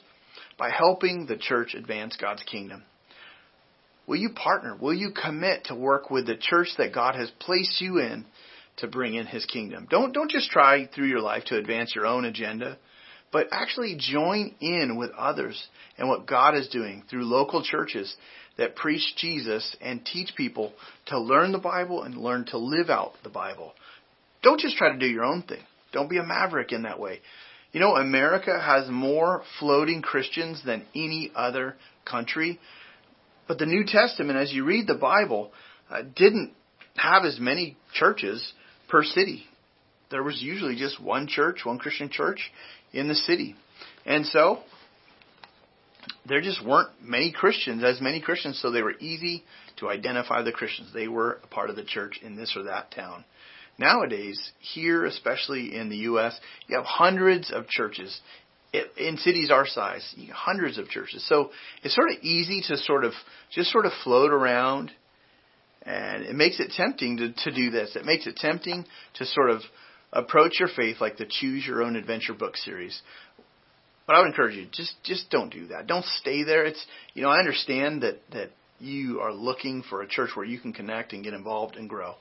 by 0.57 0.71
helping 0.71 1.27
the 1.27 1.37
church 1.37 1.75
advance 1.75 2.17
God's 2.19 2.41
kingdom. 2.43 2.81
Will 4.07 4.17
you 4.17 4.29
partner? 4.29 4.75
Will 4.75 4.93
you 4.93 5.11
commit 5.11 5.65
to 5.65 5.75
work 5.75 6.09
with 6.09 6.25
the 6.25 6.35
church 6.35 6.69
that 6.79 6.95
God 6.95 7.13
has 7.13 7.29
placed 7.39 7.79
you 7.79 7.99
in 7.99 8.25
to 8.77 8.87
bring 8.87 9.15
in 9.15 9.25
his 9.25 9.45
kingdom? 9.45 9.87
Don't 9.89 10.13
don't 10.13 10.31
just 10.31 10.49
try 10.49 10.87
through 10.87 11.07
your 11.07 11.21
life 11.21 11.45
to 11.45 11.57
advance 11.57 11.93
your 11.95 12.05
own 12.05 12.25
agenda, 12.25 12.77
but 13.31 13.47
actually 13.51 13.97
join 13.97 14.55
in 14.59 14.97
with 14.97 15.11
others 15.17 15.61
and 15.97 16.07
what 16.07 16.27
God 16.27 16.55
is 16.55 16.67
doing 16.69 17.03
through 17.09 17.25
local 17.25 17.63
churches 17.63 18.13
that 18.57 18.75
preach 18.75 19.15
Jesus 19.17 19.75
and 19.81 20.05
teach 20.05 20.35
people 20.35 20.73
to 21.07 21.19
learn 21.19 21.51
the 21.51 21.57
Bible 21.57 22.03
and 22.03 22.17
learn 22.17 22.45
to 22.45 22.57
live 22.57 22.89
out 22.89 23.13
the 23.23 23.29
Bible. 23.29 23.73
Don't 24.41 24.59
just 24.59 24.77
try 24.77 24.91
to 24.91 24.99
do 24.99 25.07
your 25.07 25.25
own 25.25 25.41
thing. 25.41 25.63
Don't 25.91 26.09
be 26.09 26.17
a 26.17 26.23
maverick 26.23 26.71
in 26.71 26.83
that 26.83 26.99
way. 26.99 27.19
You 27.71 27.81
know, 27.81 27.95
America 27.95 28.57
has 28.57 28.89
more 28.89 29.43
floating 29.59 30.01
Christians 30.01 30.61
than 30.65 30.85
any 30.95 31.31
other 31.35 31.75
country. 32.05 32.59
But 33.47 33.59
the 33.59 33.65
New 33.65 33.83
Testament, 33.85 34.39
as 34.39 34.53
you 34.53 34.63
read 34.63 34.87
the 34.87 34.95
Bible, 34.95 35.51
uh, 35.89 36.03
didn't 36.15 36.53
have 36.95 37.25
as 37.25 37.37
many 37.39 37.75
churches 37.93 38.53
per 38.89 39.03
city. 39.03 39.43
There 40.11 40.23
was 40.23 40.41
usually 40.41 40.75
just 40.75 41.01
one 41.01 41.27
church, 41.27 41.61
one 41.63 41.79
Christian 41.79 42.09
church 42.09 42.51
in 42.93 43.07
the 43.07 43.15
city. 43.15 43.55
And 44.05 44.25
so, 44.25 44.59
there 46.27 46.41
just 46.41 46.65
weren't 46.65 46.89
many 47.01 47.31
Christians, 47.31 47.83
as 47.83 48.01
many 48.01 48.21
Christians, 48.21 48.59
so 48.61 48.71
they 48.71 48.81
were 48.81 48.95
easy 48.99 49.43
to 49.77 49.89
identify 49.89 50.41
the 50.41 50.51
Christians. 50.51 50.91
They 50.93 51.07
were 51.07 51.39
a 51.43 51.47
part 51.47 51.69
of 51.69 51.75
the 51.75 51.83
church 51.83 52.19
in 52.23 52.35
this 52.35 52.53
or 52.55 52.63
that 52.63 52.91
town. 52.91 53.25
Nowadays, 53.77 54.39
here, 54.59 55.05
especially 55.05 55.75
in 55.75 55.89
the 55.89 55.97
U.S., 55.97 56.39
you 56.67 56.77
have 56.77 56.85
hundreds 56.85 57.51
of 57.51 57.67
churches 57.67 58.21
in 58.97 59.17
cities 59.17 59.51
our 59.51 59.67
size, 59.67 60.15
hundreds 60.33 60.77
of 60.77 60.87
churches. 60.87 61.25
So 61.27 61.51
it's 61.83 61.95
sort 61.95 62.09
of 62.09 62.23
easy 62.23 62.61
to 62.67 62.77
sort 62.77 63.03
of 63.03 63.13
just 63.51 63.71
sort 63.71 63.85
of 63.85 63.91
float 64.03 64.31
around, 64.31 64.91
and 65.85 66.23
it 66.23 66.35
makes 66.35 66.59
it 66.59 66.71
tempting 66.75 67.17
to, 67.17 67.31
to 67.31 67.51
do 67.55 67.69
this. 67.69 67.95
It 67.95 68.05
makes 68.05 68.25
it 68.27 68.37
tempting 68.37 68.85
to 69.15 69.25
sort 69.25 69.51
of 69.51 69.61
approach 70.11 70.59
your 70.59 70.69
faith 70.69 70.97
like 70.99 71.17
the 71.17 71.27
Choose 71.29 71.65
Your 71.65 71.83
Own 71.83 71.95
Adventure 71.95 72.33
book 72.33 72.57
series. 72.57 73.01
But 74.07 74.15
I 74.15 74.19
would 74.19 74.27
encourage 74.27 74.55
you 74.55 74.67
just 74.71 74.95
just 75.03 75.29
don't 75.29 75.51
do 75.51 75.67
that. 75.67 75.87
Don't 75.87 76.05
stay 76.05 76.43
there. 76.43 76.65
It's 76.65 76.83
you 77.13 77.23
know 77.23 77.29
I 77.29 77.39
understand 77.39 78.03
that 78.03 78.19
that 78.31 78.51
you 78.79 79.19
are 79.21 79.33
looking 79.33 79.83
for 79.89 80.01
a 80.01 80.07
church 80.07 80.31
where 80.35 80.45
you 80.45 80.59
can 80.59 80.73
connect 80.73 81.13
and 81.13 81.23
get 81.23 81.33
involved 81.33 81.75
and 81.75 81.89
grow. 81.89 82.15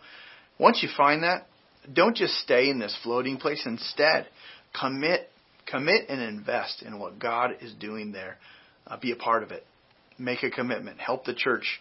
Once 0.58 0.82
you 0.82 0.88
find 0.96 1.22
that, 1.24 1.46
don't 1.92 2.16
just 2.16 2.34
stay 2.34 2.70
in 2.70 2.78
this 2.78 2.96
floating 3.02 3.36
place. 3.36 3.62
Instead, 3.66 4.28
commit, 4.78 5.28
commit 5.66 6.08
and 6.08 6.22
invest 6.22 6.82
in 6.82 6.98
what 6.98 7.18
God 7.18 7.56
is 7.60 7.74
doing 7.74 8.12
there. 8.12 8.38
Uh, 8.86 8.96
be 8.98 9.12
a 9.12 9.16
part 9.16 9.42
of 9.42 9.50
it. 9.50 9.66
Make 10.18 10.42
a 10.42 10.50
commitment. 10.50 11.00
Help 11.00 11.24
the 11.24 11.34
church 11.34 11.80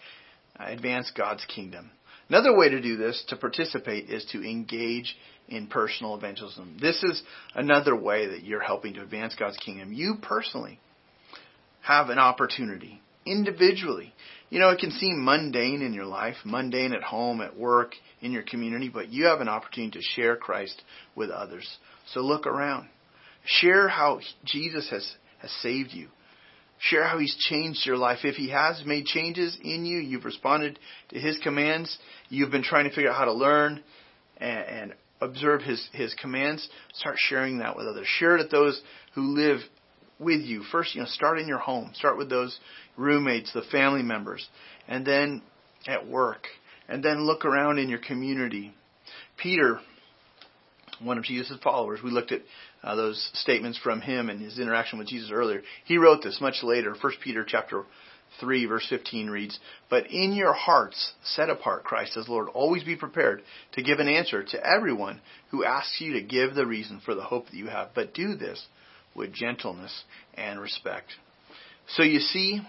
advance 0.71 1.11
God's 1.15 1.45
kingdom. 1.45 1.91
Another 2.29 2.55
way 2.55 2.69
to 2.69 2.81
do 2.81 2.97
this, 2.97 3.23
to 3.29 3.35
participate, 3.35 4.09
is 4.09 4.25
to 4.31 4.43
engage 4.43 5.15
in 5.49 5.67
personal 5.67 6.15
evangelism. 6.15 6.77
This 6.79 7.03
is 7.03 7.21
another 7.53 7.95
way 7.95 8.27
that 8.27 8.43
you're 8.43 8.61
helping 8.61 8.93
to 8.95 9.01
advance 9.01 9.35
God's 9.37 9.57
kingdom. 9.57 9.91
You 9.93 10.15
personally 10.21 10.79
have 11.81 12.09
an 12.09 12.17
opportunity 12.17 13.01
individually. 13.25 14.13
You 14.49 14.59
know, 14.59 14.69
it 14.69 14.79
can 14.79 14.91
seem 14.91 15.23
mundane 15.23 15.81
in 15.81 15.93
your 15.93 16.05
life, 16.05 16.35
mundane 16.45 16.93
at 16.93 17.03
home, 17.03 17.41
at 17.41 17.57
work, 17.57 17.93
in 18.21 18.31
your 18.31 18.43
community, 18.43 18.89
but 18.89 19.09
you 19.09 19.25
have 19.25 19.41
an 19.41 19.49
opportunity 19.49 19.99
to 19.99 20.03
share 20.15 20.35
Christ 20.35 20.81
with 21.15 21.29
others. 21.29 21.67
So 22.13 22.21
look 22.21 22.47
around. 22.47 22.87
Share 23.45 23.87
how 23.89 24.19
Jesus 24.45 24.89
has, 24.89 25.15
has 25.39 25.51
saved 25.61 25.91
you. 25.91 26.07
Share 26.83 27.07
how 27.07 27.17
He's 27.17 27.35
changed 27.49 27.85
your 27.85 27.97
life. 27.97 28.19
If 28.23 28.35
He 28.35 28.49
has 28.49 28.83
made 28.85 29.05
changes 29.05 29.57
in 29.63 29.85
you, 29.85 29.99
you've 29.99 30.25
responded 30.25 30.79
to 31.09 31.19
His 31.19 31.37
commands, 31.39 31.97
you've 32.29 32.51
been 32.51 32.63
trying 32.63 32.85
to 32.85 32.89
figure 32.89 33.09
out 33.09 33.17
how 33.17 33.25
to 33.25 33.33
learn 33.33 33.81
and, 34.37 34.65
and 34.65 34.93
observe 35.21 35.61
His, 35.61 35.87
His 35.93 36.13
commands, 36.15 36.67
start 36.93 37.15
sharing 37.17 37.59
that 37.59 37.77
with 37.77 37.87
others. 37.87 38.07
Share 38.19 38.35
it 38.35 38.43
with 38.43 38.51
those 38.51 38.81
who 39.15 39.33
live 39.33 39.59
with 40.19 40.41
you. 40.41 40.63
First, 40.71 40.93
you 40.95 41.01
know, 41.01 41.07
start 41.07 41.39
in 41.39 41.47
your 41.47 41.57
home. 41.57 41.91
Start 41.93 42.17
with 42.17 42.29
those 42.29 42.59
roommates, 42.97 43.53
the 43.53 43.63
family 43.71 44.03
members, 44.03 44.47
and 44.87 45.05
then 45.05 45.41
at 45.87 46.07
work, 46.07 46.47
and 46.89 47.03
then 47.03 47.25
look 47.25 47.45
around 47.45 47.79
in 47.79 47.89
your 47.89 47.99
community. 47.99 48.73
Peter, 49.37 49.79
one 51.01 51.17
of 51.17 51.23
Jesus' 51.23 51.57
followers, 51.63 52.01
we 52.03 52.11
looked 52.11 52.31
at 52.31 52.41
uh, 52.83 52.95
those 52.95 53.29
statements 53.33 53.77
from 53.77 54.01
him 54.01 54.29
and 54.29 54.41
his 54.41 54.59
interaction 54.59 54.99
with 54.99 55.07
Jesus 55.07 55.31
earlier. 55.31 55.61
He 55.85 55.97
wrote 55.97 56.23
this 56.23 56.39
much 56.41 56.63
later. 56.63 56.95
1 56.99 57.13
Peter 57.23 57.45
chapter 57.47 57.83
3 58.39 58.65
verse 58.65 58.85
15 58.89 59.29
reads, 59.29 59.59
But 59.89 60.07
in 60.07 60.33
your 60.33 60.53
hearts 60.53 61.13
set 61.23 61.49
apart 61.49 61.83
Christ 61.83 62.17
as 62.17 62.27
Lord. 62.27 62.49
Always 62.49 62.83
be 62.83 62.95
prepared 62.95 63.41
to 63.73 63.83
give 63.83 63.99
an 63.99 64.07
answer 64.07 64.43
to 64.43 64.65
everyone 64.65 65.21
who 65.51 65.63
asks 65.63 65.99
you 65.99 66.13
to 66.13 66.21
give 66.21 66.55
the 66.55 66.65
reason 66.65 67.01
for 67.03 67.15
the 67.15 67.23
hope 67.23 67.45
that 67.45 67.55
you 67.55 67.67
have. 67.67 67.89
But 67.93 68.13
do 68.13 68.35
this 68.35 68.65
with 69.15 69.33
gentleness 69.33 70.03
and 70.35 70.59
respect. 70.59 71.07
So 71.95 72.03
you 72.03 72.19
see, 72.19 72.61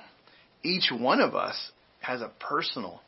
each 0.62 0.90
one 0.90 1.20
of 1.20 1.34
us 1.34 1.70
has 2.00 2.20
a 2.20 2.32
personal, 2.40 3.00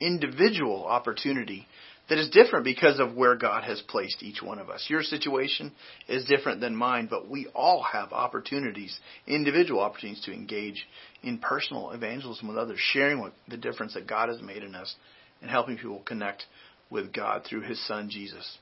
individual 0.00 0.84
opportunity 0.86 1.66
that 2.08 2.18
is 2.18 2.28
different 2.30 2.64
because 2.64 3.00
of 3.00 3.14
where 3.14 3.34
God 3.34 3.64
has 3.64 3.80
placed 3.88 4.22
each 4.22 4.42
one 4.42 4.58
of 4.58 4.68
us. 4.68 4.86
Your 4.88 5.02
situation 5.02 5.72
is 6.06 6.26
different 6.26 6.60
than 6.60 6.76
mine, 6.76 7.08
but 7.10 7.28
we 7.28 7.46
all 7.54 7.82
have 7.82 8.12
opportunities, 8.12 8.98
individual 9.26 9.80
opportunities 9.80 10.24
to 10.24 10.32
engage 10.32 10.86
in 11.22 11.38
personal 11.38 11.92
evangelism 11.92 12.46
with 12.46 12.58
others, 12.58 12.78
sharing 12.78 13.20
what 13.20 13.32
the 13.48 13.56
difference 13.56 13.94
that 13.94 14.06
God 14.06 14.28
has 14.28 14.42
made 14.42 14.62
in 14.62 14.74
us 14.74 14.94
and 15.40 15.50
helping 15.50 15.76
people 15.76 16.02
connect 16.04 16.44
with 16.90 17.12
God 17.12 17.42
through 17.48 17.62
His 17.62 17.84
Son 17.86 18.10
Jesus. 18.10 18.58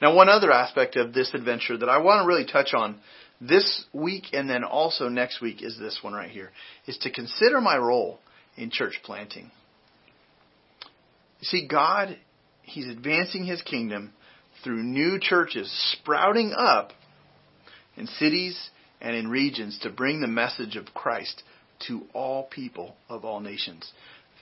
Now, 0.00 0.16
one 0.16 0.28
other 0.28 0.50
aspect 0.50 0.96
of 0.96 1.14
this 1.14 1.32
adventure 1.32 1.76
that 1.78 1.88
I 1.88 1.98
want 1.98 2.24
to 2.24 2.26
really 2.26 2.44
touch 2.44 2.74
on 2.74 2.98
this 3.40 3.84
week 3.92 4.26
and 4.32 4.50
then 4.50 4.64
also 4.64 5.08
next 5.08 5.40
week 5.40 5.62
is 5.62 5.78
this 5.78 6.00
one 6.02 6.12
right 6.12 6.30
here, 6.30 6.50
is 6.86 6.98
to 6.98 7.10
consider 7.10 7.60
my 7.60 7.76
role 7.76 8.18
in 8.56 8.70
church 8.70 8.98
planting. 9.04 9.52
See, 11.42 11.66
God, 11.68 12.16
He's 12.62 12.88
advancing 12.88 13.44
His 13.44 13.62
kingdom 13.62 14.12
through 14.62 14.82
new 14.82 15.18
churches 15.20 15.70
sprouting 15.92 16.54
up 16.56 16.92
in 17.96 18.06
cities 18.06 18.70
and 19.00 19.16
in 19.16 19.28
regions 19.28 19.78
to 19.82 19.90
bring 19.90 20.20
the 20.20 20.28
message 20.28 20.76
of 20.76 20.94
Christ 20.94 21.42
to 21.88 22.02
all 22.12 22.44
people 22.44 22.94
of 23.08 23.24
all 23.24 23.40
nations 23.40 23.90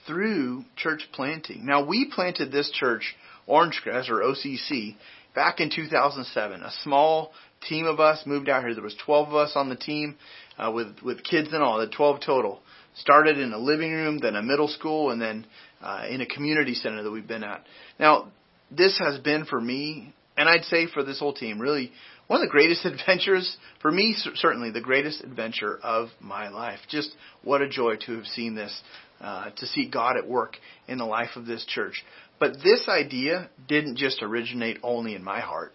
through 0.07 0.63
church 0.75 1.07
planting. 1.13 1.65
Now, 1.65 1.85
we 1.85 2.11
planted 2.13 2.51
this 2.51 2.71
church, 2.71 3.15
Orange 3.47 3.79
Crest 3.83 4.09
or 4.09 4.19
OCC, 4.19 4.95
back 5.35 5.59
in 5.59 5.69
2007. 5.69 6.61
A 6.61 6.71
small 6.83 7.31
team 7.67 7.85
of 7.85 7.99
us 7.99 8.23
moved 8.25 8.49
out 8.49 8.63
here. 8.63 8.73
There 8.73 8.83
was 8.83 8.95
12 9.05 9.29
of 9.29 9.35
us 9.35 9.51
on 9.55 9.69
the 9.69 9.75
team 9.75 10.15
uh, 10.57 10.71
with 10.71 11.01
with 11.03 11.23
kids 11.23 11.49
and 11.51 11.63
all. 11.63 11.79
The 11.79 11.87
12 11.87 12.21
total. 12.25 12.61
Started 12.95 13.37
in 13.37 13.53
a 13.53 13.57
living 13.57 13.91
room, 13.93 14.19
then 14.19 14.35
a 14.35 14.41
middle 14.41 14.67
school, 14.67 15.11
and 15.11 15.21
then 15.21 15.45
uh, 15.81 16.05
in 16.09 16.21
a 16.21 16.25
community 16.25 16.73
center 16.73 17.03
that 17.03 17.11
we've 17.11 17.27
been 17.27 17.43
at. 17.43 17.65
Now, 17.99 18.31
this 18.69 18.99
has 18.99 19.19
been 19.19 19.45
for 19.45 19.59
me, 19.59 20.13
and 20.37 20.47
I'd 20.47 20.63
say 20.65 20.87
for 20.87 21.03
this 21.03 21.19
whole 21.19 21.33
team, 21.33 21.59
really 21.59 21.91
one 22.27 22.41
of 22.41 22.47
the 22.47 22.51
greatest 22.51 22.85
adventures 22.85 23.57
for 23.81 23.91
me. 23.91 24.15
Certainly, 24.35 24.71
the 24.71 24.81
greatest 24.81 25.23
adventure 25.23 25.79
of 25.83 26.09
my 26.19 26.49
life. 26.49 26.79
Just 26.89 27.11
what 27.43 27.61
a 27.61 27.69
joy 27.69 27.95
to 28.05 28.15
have 28.17 28.25
seen 28.27 28.55
this, 28.55 28.81
uh, 29.19 29.49
to 29.57 29.65
see 29.67 29.89
God 29.89 30.17
at 30.17 30.27
work 30.27 30.57
in 30.87 30.97
the 30.97 31.05
life 31.05 31.31
of 31.35 31.45
this 31.45 31.65
church. 31.65 32.03
But 32.39 32.53
this 32.63 32.87
idea 32.87 33.49
didn't 33.67 33.97
just 33.97 34.23
originate 34.23 34.79
only 34.81 35.13
in 35.13 35.23
my 35.23 35.41
heart 35.41 35.73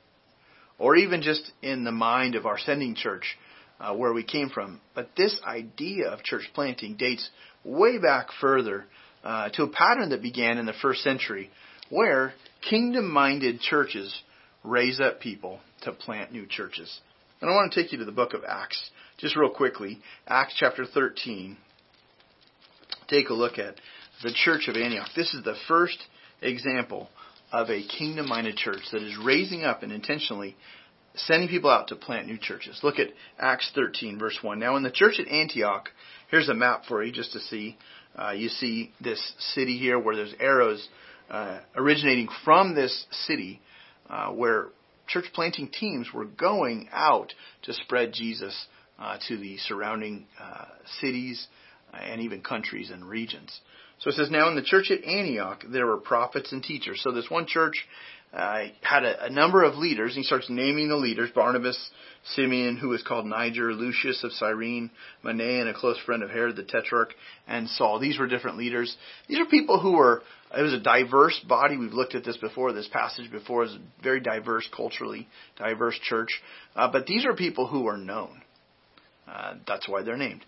or 0.79 0.97
even 0.97 1.23
just 1.23 1.51
in 1.63 1.85
the 1.85 1.93
mind 1.93 2.35
of 2.35 2.47
our 2.47 2.59
sending 2.59 2.95
church 2.95 3.37
uh, 3.81 3.95
where 3.95 4.13
we 4.13 4.23
came 4.23 4.51
from. 4.51 4.81
But 4.95 5.11
this 5.17 5.39
idea 5.47 6.09
of 6.09 6.23
church 6.23 6.51
planting 6.55 6.97
dates 6.97 7.29
way 7.65 7.99
back 7.99 8.29
further 8.41 8.87
uh, 9.27 9.49
to 9.49 9.65
a 9.65 9.69
pattern 9.69 10.11
that 10.11 10.23
began 10.23 10.57
in 10.57 10.67
the 10.67 10.73
first 10.81 11.03
century 11.03 11.51
where 11.91 12.33
kingdom 12.71 13.11
minded 13.11 13.61
churches 13.61 14.23
raise 14.63 15.01
up 15.01 15.21
people 15.21 15.59
to 15.83 15.91
plant 15.91 16.33
new 16.33 16.47
churches. 16.47 17.01
And 17.41 17.51
I 17.51 17.55
want 17.55 17.73
to 17.73 17.83
take 17.83 17.91
you 17.91 17.99
to 17.99 18.05
the 18.05 18.13
book 18.13 18.35
of 18.35 18.45
Acts, 18.49 18.91
just 19.19 19.37
real 19.37 19.51
quickly. 19.51 19.99
Acts 20.29 20.55
chapter 20.57 20.87
13. 20.87 21.57
Take 23.09 23.29
a 23.31 23.35
look 23.35 23.59
at 23.59 23.75
the 24.23 24.33
church 24.33 24.69
of 24.69 24.77
Antioch. 24.77 25.09
This 25.17 25.35
is 25.35 25.43
the 25.43 25.57
first 25.67 25.99
example 26.41 27.09
of 27.51 27.69
a 27.69 27.85
kingdom 27.85 28.29
minded 28.29 28.57
church 28.57 28.83
that 28.93 29.03
is 29.03 29.19
raising 29.25 29.65
up 29.65 29.83
and 29.83 29.91
intentionally 29.91 30.57
sending 31.17 31.49
people 31.49 31.71
out 31.71 31.89
to 31.89 31.97
plant 31.97 32.29
new 32.29 32.39
churches. 32.39 32.79
Look 32.83 33.01
at 33.01 33.09
Acts 33.41 33.73
13, 33.75 34.19
verse 34.19 34.39
1. 34.41 34.59
Now, 34.59 34.77
in 34.77 34.83
the 34.83 34.91
church 34.91 35.19
at 35.19 35.29
Antioch, 35.29 35.91
here's 36.31 36.49
a 36.49 36.55
map 36.55 36.85
for 36.87 37.03
you 37.03 37.13
just 37.13 37.33
to 37.33 37.41
see. 37.41 37.77
Uh, 38.19 38.33
you 38.33 38.49
see 38.49 38.93
this 39.01 39.21
city 39.55 39.77
here 39.77 39.99
where 39.99 40.17
there's 40.17 40.35
arrows 40.41 40.89
uh, 41.31 41.59
originating 41.75 42.29
from 42.45 42.75
this 42.75 43.07
city 43.27 43.61
uh, 44.09 44.31
where 44.31 44.69
church 45.07 45.27
planting 45.35 45.69
teams 45.69 46.09
were 46.15 46.25
going 46.25 46.89
out 46.93 47.33
to 47.63 47.73
spread 47.73 48.13
Jesus 48.13 48.67
uh, 48.99 49.19
to 49.29 49.37
the 49.37 49.57
surrounding 49.59 50.27
uh, 50.41 50.65
cities 51.01 51.47
and 51.93 52.21
even 52.21 52.43
countries 52.43 52.91
and 52.91 53.09
regions. 53.09 53.61
So 54.01 54.11
it 54.11 54.15
says, 54.15 54.31
Now 54.31 54.49
in 54.49 54.57
the 54.57 54.63
church 54.63 54.91
at 54.91 55.05
Antioch, 55.05 55.65
there 55.69 55.87
were 55.87 55.97
prophets 55.97 56.53
and 56.53 56.63
teachers. 56.63 57.01
So 57.03 57.13
this 57.13 57.31
one 57.31 57.47
church 57.47 57.87
uh, 58.37 58.67
had 58.83 59.03
a, 59.05 59.25
a, 59.25 59.31
number 59.31 59.65
of 59.65 59.77
leaders. 59.77 60.15
And 60.15 60.19
he 60.19 60.27
starts 60.27 60.47
naming 60.51 60.89
the 60.89 60.97
leaders 60.97 61.31
Barnabas, 61.35 61.79
Simeon, 62.35 62.77
who 62.77 62.89
was 62.89 63.03
called 63.03 63.25
Niger, 63.25 63.73
Lucius 63.73 64.23
of 64.25 64.33
Cyrene, 64.33 64.91
Manaen, 65.25 65.71
a 65.71 65.75
close 65.75 65.99
friend 66.05 66.23
of 66.23 66.29
Herod 66.29 66.55
the 66.55 66.63
Tetrarch, 66.63 67.15
and 67.49 67.67
Saul. 67.69 67.99
These 67.99 68.19
were 68.19 68.27
different 68.27 68.59
leaders. 68.59 68.95
These 69.27 69.39
are 69.39 69.47
people 69.47 69.81
who 69.81 69.93
were, 69.93 70.23
it 70.57 70.61
was 70.61 70.75
a 70.75 70.81
diverse 70.81 71.41
body. 71.49 71.79
We've 71.79 71.95
looked 71.95 72.15
at 72.15 72.25
this 72.25 72.37
before, 72.37 72.73
this 72.75 72.89
passage 72.89 73.31
before. 73.31 73.65
is 73.65 73.73
a 73.73 74.03
very 74.03 74.21
diverse, 74.21 74.69
culturally 74.77 75.29
diverse 75.57 75.99
church. 76.03 76.43
Uh, 76.75 76.93
but 76.93 77.07
these 77.07 77.25
are 77.25 77.35
people 77.35 77.67
who 77.67 77.87
are 77.87 77.97
known. 77.97 78.43
Uh, 79.27 79.55
that's 79.67 79.89
why 79.89 80.03
they're 80.03 80.17
named 80.17 80.43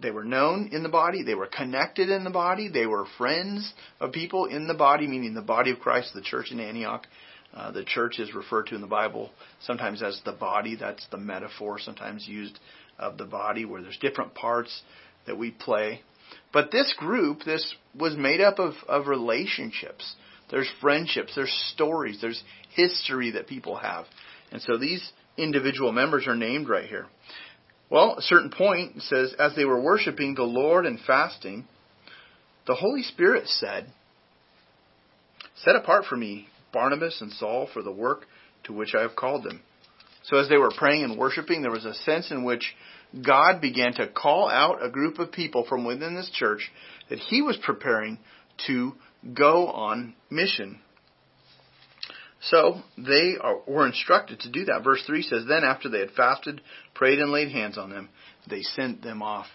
they 0.00 0.10
were 0.10 0.24
known 0.24 0.70
in 0.72 0.82
the 0.82 0.88
body, 0.88 1.22
they 1.22 1.34
were 1.34 1.48
connected 1.48 2.08
in 2.08 2.24
the 2.24 2.30
body, 2.30 2.68
they 2.68 2.86
were 2.86 3.06
friends 3.18 3.72
of 4.00 4.12
people 4.12 4.46
in 4.46 4.66
the 4.66 4.74
body, 4.74 5.06
meaning 5.06 5.34
the 5.34 5.42
body 5.42 5.70
of 5.70 5.80
Christ, 5.80 6.14
the 6.14 6.22
church 6.22 6.50
in 6.50 6.60
Antioch. 6.60 7.06
Uh, 7.54 7.72
the 7.72 7.84
church 7.84 8.18
is 8.18 8.34
referred 8.34 8.66
to 8.68 8.74
in 8.74 8.80
the 8.80 8.86
Bible 8.86 9.30
sometimes 9.60 10.02
as 10.02 10.20
the 10.24 10.32
body. 10.32 10.76
That's 10.76 11.06
the 11.10 11.18
metaphor 11.18 11.78
sometimes 11.78 12.26
used 12.28 12.58
of 12.98 13.18
the 13.18 13.24
body, 13.24 13.64
where 13.64 13.82
there's 13.82 13.98
different 13.98 14.34
parts 14.34 14.82
that 15.26 15.36
we 15.36 15.50
play. 15.50 16.02
But 16.52 16.70
this 16.70 16.94
group, 16.96 17.40
this 17.44 17.74
was 17.98 18.16
made 18.16 18.40
up 18.40 18.58
of, 18.58 18.74
of 18.88 19.08
relationships. 19.08 20.14
There's 20.50 20.70
friendships, 20.80 21.32
there's 21.34 21.52
stories, 21.72 22.18
there's 22.20 22.42
history 22.74 23.32
that 23.32 23.46
people 23.46 23.76
have. 23.76 24.04
And 24.52 24.60
so 24.62 24.76
these 24.76 25.12
individual 25.36 25.92
members 25.92 26.26
are 26.26 26.36
named 26.36 26.68
right 26.68 26.88
here. 26.88 27.06
Well, 27.88 28.16
a 28.18 28.22
certain 28.22 28.50
point 28.50 29.02
says, 29.02 29.34
as 29.38 29.54
they 29.56 29.64
were 29.64 29.80
worshiping 29.80 30.34
the 30.34 30.42
Lord 30.44 30.86
and 30.86 30.98
fasting, 31.06 31.66
the 32.66 32.74
Holy 32.74 33.02
Spirit 33.02 33.48
said, 33.48 33.86
Set 35.56 35.76
apart 35.76 36.04
for 36.08 36.16
me 36.16 36.48
Barnabas 36.72 37.20
and 37.20 37.32
Saul 37.32 37.68
for 37.72 37.82
the 37.82 37.92
work 37.92 38.26
to 38.64 38.72
which 38.72 38.94
I 38.94 39.02
have 39.02 39.16
called 39.16 39.44
them. 39.44 39.62
So 40.24 40.36
as 40.36 40.48
they 40.48 40.56
were 40.56 40.72
praying 40.76 41.04
and 41.04 41.18
worshiping, 41.18 41.62
there 41.62 41.70
was 41.70 41.84
a 41.84 41.94
sense 41.94 42.30
in 42.30 42.44
which 42.44 42.74
God 43.22 43.60
began 43.60 43.94
to 43.94 44.06
call 44.08 44.48
out 44.48 44.84
a 44.84 44.90
group 44.90 45.18
of 45.18 45.32
people 45.32 45.64
from 45.68 45.84
within 45.84 46.14
this 46.14 46.30
church 46.32 46.70
that 47.08 47.18
he 47.18 47.42
was 47.42 47.58
preparing 47.64 48.18
to 48.66 48.92
go 49.34 49.68
on 49.68 50.14
mission. 50.30 50.80
So 52.42 52.80
they 52.96 53.36
are, 53.40 53.58
were 53.66 53.86
instructed 53.86 54.40
to 54.40 54.50
do 54.50 54.64
that. 54.66 54.82
Verse 54.82 55.02
3 55.06 55.22
says, 55.22 55.44
Then 55.46 55.64
after 55.64 55.88
they 55.88 56.00
had 56.00 56.12
fasted, 56.12 56.60
prayed, 56.94 57.18
and 57.18 57.32
laid 57.32 57.50
hands 57.50 57.76
on 57.76 57.90
them, 57.90 58.08
they 58.48 58.62
sent 58.62 59.02
them 59.02 59.22
off. 59.22 59.46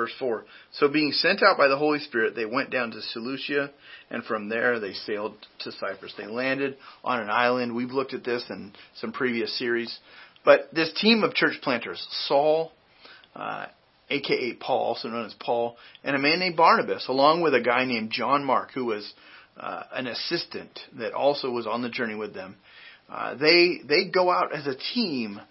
Verse 0.00 0.12
4 0.18 0.44
So 0.72 0.88
being 0.88 1.12
sent 1.12 1.42
out 1.42 1.58
by 1.58 1.68
the 1.68 1.76
Holy 1.76 1.98
Spirit, 1.98 2.34
they 2.34 2.46
went 2.46 2.70
down 2.70 2.90
to 2.92 3.02
Seleucia, 3.02 3.70
and 4.10 4.24
from 4.24 4.48
there 4.48 4.80
they 4.80 4.94
sailed 4.94 5.34
to 5.58 5.72
Cyprus. 5.72 6.14
They 6.16 6.26
landed 6.26 6.78
on 7.04 7.20
an 7.20 7.28
island. 7.28 7.74
We've 7.74 7.90
looked 7.90 8.14
at 8.14 8.24
this 8.24 8.42
in 8.48 8.72
some 8.94 9.12
previous 9.12 9.58
series. 9.58 9.94
But 10.42 10.72
this 10.72 10.90
team 11.02 11.22
of 11.22 11.34
church 11.34 11.58
planters, 11.62 12.02
Saul, 12.28 12.72
uh, 13.36 13.66
aka 14.08 14.54
Paul, 14.54 14.84
also 14.84 15.08
known 15.08 15.26
as 15.26 15.34
Paul, 15.38 15.76
and 16.02 16.16
a 16.16 16.18
man 16.18 16.38
named 16.38 16.56
Barnabas, 16.56 17.06
along 17.08 17.42
with 17.42 17.54
a 17.54 17.60
guy 17.60 17.84
named 17.84 18.10
John 18.10 18.42
Mark, 18.42 18.70
who 18.72 18.86
was 18.86 19.12
uh, 19.58 19.82
an 19.92 20.06
assistant 20.06 20.80
that 20.98 21.12
also 21.12 21.50
was 21.50 21.66
on 21.66 21.82
the 21.82 21.90
journey 21.90 22.14
with 22.14 22.32
them. 22.32 22.56
Uh, 23.06 23.34
they 23.34 23.80
they 23.86 24.06
go 24.06 24.30
out 24.30 24.54
as 24.54 24.66
a 24.66 24.76
team 24.94 25.42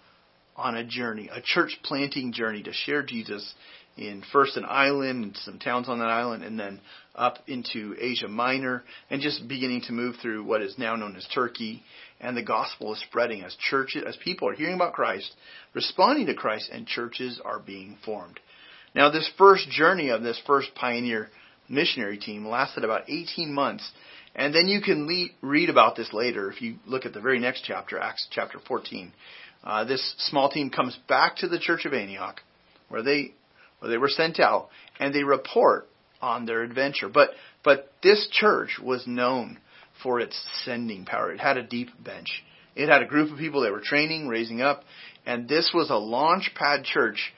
on 0.56 0.74
a 0.74 0.84
journey, 0.84 1.30
a 1.32 1.40
church 1.40 1.78
planting 1.84 2.32
journey 2.32 2.64
to 2.64 2.72
share 2.72 3.04
Jesus 3.04 3.54
in 3.96 4.22
first 4.32 4.56
an 4.56 4.64
island 4.66 5.24
and 5.24 5.36
some 5.38 5.58
towns 5.58 5.88
on 5.88 5.98
that 5.98 6.08
island, 6.08 6.44
and 6.44 6.58
then 6.58 6.80
up 7.14 7.38
into 7.46 7.94
Asia 7.98 8.28
Minor, 8.28 8.82
and 9.10 9.20
just 9.20 9.46
beginning 9.46 9.82
to 9.82 9.92
move 9.92 10.16
through 10.22 10.44
what 10.44 10.62
is 10.62 10.78
now 10.78 10.96
known 10.96 11.16
as 11.16 11.26
Turkey. 11.34 11.82
And 12.20 12.36
the 12.36 12.42
gospel 12.42 12.92
is 12.92 13.00
spreading 13.00 13.42
as 13.42 13.54
churches, 13.56 14.04
as 14.06 14.16
people 14.22 14.48
are 14.48 14.54
hearing 14.54 14.74
about 14.74 14.92
Christ, 14.92 15.34
responding 15.74 16.26
to 16.26 16.34
Christ, 16.34 16.70
and 16.72 16.86
churches 16.86 17.40
are 17.44 17.58
being 17.58 17.98
formed. 18.04 18.40
Now, 18.94 19.10
this 19.10 19.30
first 19.38 19.70
journey 19.70 20.10
of 20.10 20.22
this 20.22 20.40
first 20.46 20.74
pioneer 20.74 21.30
missionary 21.68 22.18
team 22.18 22.46
lasted 22.46 22.84
about 22.84 23.08
18 23.08 23.52
months. 23.52 23.88
And 24.34 24.54
then 24.54 24.68
you 24.68 24.80
can 24.80 25.06
le- 25.06 25.28
read 25.46 25.70
about 25.70 25.96
this 25.96 26.12
later 26.12 26.50
if 26.50 26.60
you 26.60 26.76
look 26.86 27.06
at 27.06 27.12
the 27.12 27.20
very 27.20 27.38
next 27.38 27.64
chapter, 27.64 27.98
Acts 27.98 28.26
chapter 28.30 28.58
14. 28.66 29.12
Uh, 29.62 29.84
this 29.84 30.14
small 30.18 30.50
team 30.50 30.70
comes 30.70 30.98
back 31.08 31.36
to 31.36 31.48
the 31.48 31.58
church 31.58 31.84
of 31.84 31.92
Antioch, 31.92 32.40
where 32.88 33.02
they 33.02 33.34
they 33.88 33.98
were 33.98 34.08
sent 34.08 34.40
out, 34.40 34.68
and 34.98 35.14
they 35.14 35.24
report 35.24 35.88
on 36.20 36.46
their 36.46 36.62
adventure. 36.62 37.08
But 37.08 37.30
but 37.64 37.92
this 38.02 38.28
church 38.30 38.78
was 38.82 39.06
known 39.06 39.58
for 40.02 40.20
its 40.20 40.38
sending 40.64 41.04
power. 41.04 41.32
It 41.32 41.40
had 41.40 41.56
a 41.56 41.62
deep 41.62 41.88
bench. 42.02 42.42
It 42.74 42.88
had 42.88 43.02
a 43.02 43.06
group 43.06 43.32
of 43.32 43.38
people 43.38 43.62
that 43.62 43.72
were 43.72 43.80
training, 43.80 44.28
raising 44.28 44.62
up, 44.62 44.84
and 45.26 45.48
this 45.48 45.70
was 45.74 45.90
a 45.90 45.96
launch 45.96 46.52
pad 46.54 46.84
church 46.84 47.32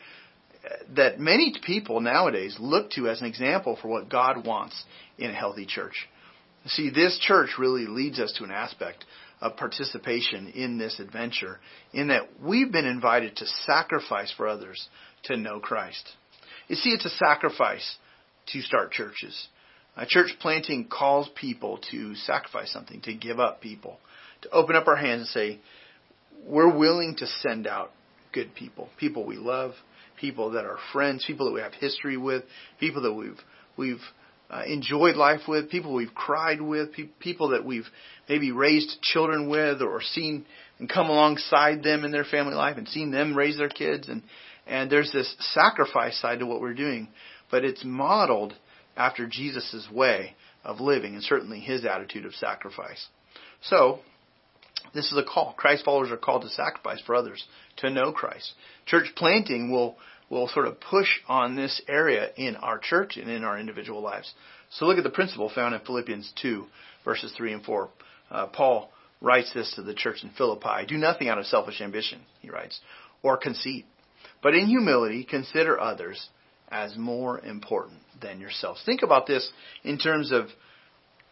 uh, 0.64 0.68
that 0.94 1.18
many 1.18 1.54
people 1.64 2.00
nowadays 2.00 2.56
look 2.60 2.90
to 2.92 3.08
as 3.08 3.20
an 3.20 3.26
example 3.26 3.78
for 3.80 3.88
what 3.88 4.08
God 4.08 4.46
wants 4.46 4.84
in 5.18 5.30
a 5.30 5.34
healthy 5.34 5.66
church. 5.66 6.08
See, 6.66 6.90
this 6.90 7.18
church 7.18 7.50
really 7.58 7.86
leads 7.86 8.20
us 8.20 8.32
to 8.38 8.44
an 8.44 8.52
aspect 8.52 9.04
of 9.40 9.56
participation 9.56 10.48
in 10.54 10.78
this 10.78 11.00
adventure, 11.00 11.58
in 11.92 12.08
that 12.08 12.28
we've 12.40 12.70
been 12.70 12.86
invited 12.86 13.36
to 13.36 13.46
sacrifice 13.66 14.32
for 14.36 14.46
others 14.46 14.88
to 15.24 15.36
know 15.36 15.58
Christ. 15.58 16.08
You 16.72 16.78
see, 16.78 16.88
it's 16.88 17.04
a 17.04 17.10
sacrifice 17.10 17.98
to 18.46 18.62
start 18.62 18.92
churches. 18.92 19.48
Church 20.08 20.30
planting 20.40 20.88
calls 20.88 21.28
people 21.38 21.78
to 21.90 22.14
sacrifice 22.14 22.72
something, 22.72 23.02
to 23.02 23.12
give 23.12 23.38
up 23.38 23.60
people, 23.60 23.98
to 24.40 24.48
open 24.48 24.74
up 24.74 24.88
our 24.88 24.96
hands 24.96 25.20
and 25.20 25.28
say, 25.28 25.60
we're 26.46 26.74
willing 26.74 27.14
to 27.16 27.26
send 27.26 27.66
out 27.66 27.90
good 28.32 28.54
people, 28.54 28.88
people 28.98 29.26
we 29.26 29.36
love, 29.36 29.72
people 30.18 30.52
that 30.52 30.64
are 30.64 30.78
friends, 30.94 31.22
people 31.26 31.44
that 31.44 31.52
we 31.52 31.60
have 31.60 31.74
history 31.74 32.16
with, 32.16 32.44
people 32.80 33.02
that 33.02 33.12
we've 33.12 33.38
we've 33.76 34.00
uh, 34.48 34.62
enjoyed 34.66 35.16
life 35.16 35.42
with, 35.46 35.68
people 35.68 35.92
we've 35.92 36.14
cried 36.14 36.62
with, 36.62 36.94
pe- 36.94 37.10
people 37.20 37.50
that 37.50 37.66
we've 37.66 37.86
maybe 38.30 38.50
raised 38.50 38.96
children 39.02 39.50
with, 39.50 39.82
or 39.82 40.00
seen 40.00 40.46
and 40.78 40.88
come 40.88 41.10
alongside 41.10 41.82
them 41.82 42.02
in 42.02 42.12
their 42.12 42.24
family 42.24 42.54
life 42.54 42.78
and 42.78 42.88
seen 42.88 43.10
them 43.10 43.36
raise 43.36 43.58
their 43.58 43.68
kids, 43.68 44.08
and 44.08 44.22
and 44.66 44.90
there's 44.90 45.12
this 45.12 45.34
sacrifice 45.52 46.20
side 46.20 46.38
to 46.38 46.46
what 46.46 46.60
we're 46.60 46.74
doing, 46.74 47.08
but 47.50 47.64
it's 47.64 47.84
modeled 47.84 48.54
after 48.96 49.26
Jesus' 49.26 49.88
way 49.92 50.34
of 50.64 50.80
living, 50.80 51.14
and 51.14 51.22
certainly 51.22 51.60
his 51.60 51.84
attitude 51.84 52.24
of 52.24 52.34
sacrifice. 52.34 53.06
So, 53.62 54.00
this 54.94 55.10
is 55.10 55.18
a 55.18 55.24
call. 55.24 55.54
Christ 55.56 55.84
followers 55.84 56.10
are 56.10 56.16
called 56.16 56.42
to 56.42 56.48
sacrifice 56.48 57.00
for 57.02 57.14
others, 57.14 57.44
to 57.78 57.90
know 57.90 58.12
Christ. 58.12 58.52
Church 58.86 59.12
planting 59.16 59.70
will 59.70 59.96
will 60.32 60.48
sort 60.48 60.66
of 60.66 60.80
push 60.80 61.08
on 61.28 61.56
this 61.56 61.82
area 61.86 62.30
in 62.36 62.56
our 62.56 62.78
church 62.78 63.18
and 63.18 63.28
in 63.28 63.44
our 63.44 63.58
individual 63.58 64.00
lives. 64.00 64.32
So 64.70 64.86
look 64.86 64.96
at 64.96 65.04
the 65.04 65.10
principle 65.10 65.50
found 65.54 65.74
in 65.74 65.82
Philippians 65.82 66.32
2, 66.40 66.64
verses 67.04 67.34
3 67.36 67.52
and 67.52 67.62
4. 67.62 67.90
Uh, 68.30 68.46
Paul 68.46 68.90
writes 69.20 69.52
this 69.52 69.74
to 69.74 69.82
the 69.82 69.92
church 69.92 70.22
in 70.22 70.30
Philippi 70.30 70.86
Do 70.88 70.96
nothing 70.96 71.28
out 71.28 71.38
of 71.38 71.44
selfish 71.44 71.82
ambition, 71.82 72.22
he 72.40 72.48
writes, 72.48 72.80
or 73.22 73.36
conceit, 73.36 73.84
but 74.42 74.54
in 74.54 74.66
humility 74.66 75.24
consider 75.24 75.78
others 75.78 76.28
as 76.68 76.96
more 76.96 77.38
important 77.40 78.00
than 78.20 78.40
yourselves. 78.40 78.82
Think 78.84 79.02
about 79.02 79.26
this 79.26 79.50
in 79.84 79.98
terms 79.98 80.32
of 80.32 80.46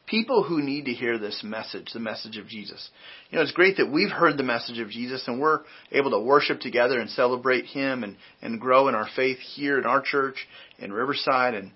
people 0.06 0.42
who 0.42 0.60
need 0.60 0.86
to 0.86 0.92
hear 0.92 1.18
this 1.18 1.40
message, 1.44 1.90
the 1.92 2.00
message 2.00 2.36
of 2.36 2.46
Jesus. 2.48 2.90
You 3.30 3.36
know, 3.36 3.42
it's 3.42 3.52
great 3.52 3.76
that 3.76 3.90
we've 3.90 4.10
heard 4.10 4.36
the 4.36 4.42
message 4.42 4.78
of 4.78 4.90
Jesus 4.90 5.26
and 5.26 5.40
we're 5.40 5.60
able 5.92 6.10
to 6.10 6.20
worship 6.20 6.60
together 6.60 6.98
and 6.98 7.08
celebrate 7.10 7.66
Him 7.66 8.02
and, 8.02 8.16
and 8.42 8.60
grow 8.60 8.88
in 8.88 8.94
our 8.94 9.08
faith 9.14 9.38
here 9.38 9.78
in 9.78 9.86
our 9.86 10.02
church 10.02 10.46
in 10.78 10.92
Riverside. 10.92 11.54
And 11.54 11.70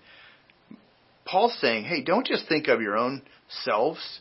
Paul's 1.25 1.57
saying, 1.61 1.85
hey, 1.85 2.03
don't 2.03 2.27
just 2.27 2.49
think 2.49 2.69
of 2.69 2.83
your 2.83 2.97
own 2.97 3.23
selves. 3.63 4.21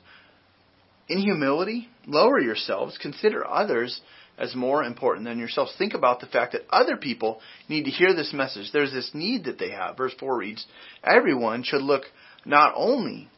In 1.10 1.18
humility, 1.18 1.90
lower 2.06 2.40
yourselves, 2.40 2.98
consider 3.02 3.46
others 3.46 4.00
as 4.38 4.56
more 4.56 4.84
important 4.84 5.26
than 5.26 5.40
yourselves. 5.40 5.74
Think 5.78 5.94
about 5.94 6.20
the 6.20 6.26
fact 6.26 6.54
that 6.54 6.66
other 6.70 6.98
people 6.98 7.40
need 7.70 7.86
to 7.86 7.92
hear 7.92 8.14
this 8.14 8.34
message. 8.34 8.72
There's 8.72 8.92
this 8.92 9.12
need 9.14 9.46
that 9.46 9.60
they 9.60 9.72
have. 9.72 9.98
Verse 9.98 10.14
4 10.20 10.38
reads, 10.38 10.66
Everyone 11.04 11.64
should 11.64 11.82
look 11.82 12.04
not 12.46 12.74
only 12.76 13.30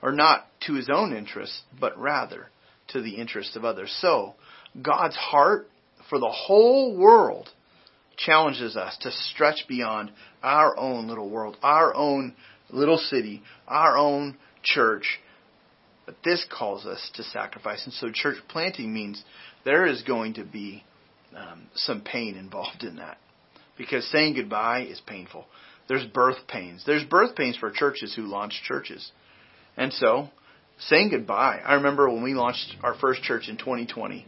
or 0.00 0.12
not 0.12 0.46
to 0.66 0.74
his 0.74 0.88
own 0.92 1.16
interests, 1.16 1.62
but 1.78 1.98
rather 1.98 2.48
to 2.88 3.00
the 3.00 3.16
interests 3.16 3.56
of 3.56 3.64
others. 3.64 3.96
So, 4.00 4.34
God's 4.80 5.16
heart 5.16 5.68
for 6.08 6.18
the 6.18 6.30
whole 6.30 6.96
world 6.96 7.48
challenges 8.16 8.76
us 8.76 8.96
to 9.00 9.10
stretch 9.10 9.64
beyond 9.68 10.12
our 10.42 10.78
own 10.78 11.08
little 11.08 11.28
world, 11.28 11.56
our 11.62 11.94
own 11.94 12.34
little 12.70 12.98
city, 12.98 13.42
our 13.66 13.96
own 13.96 14.36
church. 14.62 15.20
But 16.06 16.16
this 16.22 16.44
calls 16.50 16.84
us 16.84 17.10
to 17.14 17.22
sacrifice. 17.22 17.82
And 17.84 17.94
so 17.94 18.10
church 18.12 18.36
planting 18.48 18.92
means 18.92 19.24
there 19.64 19.86
is 19.86 20.02
going 20.02 20.34
to 20.34 20.44
be 20.44 20.84
um, 21.36 21.66
some 21.74 22.00
pain 22.02 22.36
involved 22.36 22.82
in 22.82 22.96
that. 22.96 23.18
Because 23.76 24.08
saying 24.10 24.34
goodbye 24.34 24.82
is 24.82 25.00
painful. 25.06 25.46
There's 25.88 26.06
birth 26.06 26.46
pains. 26.48 26.84
There's 26.86 27.04
birth 27.04 27.34
pains 27.34 27.56
for 27.56 27.70
churches 27.70 28.14
who 28.14 28.22
launch 28.22 28.62
churches. 28.66 29.10
And 29.76 29.92
so, 29.92 30.28
saying 30.78 31.10
goodbye. 31.10 31.60
I 31.64 31.74
remember 31.74 32.08
when 32.08 32.22
we 32.22 32.34
launched 32.34 32.76
our 32.82 32.94
first 32.94 33.22
church 33.22 33.48
in 33.48 33.56
2020, 33.56 34.26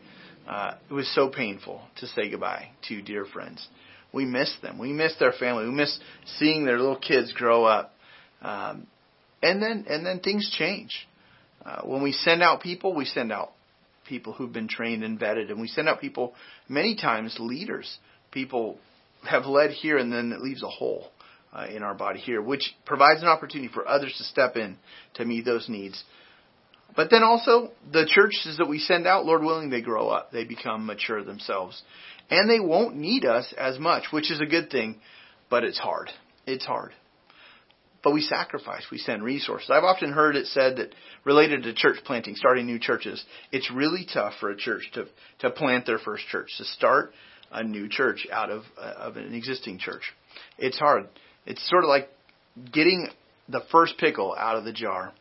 uh, 0.49 0.75
it 0.91 0.93
was 0.93 1.13
so 1.15 1.29
painful 1.29 1.83
to 1.97 2.07
say 2.07 2.31
goodbye 2.31 2.71
to 2.89 3.03
dear 3.03 3.25
friends. 3.25 3.67
We 4.13 4.25
miss 4.25 4.55
them. 4.63 4.79
We 4.79 4.93
miss 4.93 5.15
their 5.19 5.33
family. 5.33 5.65
We 5.65 5.73
miss 5.73 5.99
seeing 6.39 6.65
their 6.65 6.79
little 6.79 6.99
kids 6.99 7.33
grow 7.33 7.65
up. 7.65 7.93
Um, 8.43 8.87
and 9.43 9.63
then 9.63 9.87
and 9.89 10.05
then 10.05 10.21
things 10.21 10.55
change. 10.57 11.07
Uh, 11.65 11.83
when 11.83 12.03
we 12.03 12.13
send 12.13 12.43
out 12.43 12.63
people, 12.63 12.95
we 12.95 13.05
send 13.05 13.33
out 13.33 13.53
people 14.09 14.33
who've 14.33 14.53
been 14.53 14.69
trained 14.69 15.05
and 15.05 15.19
vetted, 15.19 15.51
and 15.51 15.61
we 15.61 15.69
send 15.69 15.89
out 15.89 16.01
people 16.01 16.35
many 16.69 16.97
times 16.97 17.37
leaders. 17.39 17.99
People 18.31 18.79
have 19.29 19.47
led 19.47 19.71
here, 19.71 19.99
and 19.99 20.13
then 20.13 20.33
it 20.33 20.41
leaves 20.41 20.63
a 20.63 20.69
hole 20.69 21.09
uh, 21.53 21.67
in 21.67 21.83
our 21.83 21.95
body 21.95 22.21
here, 22.21 22.43
which 22.43 22.75
provides 22.85 23.23
an 23.23 23.29
opportunity 23.29 23.73
for 23.73 23.87
others 23.89 24.15
to 24.19 24.25
step 24.25 24.57
in 24.57 24.77
to 25.15 25.25
meet 25.25 25.45
those 25.45 25.69
needs. 25.69 26.03
But 26.95 27.11
then 27.11 27.23
also, 27.23 27.71
the 27.93 28.07
churches 28.09 28.57
that 28.59 28.69
we 28.69 28.79
send 28.79 29.07
out, 29.07 29.27
Lord 29.27 29.43
willing, 29.43 29.71
they 29.71 29.83
grow 29.83 30.09
up. 30.09 30.33
They 30.33 30.45
become 30.45 30.87
mature 30.87 31.23
themselves. 31.23 31.83
And 32.31 32.49
they 32.49 32.61
won't 32.61 32.97
need 32.97 33.25
us 33.25 33.53
as 33.57 33.79
much, 33.79 34.05
which 34.11 34.31
is 34.31 34.41
a 34.41 34.47
good 34.47 34.71
thing, 34.71 34.97
but 35.51 35.63
it's 35.63 35.79
hard. 35.79 36.11
It's 36.47 36.65
hard. 36.65 36.93
But 38.07 38.15
we 38.15 38.21
sacrifice, 38.21 38.87
we 38.93 38.99
send 38.99 39.25
resources. 39.25 39.69
I've 39.69 39.83
often 39.83 40.13
heard 40.13 40.37
it 40.37 40.47
said 40.47 40.77
that 40.77 40.95
related 41.25 41.65
to 41.65 41.75
church 41.75 41.97
planting, 42.05 42.37
starting 42.37 42.65
new 42.65 42.79
churches, 42.79 43.25
it's 43.51 43.69
really 43.69 44.07
tough 44.15 44.35
for 44.39 44.49
a 44.49 44.57
church 44.57 44.89
to, 44.95 45.07
to 45.41 45.51
plant 45.51 45.87
their 45.87 45.99
first 45.99 46.25
church, 46.29 46.53
to 46.59 46.65
start 46.67 47.11
a 47.51 47.65
new 47.65 47.89
church 47.89 48.25
out 48.31 48.49
of, 48.49 48.63
uh, 48.79 48.93
of 48.97 49.17
an 49.17 49.35
existing 49.35 49.81
church. 49.81 50.03
It's 50.57 50.79
hard. 50.79 51.09
It's 51.47 51.69
sort 51.69 51.83
of 51.83 51.89
like 51.89 52.09
getting 52.73 53.09
the 53.49 53.63
first 53.73 53.99
pickle 53.99 54.37
out 54.39 54.57
of 54.57 54.65
the 54.65 54.73
jar. 54.73 55.13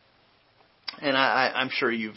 And 1.02 1.16
I, 1.16 1.48
I, 1.48 1.60
I'm 1.60 1.70
sure 1.72 1.90
you've, 1.90 2.14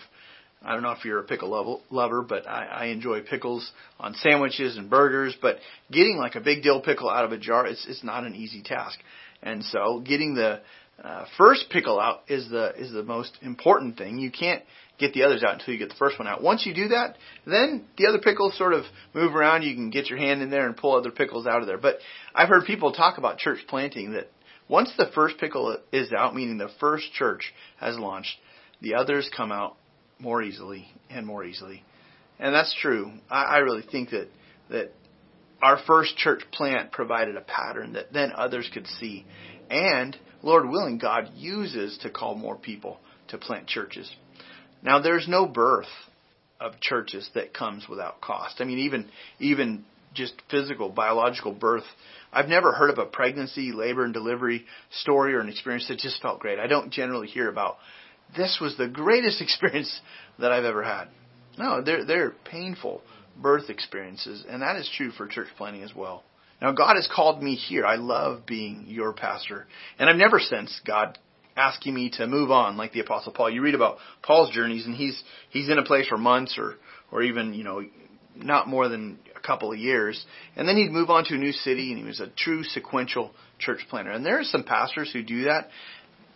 I 0.61 0.73
don't 0.73 0.83
know 0.83 0.91
if 0.91 1.03
you're 1.03 1.17
a 1.17 1.23
pickle 1.23 1.81
lover, 1.89 2.21
but 2.21 2.47
I, 2.47 2.65
I 2.65 2.85
enjoy 2.89 3.21
pickles 3.21 3.71
on 3.99 4.13
sandwiches 4.13 4.77
and 4.77 4.87
burgers. 4.87 5.35
But 5.41 5.57
getting 5.91 6.17
like 6.17 6.35
a 6.35 6.41
big 6.41 6.61
dill 6.61 6.79
pickle 6.79 7.09
out 7.09 7.25
of 7.25 7.31
a 7.31 7.39
jar, 7.39 7.65
it's, 7.65 7.87
it's 7.89 8.03
not 8.03 8.23
an 8.23 8.35
easy 8.35 8.61
task. 8.61 8.99
And 9.41 9.63
so 9.63 10.01
getting 10.05 10.35
the 10.35 10.61
uh, 11.03 11.25
first 11.37 11.65
pickle 11.69 11.99
out 11.99 12.23
is 12.27 12.49
the 12.49 12.73
is 12.75 12.91
the 12.91 13.03
most 13.03 13.37
important 13.41 13.97
thing. 13.97 14.17
You 14.17 14.31
can't 14.31 14.63
get 14.97 15.13
the 15.13 15.23
others 15.23 15.43
out 15.43 15.53
until 15.53 15.73
you 15.73 15.79
get 15.79 15.89
the 15.89 15.95
first 15.95 16.19
one 16.19 16.27
out. 16.27 16.43
Once 16.43 16.65
you 16.65 16.73
do 16.73 16.89
that, 16.89 17.15
then 17.45 17.85
the 17.97 18.07
other 18.07 18.19
pickles 18.19 18.57
sort 18.57 18.73
of 18.73 18.83
move 19.13 19.33
around. 19.33 19.63
You 19.63 19.73
can 19.75 19.89
get 19.89 20.07
your 20.07 20.19
hand 20.19 20.41
in 20.41 20.49
there 20.49 20.65
and 20.65 20.75
pull 20.75 20.95
other 20.95 21.11
pickles 21.11 21.47
out 21.47 21.61
of 21.61 21.67
there. 21.67 21.77
But 21.77 21.99
I've 22.35 22.49
heard 22.49 22.65
people 22.65 22.91
talk 22.91 23.17
about 23.17 23.37
church 23.37 23.59
planting 23.67 24.11
that 24.11 24.29
once 24.67 24.91
the 24.97 25.09
first 25.15 25.37
pickle 25.37 25.77
is 25.93 26.11
out, 26.11 26.35
meaning 26.35 26.57
the 26.57 26.69
first 26.79 27.11
church 27.13 27.53
has 27.79 27.97
launched, 27.97 28.35
the 28.81 28.95
others 28.95 29.29
come 29.35 29.51
out 29.51 29.77
more 30.19 30.43
easily 30.43 30.87
and 31.09 31.25
more 31.25 31.45
easily. 31.45 31.83
And 32.39 32.53
that's 32.53 32.75
true. 32.81 33.13
I, 33.29 33.43
I 33.43 33.57
really 33.59 33.83
think 33.89 34.09
that 34.09 34.27
that 34.69 34.91
our 35.61 35.79
first 35.85 36.15
church 36.17 36.41
plant 36.51 36.91
provided 36.91 37.35
a 37.35 37.41
pattern 37.41 37.93
that 37.93 38.13
then 38.13 38.31
others 38.33 38.69
could 38.73 38.87
see. 38.87 39.25
And 39.69 40.15
Lord 40.41 40.69
willing, 40.69 40.97
God 40.97 41.31
uses 41.35 41.97
to 41.99 42.09
call 42.09 42.35
more 42.35 42.55
people 42.55 42.99
to 43.29 43.37
plant 43.37 43.67
churches. 43.67 44.11
Now 44.81 45.01
there's 45.01 45.27
no 45.27 45.45
birth 45.45 45.87
of 46.59 46.79
churches 46.79 47.29
that 47.35 47.53
comes 47.53 47.87
without 47.89 48.21
cost. 48.21 48.55
I 48.59 48.63
mean 48.63 48.79
even 48.79 49.09
even 49.39 49.85
just 50.13 50.33
physical, 50.49 50.89
biological 50.89 51.53
birth. 51.53 51.83
I've 52.31 52.47
never 52.47 52.71
heard 52.71 52.89
of 52.89 52.97
a 52.97 53.05
pregnancy, 53.05 53.71
labor 53.71 54.03
and 54.03 54.13
delivery 54.13 54.65
story 54.91 55.33
or 55.33 55.39
an 55.39 55.49
experience 55.49 55.87
that 55.87 55.99
just 55.99 56.21
felt 56.21 56.39
great. 56.39 56.59
I 56.59 56.67
don't 56.67 56.91
generally 56.91 57.27
hear 57.27 57.49
about 57.49 57.77
this 58.35 58.59
was 58.61 58.77
the 58.77 58.87
greatest 58.87 59.41
experience 59.41 59.99
that 60.39 60.51
I've 60.51 60.65
ever 60.65 60.83
had. 60.83 61.05
No, 61.57 61.81
they're 61.81 62.05
they're 62.05 62.31
painful 62.49 63.01
birth 63.41 63.69
experiences, 63.69 64.43
and 64.47 64.61
that 64.61 64.75
is 64.75 64.89
true 64.95 65.11
for 65.11 65.27
church 65.27 65.47
planting 65.57 65.83
as 65.83 65.95
well. 65.95 66.23
Now, 66.61 66.73
God 66.73 66.95
has 66.95 67.07
called 67.13 67.41
me 67.41 67.55
here. 67.55 67.85
I 67.85 67.95
love 67.95 68.45
being 68.45 68.85
your 68.87 69.13
pastor, 69.13 69.65
and 69.97 70.09
I've 70.09 70.17
never 70.17 70.39
sensed 70.39 70.81
God 70.85 71.17
asking 71.55 71.93
me 71.93 72.09
to 72.11 72.25
move 72.25 72.51
on 72.51 72.77
like 72.77 72.93
the 72.93 73.01
apostle 73.01 73.33
Paul. 73.33 73.49
You 73.49 73.61
read 73.61 73.75
about 73.75 73.97
Paul's 74.23 74.51
journeys 74.51 74.85
and 74.85 74.95
he's 74.95 75.21
he's 75.49 75.69
in 75.69 75.77
a 75.77 75.83
place 75.83 76.07
for 76.07 76.17
months 76.17 76.57
or 76.57 76.75
or 77.11 77.21
even, 77.23 77.53
you 77.53 77.63
know, 77.63 77.83
not 78.35 78.67
more 78.67 78.87
than 78.87 79.19
a 79.35 79.39
couple 79.45 79.71
of 79.71 79.77
years. 79.77 80.23
And 80.55 80.67
then 80.67 80.77
he'd 80.77 80.91
move 80.91 81.09
on 81.09 81.25
to 81.25 81.35
a 81.35 81.37
new 81.37 81.51
city 81.51 81.91
and 81.91 81.99
he 81.99 82.05
was 82.05 82.19
a 82.19 82.27
true 82.27 82.63
sequential 82.63 83.31
church 83.57 83.81
planter. 83.89 84.11
And 84.11 84.25
there 84.25 84.39
are 84.39 84.43
some 84.43 84.63
pastors 84.63 85.11
who 85.11 85.23
do 85.23 85.45
that. 85.45 85.69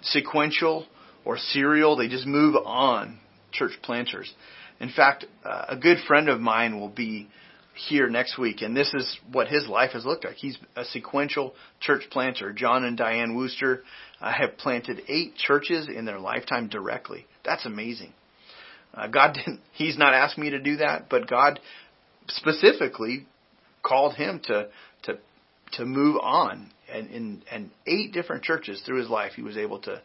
Sequential 0.01 0.85
or 1.23 1.37
serial, 1.37 1.95
they 1.95 2.09
just 2.09 2.25
move 2.25 2.55
on 2.55 3.19
church 3.51 3.73
planters. 3.83 4.33
In 4.79 4.89
fact, 4.89 5.25
uh, 5.43 5.65
a 5.69 5.77
good 5.77 5.97
friend 6.07 6.29
of 6.29 6.39
mine 6.39 6.79
will 6.79 6.89
be 6.89 7.29
here 7.75 8.07
next 8.07 8.38
week, 8.38 8.62
and 8.62 8.77
this 8.77 8.93
is 8.93 9.19
what 9.31 9.47
his 9.47 9.67
life 9.67 9.91
has 9.91 10.05
looked 10.05 10.25
like. 10.25 10.36
He's 10.36 10.57
a 10.75 10.86
sequential 10.86 11.53
church 11.79 12.03
planter. 12.12 12.53
John 12.53 12.83
and 12.83 12.97
Diane 12.97 13.36
Wooster 13.36 13.83
uh, 14.21 14.31
have 14.31 14.57
planted 14.57 15.01
eight 15.07 15.36
churches 15.36 15.88
in 15.88 16.05
their 16.05 16.19
lifetime 16.19 16.67
directly. 16.69 17.25
That's 17.43 17.65
amazing. 17.65 18.13
Uh, 18.93 19.07
God 19.07 19.33
didn't, 19.36 19.62
he's 19.73 19.97
not 19.97 20.13
asked 20.13 20.38
me 20.38 20.51
to 20.51 20.59
do 20.59 20.77
that, 20.77 21.09
but 21.09 21.27
God 21.27 21.59
specifically 22.27 23.25
called 23.81 24.15
him 24.15 24.39
to, 24.45 24.69
to, 25.03 25.17
to 25.73 25.86
move 25.86 26.17
on. 26.21 26.71
And 26.91 27.09
in, 27.09 27.43
and 27.51 27.71
eight 27.88 28.13
different 28.13 28.43
churches 28.43 28.81
through 28.86 28.99
his 28.99 29.09
life, 29.09 29.33
he 29.36 29.41
was 29.41 29.57
able 29.57 29.79
to, 29.79 30.01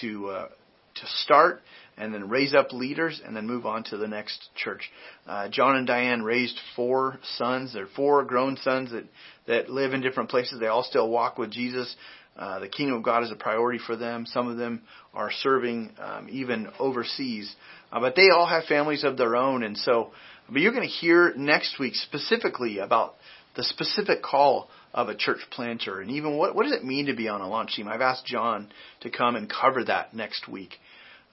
to, 0.00 0.28
uh, 0.28 0.48
to 0.48 1.06
start 1.24 1.62
and 1.98 2.14
then 2.14 2.28
raise 2.28 2.54
up 2.54 2.72
leaders 2.72 3.20
and 3.24 3.36
then 3.36 3.46
move 3.46 3.66
on 3.66 3.84
to 3.84 3.96
the 3.96 4.08
next 4.08 4.48
church. 4.54 4.90
Uh, 5.26 5.48
John 5.48 5.76
and 5.76 5.86
Diane 5.86 6.22
raised 6.22 6.58
four 6.76 7.18
sons. 7.36 7.72
They're 7.72 7.88
four 7.96 8.24
grown 8.24 8.56
sons 8.58 8.92
that, 8.92 9.04
that 9.46 9.68
live 9.68 9.92
in 9.92 10.00
different 10.00 10.30
places. 10.30 10.60
They 10.60 10.66
all 10.66 10.84
still 10.84 11.08
walk 11.08 11.38
with 11.38 11.50
Jesus. 11.50 11.94
Uh, 12.36 12.60
the 12.60 12.68
kingdom 12.68 12.98
of 12.98 13.02
God 13.02 13.24
is 13.24 13.32
a 13.32 13.36
priority 13.36 13.80
for 13.84 13.96
them. 13.96 14.24
Some 14.26 14.48
of 14.48 14.56
them 14.56 14.82
are 15.12 15.30
serving 15.42 15.90
um, 16.00 16.28
even 16.30 16.68
overseas. 16.78 17.52
Uh, 17.90 18.00
but 18.00 18.14
they 18.14 18.28
all 18.30 18.46
have 18.46 18.64
families 18.64 19.02
of 19.02 19.16
their 19.16 19.34
own. 19.34 19.64
And 19.64 19.76
so, 19.76 20.12
but 20.48 20.60
you're 20.60 20.72
going 20.72 20.88
to 20.88 20.94
hear 20.94 21.34
next 21.36 21.80
week 21.80 21.94
specifically 21.94 22.78
about 22.78 23.14
the 23.56 23.64
specific 23.64 24.22
call 24.22 24.68
of 24.94 25.08
a 25.08 25.16
church 25.16 25.40
planter 25.50 26.00
and 26.00 26.10
even 26.12 26.36
what, 26.36 26.54
what 26.54 26.62
does 26.62 26.72
it 26.72 26.84
mean 26.84 27.06
to 27.06 27.14
be 27.14 27.28
on 27.28 27.40
a 27.40 27.48
launch 27.48 27.74
team. 27.74 27.88
I've 27.88 28.00
asked 28.00 28.24
John 28.24 28.70
to 29.00 29.10
come 29.10 29.36
and 29.36 29.50
cover 29.50 29.84
that 29.84 30.14
next 30.14 30.48
week. 30.48 30.74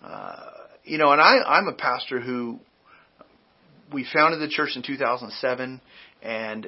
Uh, 0.05 0.35
you 0.83 0.99
know, 0.99 1.11
and 1.11 1.19
I, 1.19 1.37
I'm 1.45 1.67
a 1.67 1.73
pastor 1.73 2.19
who 2.19 2.59
we 3.91 4.05
founded 4.13 4.39
the 4.39 4.47
church 4.47 4.75
in 4.75 4.83
2007, 4.83 5.81
and 6.21 6.67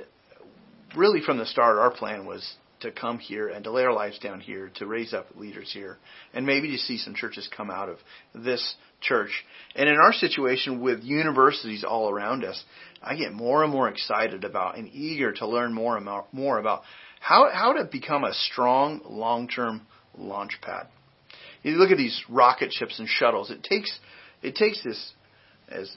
really 0.95 1.21
from 1.23 1.37
the 1.37 1.45
start, 1.45 1.77
our 1.77 1.91
plan 1.91 2.25
was 2.25 2.55
to 2.79 2.91
come 2.91 3.19
here 3.19 3.47
and 3.47 3.63
to 3.63 3.71
lay 3.71 3.83
our 3.83 3.93
lives 3.93 4.17
down 4.19 4.39
here, 4.39 4.71
to 4.75 4.87
raise 4.87 5.13
up 5.13 5.27
leaders 5.35 5.71
here, 5.71 5.97
and 6.33 6.45
maybe 6.45 6.71
to 6.71 6.77
see 6.77 6.97
some 6.97 7.13
churches 7.13 7.47
come 7.55 7.69
out 7.69 7.89
of 7.89 7.97
this 8.33 8.75
church. 9.01 9.43
And 9.75 9.87
in 9.87 9.95
our 9.95 10.13
situation 10.13 10.81
with 10.81 11.03
universities 11.03 11.83
all 11.83 12.09
around 12.09 12.43
us, 12.43 12.63
I 13.03 13.15
get 13.15 13.33
more 13.33 13.63
and 13.63 13.71
more 13.71 13.87
excited 13.87 14.43
about 14.43 14.77
and 14.77 14.87
eager 14.89 15.31
to 15.33 15.47
learn 15.47 15.73
more 15.73 15.95
and 15.95 16.07
more 16.31 16.57
about 16.57 16.81
how 17.19 17.49
how 17.51 17.73
to 17.73 17.83
become 17.83 18.23
a 18.23 18.33
strong 18.33 19.01
long-term 19.05 19.85
launch 20.17 20.59
pad. 20.61 20.87
You 21.71 21.77
look 21.77 21.91
at 21.91 21.97
these 21.97 22.21
rocket 22.29 22.71
ships 22.71 22.99
and 22.99 23.07
shuttles. 23.07 23.51
It 23.51 23.63
takes 23.63 23.99
it 24.41 24.55
takes 24.55 24.83
this 24.83 25.13
as 25.69 25.91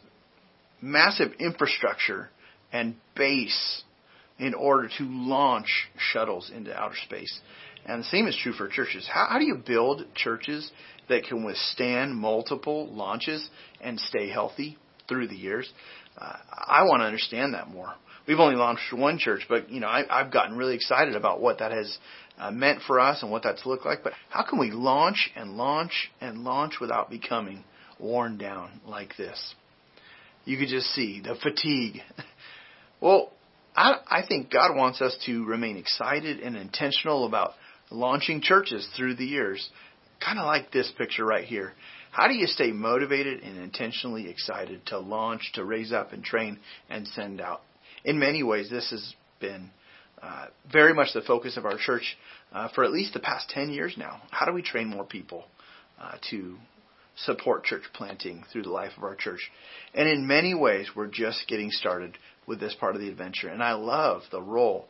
massive 0.80 1.32
infrastructure 1.38 2.30
and 2.72 2.96
base 3.16 3.82
in 4.38 4.54
order 4.54 4.88
to 4.98 5.04
launch 5.04 5.88
shuttles 5.98 6.50
into 6.54 6.74
outer 6.74 6.96
space. 7.04 7.40
And 7.86 8.00
the 8.00 8.06
same 8.06 8.26
is 8.26 8.38
true 8.42 8.52
for 8.52 8.68
churches. 8.68 9.08
How, 9.12 9.26
how 9.30 9.38
do 9.38 9.44
you 9.44 9.56
build 9.66 10.02
churches 10.14 10.70
that 11.08 11.24
can 11.24 11.44
withstand 11.44 12.14
multiple 12.14 12.88
launches 12.92 13.48
and 13.80 13.98
stay 14.00 14.28
healthy? 14.30 14.78
through 15.10 15.26
the 15.28 15.36
years. 15.36 15.70
Uh, 16.16 16.36
I 16.52 16.84
want 16.84 17.00
to 17.00 17.04
understand 17.04 17.52
that 17.52 17.68
more. 17.68 17.92
We've 18.26 18.38
only 18.38 18.54
launched 18.54 18.92
one 18.92 19.18
church, 19.18 19.42
but 19.48 19.68
you 19.70 19.80
know 19.80 19.88
I, 19.88 20.04
I've 20.08 20.32
gotten 20.32 20.56
really 20.56 20.76
excited 20.76 21.16
about 21.16 21.40
what 21.42 21.58
that 21.58 21.72
has 21.72 21.98
uh, 22.40 22.50
meant 22.50 22.80
for 22.86 22.98
us 22.98 23.22
and 23.22 23.30
what 23.30 23.42
that's 23.42 23.66
looked 23.66 23.84
like. 23.84 24.02
But 24.02 24.14
how 24.30 24.42
can 24.42 24.58
we 24.58 24.70
launch 24.70 25.30
and 25.36 25.56
launch 25.56 26.10
and 26.20 26.42
launch 26.42 26.74
without 26.80 27.10
becoming 27.10 27.64
worn 27.98 28.38
down 28.38 28.80
like 28.86 29.16
this? 29.16 29.54
You 30.46 30.56
could 30.58 30.68
just 30.68 30.86
see 30.94 31.20
the 31.20 31.34
fatigue. 31.34 32.00
well, 33.00 33.30
I, 33.76 33.96
I 34.10 34.22
think 34.26 34.50
God 34.50 34.74
wants 34.74 35.02
us 35.02 35.16
to 35.26 35.44
remain 35.44 35.76
excited 35.76 36.40
and 36.40 36.56
intentional 36.56 37.26
about 37.26 37.52
launching 37.90 38.40
churches 38.40 38.88
through 38.96 39.16
the 39.16 39.26
years. 39.26 39.68
Kind 40.24 40.38
of 40.38 40.46
like 40.46 40.72
this 40.72 40.90
picture 40.96 41.24
right 41.24 41.44
here. 41.44 41.72
How 42.10 42.26
do 42.26 42.34
you 42.34 42.46
stay 42.46 42.72
motivated 42.72 43.42
and 43.42 43.58
intentionally 43.58 44.28
excited 44.28 44.84
to 44.86 44.98
launch, 44.98 45.52
to 45.54 45.64
raise 45.64 45.92
up 45.92 46.12
and 46.12 46.24
train 46.24 46.58
and 46.88 47.06
send 47.06 47.40
out? 47.40 47.60
In 48.04 48.18
many 48.18 48.42
ways, 48.42 48.68
this 48.70 48.90
has 48.90 49.14
been 49.40 49.70
uh, 50.22 50.46
very 50.70 50.94
much 50.94 51.12
the 51.14 51.22
focus 51.22 51.56
of 51.56 51.64
our 51.64 51.78
church 51.78 52.16
uh, 52.52 52.68
for 52.74 52.84
at 52.84 52.92
least 52.92 53.14
the 53.14 53.20
past 53.20 53.48
10 53.50 53.70
years 53.70 53.94
now. 53.96 54.20
How 54.30 54.46
do 54.46 54.52
we 54.52 54.62
train 54.62 54.88
more 54.88 55.04
people 55.04 55.44
uh, 56.00 56.12
to 56.30 56.56
support 57.16 57.64
church 57.64 57.84
planting 57.94 58.44
through 58.52 58.62
the 58.62 58.70
life 58.70 58.92
of 58.96 59.04
our 59.04 59.14
church? 59.14 59.50
And 59.94 60.08
in 60.08 60.26
many 60.26 60.54
ways, 60.54 60.88
we're 60.94 61.06
just 61.06 61.46
getting 61.48 61.70
started 61.70 62.18
with 62.46 62.60
this 62.60 62.74
part 62.78 62.94
of 62.94 63.00
the 63.00 63.08
adventure. 63.08 63.48
And 63.48 63.62
I 63.62 63.72
love 63.72 64.22
the 64.30 64.42
role. 64.42 64.88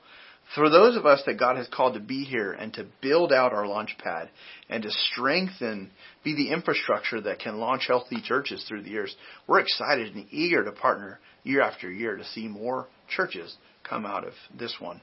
For 0.55 0.69
those 0.69 0.97
of 0.97 1.07
us 1.07 1.23
that 1.27 1.39
God 1.39 1.57
has 1.59 1.69
called 1.69 1.95
to 1.95 2.01
be 2.01 2.25
here 2.25 2.53
and 2.53 2.75
to 2.75 2.87
build 3.01 3.33
out 3.33 3.53
our 3.53 3.69
launch 3.69 3.97
pad 3.99 4.31
and 4.69 4.83
to 4.83 4.91
strengthen, 4.91 5.93
be 6.25 6.35
the 6.35 6.51
infrastructure 6.51 7.21
that 7.21 7.39
can 7.39 7.59
launch 7.59 7.87
healthy 7.87 8.21
churches 8.21 8.65
through 8.67 8.83
the 8.83 8.91
years, 8.91 9.15
we're 9.47 9.61
excited 9.61 10.13
and 10.15 10.27
eager 10.33 10.65
to 10.65 10.73
partner 10.73 11.21
year 11.45 11.61
after 11.61 11.91
year 11.91 12.17
to 12.17 12.25
see 12.25 12.49
more 12.49 12.89
churches 13.09 13.57
come 13.85 14.05
out 14.05 14.27
of 14.27 14.33
this 14.59 14.75
one. 14.81 15.01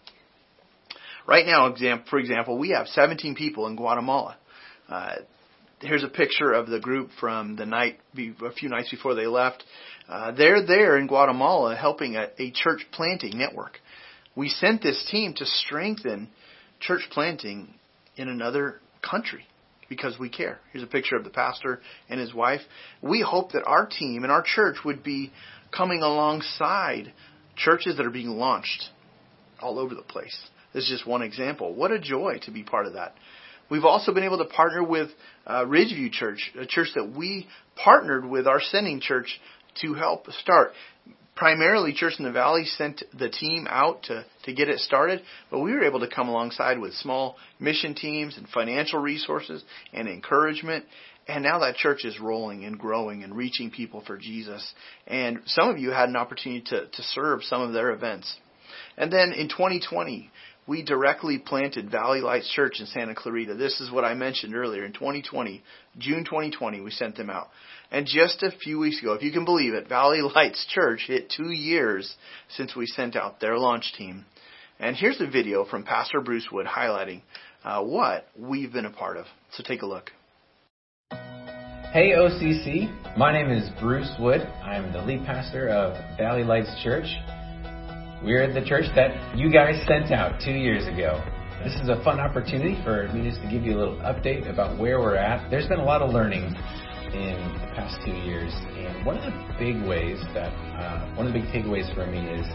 Right 1.27 1.45
now, 1.45 1.75
for 2.09 2.19
example, 2.19 2.57
we 2.57 2.69
have 2.69 2.87
17 2.87 3.35
people 3.35 3.67
in 3.67 3.75
Guatemala. 3.75 4.37
Uh, 4.87 5.15
here's 5.81 6.03
a 6.03 6.07
picture 6.07 6.53
of 6.53 6.67
the 6.67 6.79
group 6.79 7.09
from 7.19 7.57
the 7.57 7.65
night, 7.65 7.99
a 8.17 8.51
few 8.53 8.69
nights 8.69 8.89
before 8.89 9.13
they 9.13 9.27
left. 9.27 9.65
Uh, 10.07 10.31
they're 10.31 10.65
there 10.65 10.97
in 10.97 11.07
Guatemala 11.07 11.75
helping 11.75 12.15
a, 12.15 12.29
a 12.39 12.51
church 12.51 12.85
planting 12.93 13.37
network. 13.37 13.79
We 14.37 14.47
sent 14.47 14.81
this 14.81 15.05
team 15.11 15.33
to 15.35 15.45
strengthen 15.45 16.29
church 16.79 17.01
planting 17.11 17.73
in 18.15 18.29
another 18.29 18.79
country 19.01 19.45
because 19.89 20.17
we 20.17 20.29
care. 20.29 20.59
Here's 20.71 20.83
a 20.83 20.87
picture 20.87 21.17
of 21.17 21.25
the 21.25 21.29
pastor 21.29 21.81
and 22.07 22.21
his 22.21 22.33
wife. 22.33 22.61
We 23.01 23.21
hope 23.21 23.51
that 23.51 23.65
our 23.65 23.85
team 23.85 24.23
and 24.23 24.31
our 24.31 24.43
church 24.43 24.77
would 24.85 25.03
be 25.03 25.33
coming 25.75 26.03
alongside 26.03 27.11
churches 27.57 27.97
that 27.97 28.05
are 28.05 28.11
being 28.11 28.29
launched 28.29 28.85
all 29.59 29.77
over 29.77 29.93
the 29.93 30.01
place. 30.03 30.37
This 30.77 30.91
is 30.91 30.99
just 30.99 31.07
one 31.07 31.23
example. 31.23 31.73
What 31.73 31.89
a 31.89 31.97
joy 31.97 32.37
to 32.43 32.51
be 32.51 32.61
part 32.61 32.85
of 32.85 32.93
that. 32.93 33.15
We've 33.67 33.83
also 33.83 34.13
been 34.13 34.23
able 34.23 34.37
to 34.37 34.45
partner 34.45 34.83
with 34.83 35.09
uh, 35.47 35.65
Ridgeview 35.65 36.11
Church, 36.11 36.51
a 36.55 36.67
church 36.67 36.89
that 36.93 37.15
we 37.17 37.47
partnered 37.75 38.25
with 38.29 38.45
our 38.45 38.61
sending 38.61 39.01
church 39.01 39.41
to 39.81 39.95
help 39.95 40.29
start. 40.33 40.73
Primarily, 41.35 41.93
Church 41.93 42.13
in 42.19 42.25
the 42.25 42.31
Valley 42.31 42.65
sent 42.65 43.03
the 43.17 43.27
team 43.27 43.65
out 43.67 44.03
to, 44.03 44.23
to 44.43 44.53
get 44.53 44.69
it 44.69 44.77
started, 44.77 45.23
but 45.49 45.61
we 45.61 45.71
were 45.71 45.83
able 45.83 46.01
to 46.01 46.07
come 46.07 46.29
alongside 46.29 46.77
with 46.77 46.93
small 46.93 47.37
mission 47.59 47.95
teams 47.95 48.37
and 48.37 48.47
financial 48.47 48.99
resources 48.99 49.63
and 49.93 50.07
encouragement. 50.07 50.85
And 51.27 51.43
now 51.43 51.57
that 51.61 51.77
church 51.77 52.05
is 52.05 52.19
rolling 52.19 52.65
and 52.65 52.77
growing 52.77 53.23
and 53.23 53.35
reaching 53.35 53.71
people 53.71 54.03
for 54.05 54.15
Jesus. 54.15 54.75
And 55.07 55.39
some 55.47 55.69
of 55.69 55.79
you 55.79 55.89
had 55.89 56.07
an 56.07 56.15
opportunity 56.15 56.61
to, 56.67 56.85
to 56.85 57.01
serve 57.01 57.43
some 57.45 57.63
of 57.63 57.73
their 57.73 57.89
events. 57.89 58.31
And 58.95 59.11
then 59.11 59.33
in 59.33 59.49
2020, 59.49 60.31
we 60.67 60.83
directly 60.83 61.37
planted 61.37 61.89
Valley 61.89 62.19
Lights 62.19 62.51
Church 62.53 62.79
in 62.79 62.85
Santa 62.87 63.15
Clarita. 63.15 63.55
This 63.55 63.79
is 63.79 63.89
what 63.89 64.03
I 64.03 64.13
mentioned 64.13 64.53
earlier. 64.53 64.83
In 64.83 64.91
2020, 64.91 65.63
June 65.97 66.25
2020, 66.25 66.81
we 66.81 66.91
sent 66.91 67.15
them 67.15 67.29
out. 67.29 67.47
And 67.89 68.05
just 68.05 68.43
a 68.43 68.51
few 68.51 68.77
weeks 68.77 68.99
ago, 69.01 69.13
if 69.13 69.23
you 69.23 69.31
can 69.31 69.45
believe 69.45 69.73
it, 69.73 69.87
Valley 69.87 70.21
Lights 70.21 70.65
Church 70.69 71.05
hit 71.07 71.31
two 71.35 71.51
years 71.51 72.13
since 72.49 72.75
we 72.75 72.85
sent 72.85 73.15
out 73.15 73.39
their 73.39 73.57
launch 73.57 73.93
team. 73.97 74.25
And 74.79 74.95
here's 74.95 75.21
a 75.21 75.27
video 75.27 75.65
from 75.65 75.83
Pastor 75.83 76.19
Bruce 76.19 76.49
Wood 76.51 76.67
highlighting 76.67 77.21
uh, 77.63 77.81
what 77.81 78.27
we've 78.37 78.71
been 78.71 78.85
a 78.85 78.91
part 78.91 79.17
of. 79.17 79.25
So 79.53 79.63
take 79.63 79.81
a 79.81 79.87
look. 79.87 80.11
Hey 81.09 82.11
OCC, 82.11 83.17
my 83.17 83.31
name 83.31 83.49
is 83.49 83.69
Bruce 83.79 84.11
Wood. 84.19 84.41
I'm 84.41 84.91
the 84.91 85.01
lead 85.01 85.25
pastor 85.25 85.69
of 85.69 85.93
Valley 86.17 86.43
Lights 86.43 86.69
Church. 86.83 87.07
We're 88.23 88.41
at 88.41 88.55
the 88.55 88.67
church 88.67 88.85
that 88.95 89.37
you 89.37 89.51
guys 89.51 89.85
sent 89.87 90.11
out 90.11 90.41
two 90.43 90.51
years 90.51 90.87
ago. 90.87 91.21
This 91.63 91.73
is 91.79 91.87
a 91.87 92.01
fun 92.03 92.19
opportunity 92.19 92.75
for 92.83 93.07
me 93.13 93.29
just 93.29 93.43
to 93.43 93.47
give 93.47 93.61
you 93.61 93.77
a 93.77 93.79
little 93.79 93.97
update 93.97 94.49
about 94.49 94.79
where 94.79 94.99
we're 94.99 95.15
at. 95.15 95.51
There's 95.51 95.67
been 95.67 95.79
a 95.79 95.85
lot 95.85 96.01
of 96.01 96.09
learning 96.09 96.45
in 97.13 97.37
the 97.61 97.69
past 97.77 98.01
two 98.03 98.11
years, 98.11 98.51
and 98.73 99.05
one 99.05 99.17
of 99.19 99.23
the 99.23 99.53
big 99.59 99.87
ways 99.87 100.17
that, 100.33 100.49
uh, 100.49 101.13
one 101.13 101.27
of 101.27 101.33
the 101.33 101.39
big 101.39 101.47
takeaways 101.49 101.93
for 101.93 102.07
me 102.07 102.17
is 102.17 102.45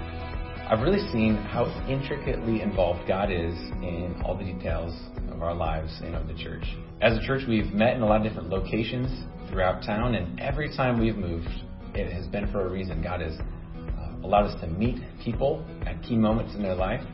I've 0.67 0.81
really 0.81 1.07
seen 1.13 1.37
how 1.37 1.67
intricately 1.89 2.61
involved 2.61 3.07
God 3.07 3.31
is 3.31 3.55
in 3.83 4.21
all 4.25 4.37
the 4.37 4.45
details 4.45 4.93
of 5.31 5.43
our 5.43 5.55
lives 5.55 5.93
and 6.03 6.17
of 6.17 6.27
the 6.27 6.35
church. 6.35 6.65
As 7.01 7.17
a 7.17 7.23
church, 7.25 7.43
we've 7.47 7.73
met 7.73 7.95
in 7.95 8.03
a 8.03 8.07
lot 8.07 8.17
of 8.17 8.25
different 8.25 8.51
locations 8.51 9.09
throughout 9.49 9.85
town, 9.85 10.17
and 10.17 10.41
every 10.41 10.75
time 10.77 10.99
we've 10.99 11.17
moved, 11.17 11.51
it 11.95 12.13
has 12.13 12.27
been 12.27 12.51
for 12.51 12.67
a 12.67 12.69
reason. 12.69 13.01
God 13.01 13.21
has 13.21 13.39
allowed 14.25 14.47
us 14.47 14.61
to 14.61 14.67
meet 14.67 14.97
people 15.23 15.65
at 15.87 16.03
key 16.03 16.17
moments 16.17 16.55
in 16.55 16.63
their 16.63 16.75
life 16.75 17.05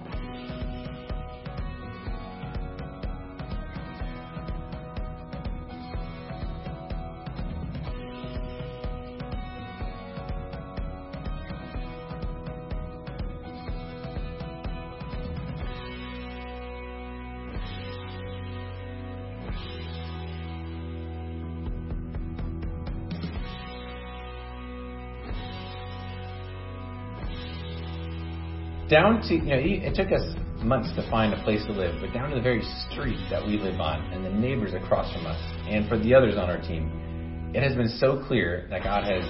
down 28.88 29.20
to, 29.29 29.35
you 29.35 29.53
know, 29.53 29.61
it 29.61 29.94
took 29.94 30.09
us 30.12 30.24
months 30.64 30.88
to 30.96 31.09
find 31.11 31.33
a 31.33 31.42
place 31.44 31.64
to 31.66 31.72
live, 31.72 31.94
but 32.01 32.12
down 32.12 32.31
to 32.31 32.37
the 32.37 32.42
very 32.42 32.64
street 32.88 33.20
that 33.31 33.44
we 33.44 33.59
live 33.59 33.79
on 33.81 34.01
and 34.12 34.24
the 34.24 34.31
neighbors 34.31 34.74
across 34.74 35.12
from 35.12 35.27
us 35.27 35.38
and 35.68 35.88
for 35.88 35.98
the 35.98 36.14
others 36.14 36.37
on 36.37 36.48
our 36.51 36.61
team, 36.61 37.53
it 37.55 37.62
has 37.62 37.77
been 37.77 37.88
so 38.01 38.24
clear 38.27 38.66
that 38.70 38.83
God 38.83 39.05
has 39.05 39.24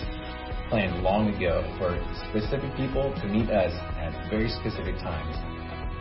planned 0.71 1.03
long 1.03 1.35
ago 1.35 1.67
for 1.79 1.97
specific 2.31 2.71
people 2.77 3.13
to 3.21 3.27
meet 3.27 3.51
us 3.51 3.75
at 3.99 4.15
very 4.31 4.49
specific 4.49 4.97
times. 5.03 5.35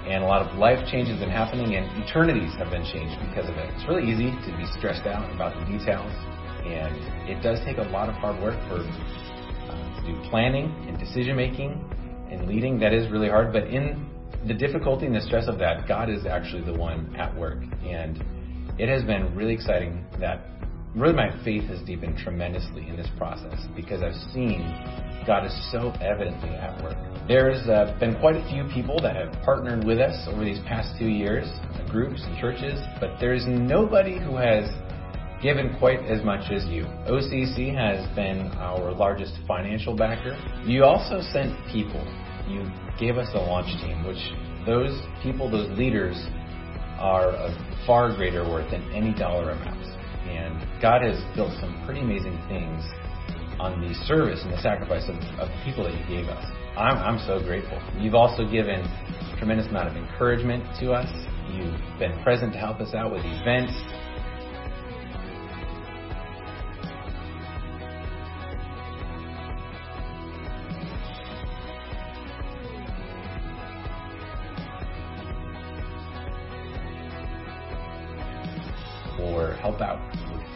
And 0.08 0.24
a 0.24 0.28
lot 0.28 0.46
of 0.46 0.56
life 0.56 0.80
changes 0.88 1.20
have 1.20 1.28
been 1.28 1.34
happening 1.34 1.76
and 1.76 1.86
eternities 2.04 2.54
have 2.56 2.72
been 2.72 2.86
changed 2.86 3.20
because 3.28 3.50
of 3.50 3.58
it. 3.58 3.68
It's 3.76 3.88
really 3.90 4.08
easy 4.08 4.32
to 4.32 4.50
be 4.56 4.66
stressed 4.80 5.06
out 5.06 5.28
about 5.34 5.58
the 5.60 5.66
details 5.68 6.14
and 6.64 6.96
it 7.28 7.42
does 7.42 7.60
take 7.66 7.78
a 7.78 7.88
lot 7.92 8.08
of 8.08 8.16
hard 8.16 8.40
work 8.42 8.56
for 8.68 8.80
uh, 8.80 9.76
to 10.00 10.02
do 10.06 10.16
planning 10.30 10.72
and 10.88 11.00
decision 11.00 11.36
making 11.36 11.76
in 12.32 12.48
leading, 12.48 12.80
that 12.80 12.94
is 12.94 13.12
really 13.12 13.30
hard. 13.30 13.54
But 13.54 13.68
in 13.68 14.10
the 14.48 14.54
difficulty 14.54 15.06
and 15.06 15.16
the 15.16 15.22
stress 15.22 15.48
of 15.48 15.60
that, 15.60 15.88
God 15.88 16.10
is 16.10 16.26
actually 16.26 16.64
the 16.64 16.78
one 16.78 17.16
at 17.16 17.36
work. 17.36 17.64
And 17.86 18.24
it 18.80 18.90
has 18.90 19.04
been 19.04 19.36
really 19.36 19.54
exciting 19.54 20.06
that 20.20 20.42
really 20.96 21.14
my 21.14 21.30
faith 21.44 21.64
has 21.66 21.82
deepened 21.86 22.18
tremendously 22.18 22.88
in 22.88 22.96
this 22.96 23.08
process 23.18 23.60
because 23.76 24.02
I've 24.02 24.16
seen 24.34 24.62
God 25.26 25.46
is 25.46 25.72
so 25.72 25.92
evidently 26.02 26.50
at 26.50 26.82
work. 26.82 26.98
There's 27.28 27.68
uh, 27.68 27.98
been 28.00 28.18
quite 28.20 28.36
a 28.36 28.50
few 28.50 28.64
people 28.74 29.00
that 29.02 29.16
have 29.16 29.34
partnered 29.44 29.84
with 29.84 30.00
us 30.00 30.28
over 30.28 30.44
these 30.46 30.60
past 30.66 30.98
two 30.98 31.10
years, 31.10 31.46
groups 31.92 32.24
and 32.24 32.38
churches, 32.40 32.80
but 33.02 33.18
there's 33.20 33.44
nobody 33.46 34.18
who 34.18 34.38
has 34.38 34.70
given 35.42 35.76
quite 35.78 36.00
as 36.06 36.24
much 36.24 36.52
as 36.52 36.66
you. 36.66 36.84
OCC 37.08 37.74
has 37.74 38.04
been 38.16 38.48
our 38.58 38.92
largest 38.92 39.34
financial 39.48 39.96
backer. 39.96 40.38
You 40.66 40.84
also 40.84 41.22
sent 41.32 41.54
people. 41.72 42.02
You 42.48 42.64
gave 43.00 43.18
us 43.18 43.30
a 43.34 43.38
launch 43.38 43.68
team, 43.82 44.06
which 44.06 44.18
those 44.66 45.00
people, 45.22 45.50
those 45.50 45.70
leaders, 45.78 46.16
are 47.00 47.30
of 47.30 47.54
far 47.86 48.16
greater 48.16 48.44
worth 48.44 48.72
than 48.72 48.82
any 48.94 49.14
dollar 49.14 49.52
amount. 49.52 49.86
And 50.28 50.82
God 50.82 51.04
has 51.04 51.22
built 51.36 51.54
some 51.62 51.82
pretty 51.86 52.02
amazing 52.02 52.38
things 52.50 52.84
on 53.60 53.82
the 53.82 53.94
service 54.06 54.42
and 54.44 54.54
the 54.54 54.62
sacrifice 54.62 55.08
of, 55.10 55.16
of 55.40 55.50
people 55.66 55.84
that 55.84 55.94
you 55.94 56.06
gave 56.08 56.28
us. 56.30 56.46
I'm, 56.78 56.98
I'm 56.98 57.20
so 57.26 57.40
grateful. 57.42 57.82
You've 57.98 58.14
also 58.14 58.46
given 58.46 58.82
a 58.82 59.36
tremendous 59.38 59.68
amount 59.68 59.90
of 59.90 59.98
encouragement 59.98 60.64
to 60.82 60.94
us. 60.94 61.10
You've 61.50 61.80
been 61.98 62.22
present 62.24 62.54
to 62.54 62.60
help 62.60 62.82
us 62.82 62.94
out 62.94 63.12
with 63.12 63.22
events, 63.26 63.74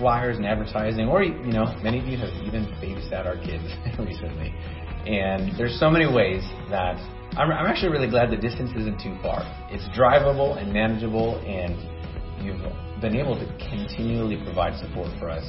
flyers 0.02 0.36
and 0.38 0.48
advertising, 0.48 1.08
or 1.08 1.22
you 1.22 1.54
know, 1.54 1.66
many 1.84 2.00
of 2.00 2.06
you 2.06 2.18
have 2.18 2.34
even 2.44 2.66
babysat 2.82 3.26
our 3.30 3.38
kids 3.38 3.64
recently. 4.00 4.50
And 5.06 5.56
there's 5.58 5.80
so 5.80 5.90
many 5.90 6.12
ways 6.12 6.42
that 6.70 6.98
I'm, 7.38 7.52
I'm 7.52 7.68
actually 7.68 7.92
really 7.92 8.10
glad 8.10 8.32
the 8.32 8.36
distance 8.36 8.72
isn't 8.76 9.00
too 9.00 9.16
far. 9.22 9.46
It's 9.70 9.86
drivable 9.98 10.58
and 10.58 10.74
manageable, 10.74 11.38
and 11.46 11.78
you've 12.44 12.60
been 13.00 13.16
able 13.16 13.36
to 13.38 13.46
continually 13.70 14.42
provide 14.44 14.78
support 14.82 15.08
for 15.20 15.30
us 15.30 15.46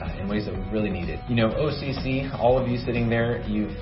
uh, 0.00 0.20
in 0.20 0.28
ways 0.28 0.44
that 0.44 0.54
we 0.54 0.62
really 0.70 0.90
need 0.90 1.08
it. 1.08 1.18
You 1.28 1.36
know, 1.36 1.48
OCC, 1.48 2.30
all 2.38 2.58
of 2.60 2.68
you 2.68 2.76
sitting 2.78 3.08
there, 3.08 3.42
you've 3.48 3.72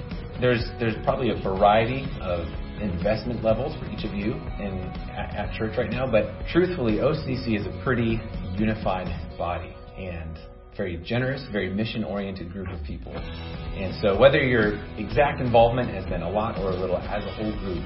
there's 0.41 0.70
there's 0.79 0.95
probably 1.05 1.31
a 1.31 1.43
variety 1.43 2.07
of 2.20 2.47
investment 2.81 3.43
levels 3.43 3.77
for 3.79 3.91
each 3.91 4.05
of 4.05 4.14
you 4.14 4.35
in 4.62 4.79
at, 5.11 5.35
at 5.35 5.55
church 5.55 5.77
right 5.77 5.91
now, 5.91 6.07
but 6.07 6.47
truthfully, 6.47 6.99
OCC 6.99 7.59
is 7.59 7.66
a 7.66 7.83
pretty 7.83 8.20
unified 8.57 9.07
body 9.37 9.75
and 9.97 10.38
very 10.76 10.97
generous, 11.05 11.45
very 11.53 11.68
mission 11.68 12.03
oriented 12.03 12.51
group 12.53 12.68
of 12.68 12.82
people. 12.84 13.12
And 13.14 13.95
so, 14.01 14.18
whether 14.18 14.38
your 14.38 14.82
exact 14.97 15.40
involvement 15.40 15.90
has 15.90 16.05
been 16.07 16.22
a 16.22 16.30
lot 16.30 16.59
or 16.59 16.70
a 16.70 16.76
little 16.76 16.97
as 16.97 17.24
a 17.24 17.32
whole 17.32 17.53
group, 17.59 17.84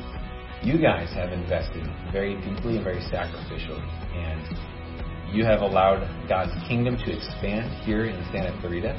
you 0.62 0.80
guys 0.80 1.12
have 1.14 1.32
invested 1.32 1.86
very 2.12 2.34
deeply 2.36 2.76
and 2.76 2.84
very 2.84 3.00
sacrificially. 3.10 3.82
And 4.14 5.34
you 5.34 5.44
have 5.44 5.60
allowed 5.60 6.06
God's 6.28 6.52
kingdom 6.68 6.96
to 6.96 7.12
expand 7.12 7.70
here 7.84 8.04
in 8.04 8.14
Santa 8.32 8.56
Clarita. 8.60 8.94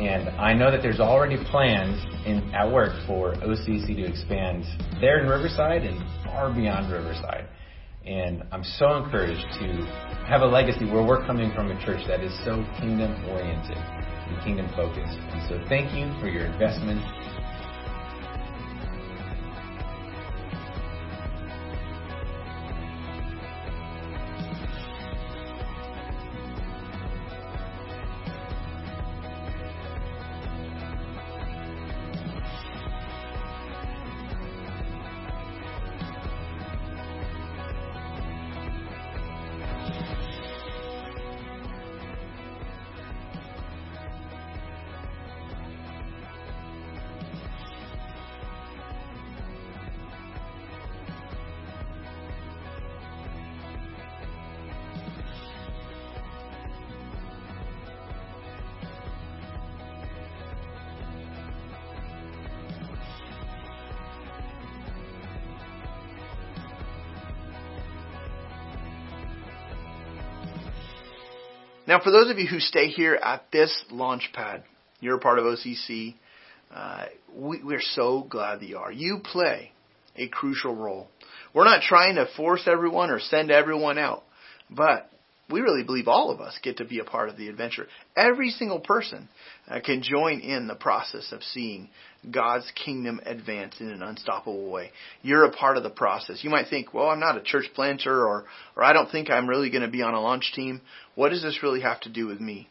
And 0.00 0.30
I 0.40 0.54
know 0.54 0.70
that 0.70 0.80
there's 0.80 1.00
already 1.00 1.36
plans 1.50 2.02
in, 2.24 2.54
at 2.54 2.70
work 2.70 2.92
for 3.06 3.34
OCC 3.34 3.96
to 3.96 4.04
expand 4.04 4.64
there 4.98 5.20
in 5.20 5.28
Riverside 5.28 5.82
and 5.82 6.02
far 6.24 6.52
beyond 6.54 6.90
Riverside. 6.90 7.46
And 8.06 8.44
I'm 8.50 8.64
so 8.64 8.96
encouraged 8.96 9.44
to 9.60 9.66
have 10.26 10.40
a 10.40 10.46
legacy 10.46 10.86
where 10.86 11.04
we're 11.04 11.24
coming 11.26 11.52
from 11.54 11.70
a 11.70 11.84
church 11.84 12.06
that 12.08 12.20
is 12.20 12.32
so 12.44 12.64
kingdom 12.80 13.12
oriented 13.28 13.76
and 13.76 14.42
kingdom 14.42 14.68
focused. 14.74 15.18
And 15.18 15.42
so 15.48 15.60
thank 15.68 15.92
you 15.92 16.08
for 16.20 16.28
your 16.28 16.46
investment 16.46 17.00
Now, 71.90 71.98
for 71.98 72.12
those 72.12 72.30
of 72.30 72.38
you 72.38 72.46
who 72.46 72.60
stay 72.60 72.86
here 72.86 73.16
at 73.16 73.50
this 73.50 73.82
launch 73.90 74.30
pad, 74.32 74.62
you're 75.00 75.16
a 75.16 75.18
part 75.18 75.40
of 75.40 75.44
OCC. 75.44 76.14
Uh, 76.72 77.06
we, 77.34 77.64
we're 77.64 77.80
so 77.80 78.24
glad 78.30 78.60
that 78.60 78.66
you 78.66 78.78
are. 78.78 78.92
You 78.92 79.18
play 79.24 79.72
a 80.14 80.28
crucial 80.28 80.72
role. 80.72 81.08
We're 81.52 81.64
not 81.64 81.82
trying 81.82 82.14
to 82.14 82.28
force 82.36 82.68
everyone 82.68 83.10
or 83.10 83.18
send 83.18 83.50
everyone 83.50 83.98
out, 83.98 84.22
but 84.70 85.09
we 85.50 85.60
really 85.60 85.84
believe 85.84 86.08
all 86.08 86.30
of 86.30 86.40
us 86.40 86.58
get 86.62 86.78
to 86.78 86.84
be 86.84 86.98
a 86.98 87.04
part 87.04 87.28
of 87.28 87.36
the 87.36 87.48
adventure. 87.48 87.86
Every 88.16 88.50
single 88.50 88.80
person 88.80 89.28
uh, 89.68 89.80
can 89.84 90.02
join 90.02 90.40
in 90.40 90.66
the 90.66 90.74
process 90.74 91.32
of 91.32 91.42
seeing 91.42 91.88
God's 92.30 92.70
kingdom 92.84 93.20
advance 93.24 93.76
in 93.80 93.90
an 93.90 94.02
unstoppable 94.02 94.70
way. 94.70 94.90
You're 95.22 95.44
a 95.44 95.52
part 95.52 95.76
of 95.76 95.82
the 95.82 95.90
process. 95.90 96.44
You 96.44 96.50
might 96.50 96.68
think, 96.68 96.92
well, 96.92 97.08
I'm 97.08 97.20
not 97.20 97.36
a 97.36 97.42
church 97.42 97.66
planter 97.74 98.26
or, 98.26 98.44
or 98.76 98.84
I 98.84 98.92
don't 98.92 99.10
think 99.10 99.30
I'm 99.30 99.48
really 99.48 99.70
going 99.70 99.82
to 99.82 99.88
be 99.88 100.02
on 100.02 100.14
a 100.14 100.20
launch 100.20 100.52
team. 100.54 100.80
What 101.14 101.30
does 101.30 101.42
this 101.42 101.62
really 101.62 101.80
have 101.80 102.00
to 102.02 102.10
do 102.10 102.26
with 102.26 102.40
me? 102.40 102.68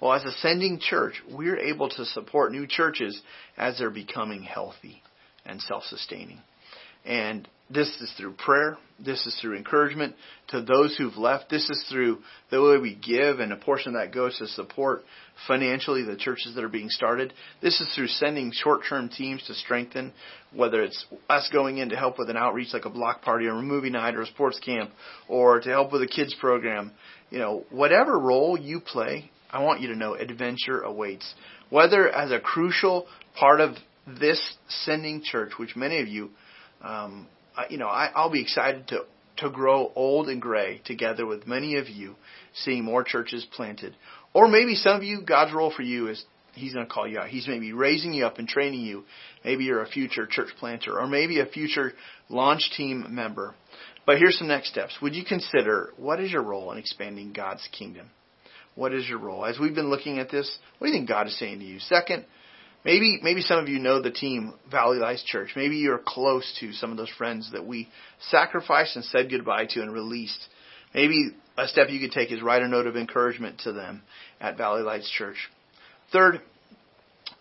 Well, 0.00 0.12
as 0.12 0.24
a 0.24 0.32
sending 0.32 0.80
church, 0.80 1.14
we're 1.30 1.58
able 1.58 1.88
to 1.88 2.04
support 2.04 2.52
new 2.52 2.66
churches 2.66 3.20
as 3.56 3.78
they're 3.78 3.90
becoming 3.90 4.42
healthy 4.42 5.02
and 5.46 5.60
self-sustaining. 5.60 6.40
And 7.04 7.48
this 7.70 7.88
is 8.00 8.12
through 8.16 8.34
prayer. 8.34 8.78
This 9.04 9.26
is 9.26 9.36
through 9.40 9.56
encouragement 9.56 10.14
to 10.48 10.62
those 10.62 10.96
who've 10.96 11.16
left. 11.16 11.50
This 11.50 11.68
is 11.68 11.84
through 11.90 12.18
the 12.50 12.62
way 12.62 12.78
we 12.78 12.94
give, 12.94 13.40
and 13.40 13.52
a 13.52 13.56
portion 13.56 13.94
of 13.96 14.00
that 14.00 14.14
goes 14.14 14.38
to 14.38 14.46
support 14.46 15.02
financially 15.48 16.02
the 16.04 16.16
churches 16.16 16.54
that 16.54 16.62
are 16.62 16.68
being 16.68 16.90
started. 16.90 17.32
This 17.60 17.80
is 17.80 17.92
through 17.94 18.06
sending 18.06 18.52
short-term 18.52 19.08
teams 19.08 19.42
to 19.46 19.54
strengthen, 19.54 20.12
whether 20.54 20.82
it's 20.82 21.06
us 21.28 21.48
going 21.52 21.78
in 21.78 21.88
to 21.88 21.96
help 21.96 22.18
with 22.18 22.30
an 22.30 22.36
outreach 22.36 22.72
like 22.72 22.84
a 22.84 22.90
block 22.90 23.22
party 23.22 23.46
or 23.46 23.58
a 23.58 23.62
movie 23.62 23.90
night 23.90 24.14
or 24.14 24.22
a 24.22 24.26
sports 24.26 24.60
camp, 24.60 24.90
or 25.26 25.60
to 25.60 25.70
help 25.70 25.90
with 25.90 26.02
a 26.02 26.06
kids 26.06 26.34
program. 26.38 26.92
You 27.30 27.38
know, 27.38 27.64
whatever 27.70 28.18
role 28.18 28.56
you 28.58 28.78
play, 28.80 29.30
I 29.50 29.62
want 29.62 29.80
you 29.80 29.88
to 29.88 29.96
know 29.96 30.14
adventure 30.14 30.80
awaits. 30.80 31.34
Whether 31.70 32.08
as 32.08 32.30
a 32.30 32.38
crucial 32.38 33.06
part 33.36 33.60
of 33.60 33.74
this 34.06 34.56
sending 34.68 35.22
church, 35.24 35.52
which 35.58 35.74
many 35.74 36.00
of 36.00 36.06
you 36.06 36.30
um, 36.84 37.26
you 37.70 37.78
know, 37.78 37.88
I, 37.88 38.10
I'll 38.14 38.30
be 38.30 38.42
excited 38.42 38.88
to 38.88 39.04
to 39.38 39.50
grow 39.50 39.90
old 39.96 40.28
and 40.28 40.40
gray 40.40 40.80
together 40.84 41.26
with 41.26 41.46
many 41.46 41.76
of 41.76 41.88
you, 41.88 42.14
seeing 42.52 42.84
more 42.84 43.02
churches 43.02 43.44
planted. 43.52 43.96
Or 44.32 44.46
maybe 44.46 44.76
some 44.76 44.96
of 44.96 45.02
you, 45.02 45.22
God's 45.22 45.52
role 45.52 45.72
for 45.74 45.82
you 45.82 46.08
is 46.08 46.24
He's 46.54 46.72
going 46.72 46.86
to 46.86 46.92
call 46.92 47.08
you 47.08 47.18
out. 47.18 47.28
He's 47.28 47.48
maybe 47.48 47.72
raising 47.72 48.12
you 48.12 48.26
up 48.26 48.38
and 48.38 48.46
training 48.46 48.82
you. 48.82 49.04
Maybe 49.44 49.64
you're 49.64 49.82
a 49.82 49.88
future 49.88 50.26
church 50.26 50.50
planter, 50.58 50.98
or 50.98 51.08
maybe 51.08 51.40
a 51.40 51.46
future 51.46 51.92
launch 52.28 52.70
team 52.76 53.06
member. 53.10 53.54
But 54.06 54.18
here's 54.18 54.38
some 54.38 54.48
next 54.48 54.68
steps. 54.68 54.96
Would 55.02 55.14
you 55.14 55.24
consider 55.24 55.92
what 55.96 56.20
is 56.20 56.30
your 56.30 56.42
role 56.42 56.70
in 56.70 56.78
expanding 56.78 57.32
God's 57.32 57.66
kingdom? 57.76 58.10
What 58.76 58.92
is 58.92 59.08
your 59.08 59.18
role? 59.18 59.44
As 59.44 59.58
we've 59.58 59.74
been 59.74 59.90
looking 59.90 60.18
at 60.18 60.30
this, 60.30 60.58
what 60.78 60.86
do 60.86 60.92
you 60.92 60.98
think 60.98 61.08
God 61.08 61.26
is 61.26 61.38
saying 61.38 61.60
to 61.60 61.64
you? 61.64 61.78
Second, 61.80 62.24
Maybe 62.84 63.18
maybe 63.22 63.40
some 63.40 63.58
of 63.58 63.68
you 63.68 63.78
know 63.78 64.02
the 64.02 64.10
team 64.10 64.54
Valley 64.70 64.98
Lights 64.98 65.24
Church. 65.24 65.52
Maybe 65.56 65.76
you're 65.76 65.98
close 65.98 66.56
to 66.60 66.72
some 66.72 66.90
of 66.90 66.96
those 66.96 67.10
friends 67.16 67.50
that 67.52 67.66
we 67.66 67.88
sacrificed 68.28 68.96
and 68.96 69.04
said 69.06 69.30
goodbye 69.30 69.66
to 69.70 69.80
and 69.80 69.92
released. 69.92 70.46
Maybe 70.94 71.30
a 71.56 71.66
step 71.66 71.88
you 71.88 72.00
could 72.00 72.12
take 72.12 72.30
is 72.30 72.42
write 72.42 72.62
a 72.62 72.68
note 72.68 72.86
of 72.86 72.96
encouragement 72.96 73.60
to 73.60 73.72
them 73.72 74.02
at 74.40 74.58
Valley 74.58 74.82
Lights 74.82 75.10
Church. 75.10 75.48
Third, 76.12 76.42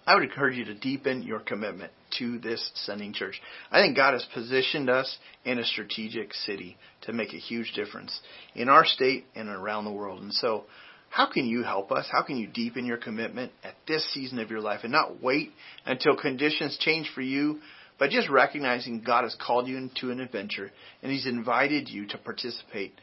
I 0.06 0.16
would 0.16 0.24
encourage 0.24 0.58
you 0.58 0.66
to 0.66 0.74
deepen 0.74 1.24
your 1.24 1.40
commitment 1.40 1.92
to 2.20 2.40
this 2.40 2.72
sending 2.76 3.14
church. 3.14 3.42
I 3.72 3.82
think 3.82 3.96
God 3.96 4.14
has 4.14 4.26
positioned 4.34 4.90
us 4.90 5.18
in 5.46 5.60
a 5.60 5.66
strategic 5.66 6.34
city 6.34 6.78
to 7.02 7.14
make 7.14 7.34
a 7.34 7.38
huge 7.38 7.74
difference 7.74 8.18
in 8.56 8.70
our 8.70 8.86
state 8.86 9.26
and 9.36 9.50
around 9.50 9.86
the 9.86 9.92
world. 9.92 10.22
And 10.22 10.34
so 10.34 10.66
how 11.14 11.28
can 11.28 11.46
you 11.46 11.62
help 11.62 11.92
us? 11.92 12.08
How 12.12 12.24
can 12.24 12.38
you 12.38 12.48
deepen 12.48 12.88
your 12.88 12.98
commitment 12.98 13.52
at 13.64 13.76
this 13.88 14.04
season 14.16 14.40
of 14.40 14.50
your 14.50 14.62
life 14.62 14.80
and 14.82 14.92
not 14.92 15.22
wait 15.22 15.52
until 15.86 16.18
conditions 16.18 16.76
change 16.80 17.12
for 17.14 17.22
you, 17.22 17.60
but 18.00 18.10
just 18.10 18.32
recognizing 18.32 19.04
God 19.06 19.22
has 19.22 19.36
called 19.40 19.68
you 19.68 19.78
into 19.78 20.10
an 20.10 20.20
adventure 20.20 20.72
and 21.04 21.12
He's 21.12 21.28
invited 21.28 21.88
you 21.88 22.08
to 22.08 22.18
participate 22.18 22.94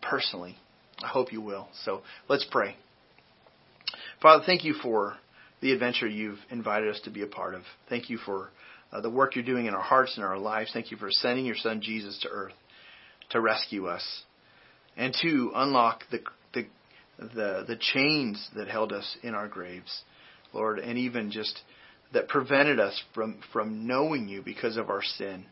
personally? 0.00 0.56
I 1.02 1.08
hope 1.08 1.32
you 1.32 1.40
will. 1.40 1.66
So 1.84 2.02
let's 2.28 2.46
pray. 2.48 2.76
Father, 4.22 4.44
thank 4.46 4.62
you 4.62 4.74
for 4.74 5.16
the 5.60 5.72
adventure 5.72 6.06
you've 6.06 6.38
invited 6.48 6.90
us 6.90 7.00
to 7.06 7.10
be 7.10 7.22
a 7.22 7.26
part 7.26 7.56
of. 7.56 7.62
Thank 7.88 8.08
you 8.08 8.18
for 8.18 8.50
uh, 8.92 9.00
the 9.00 9.10
work 9.10 9.34
you're 9.34 9.44
doing 9.44 9.66
in 9.66 9.74
our 9.74 9.82
hearts 9.82 10.12
and 10.14 10.24
our 10.24 10.38
lives. 10.38 10.70
Thank 10.72 10.92
you 10.92 10.96
for 10.96 11.08
sending 11.10 11.44
your 11.44 11.56
Son 11.56 11.80
Jesus 11.82 12.20
to 12.20 12.28
earth 12.28 12.52
to 13.30 13.40
rescue 13.40 13.88
us 13.88 14.22
and 14.96 15.12
to 15.22 15.50
unlock 15.56 16.04
the 16.12 16.20
the 17.34 17.64
the 17.66 17.76
chains 17.76 18.48
that 18.56 18.68
held 18.68 18.92
us 18.92 19.16
in 19.22 19.34
our 19.34 19.48
graves, 19.48 20.02
Lord, 20.52 20.78
and 20.78 20.98
even 20.98 21.30
just 21.30 21.60
that 22.12 22.28
prevented 22.28 22.78
us 22.78 23.00
from 23.14 23.40
from 23.52 23.86
knowing 23.86 24.28
you 24.28 24.42
because 24.42 24.76
of 24.76 24.90
our 24.90 25.02
sin. 25.02 25.46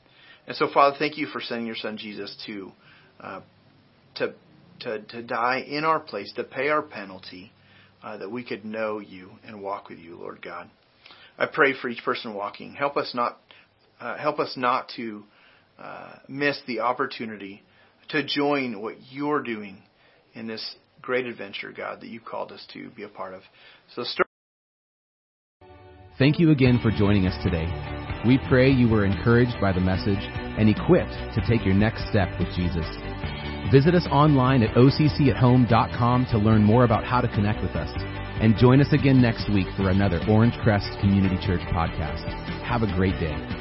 And 0.47 0.57
so, 0.57 0.69
Father, 0.73 0.97
thank 0.99 1.19
you 1.19 1.27
for 1.27 1.41
sending 1.41 1.67
your 1.67 1.77
Son 1.77 1.97
Jesus 1.97 2.37
to 2.47 2.73
uh, 3.21 3.41
to 4.17 4.35
to 4.81 5.01
to 5.01 5.23
die 5.23 5.65
in 5.67 5.85
our 5.85 6.01
place, 6.01 6.33
to 6.35 6.45
pay 6.45 6.69
our 6.69 6.83
penalty, 6.83 7.53
uh, 8.03 8.17
that 8.19 8.31
we 8.31 8.45
could 8.45 8.65
know 8.65 8.99
you 8.99 9.31
and 9.45 9.63
walk 9.63 9.89
with 9.89 9.99
you, 9.99 10.17
Lord 10.17 10.43
God. 10.43 10.71
I 11.39 11.47
pray 11.47 11.75
for 11.81 11.89
each 11.89 12.05
person 12.05 12.35
walking. 12.35 12.75
Help 12.75 12.97
us 12.97 13.13
not 13.15 13.39
uh, 14.01 14.17
help 14.17 14.39
us 14.39 14.55
not 14.57 14.91
to 14.97 15.25
uh, 15.79 16.13
miss 16.29 16.61
the 16.67 16.81
opportunity 16.81 17.63
to 18.11 18.25
join 18.25 18.81
what 18.81 18.97
you're 19.11 19.43
doing 19.43 19.83
in 20.35 20.47
this 20.47 20.77
great 21.01 21.27
adventure, 21.27 21.73
God, 21.73 22.01
that 22.01 22.09
you 22.09 22.21
called 22.21 22.53
us 22.53 22.67
to 22.73 22.91
be 22.91 23.03
a 23.03 23.09
part 23.09 23.35
of. 23.35 23.43
So 23.95 24.05
start. 24.05 24.27
Thank 26.19 26.39
you 26.39 26.51
again 26.51 26.79
for 26.83 26.91
joining 26.91 27.27
us 27.27 27.43
today. 27.43 27.67
We 28.27 28.39
pray 28.49 28.71
you 28.71 28.89
were 28.89 29.07
encouraged 29.07 29.57
by 29.61 29.73
the 29.73 29.81
message 29.81 30.19
and 30.21 30.69
equipped 30.69 31.17
to 31.35 31.41
take 31.49 31.65
your 31.65 31.75
next 31.75 32.09
step 32.11 32.29
with 32.39 32.49
Jesus. 32.55 32.85
Visit 33.73 33.95
us 33.95 34.07
online 34.11 34.63
at 34.63 34.75
occathome.com 34.75 36.27
to 36.27 36.39
learn 36.39 36.63
more 36.63 36.85
about 36.85 37.05
how 37.05 37.21
to 37.21 37.29
connect 37.29 37.63
with 37.63 37.73
us. 37.73 37.91
And 38.41 38.57
join 38.57 38.81
us 38.81 38.93
again 38.93 39.21
next 39.21 39.51
week 39.51 39.67
for 39.77 39.91
another 39.91 40.21
Orange 40.29 40.55
Crest 40.63 40.89
Community 41.01 41.37
Church 41.47 41.61
podcast. 41.73 42.25
Have 42.65 42.83
a 42.83 42.93
great 42.95 43.19
day. 43.21 43.60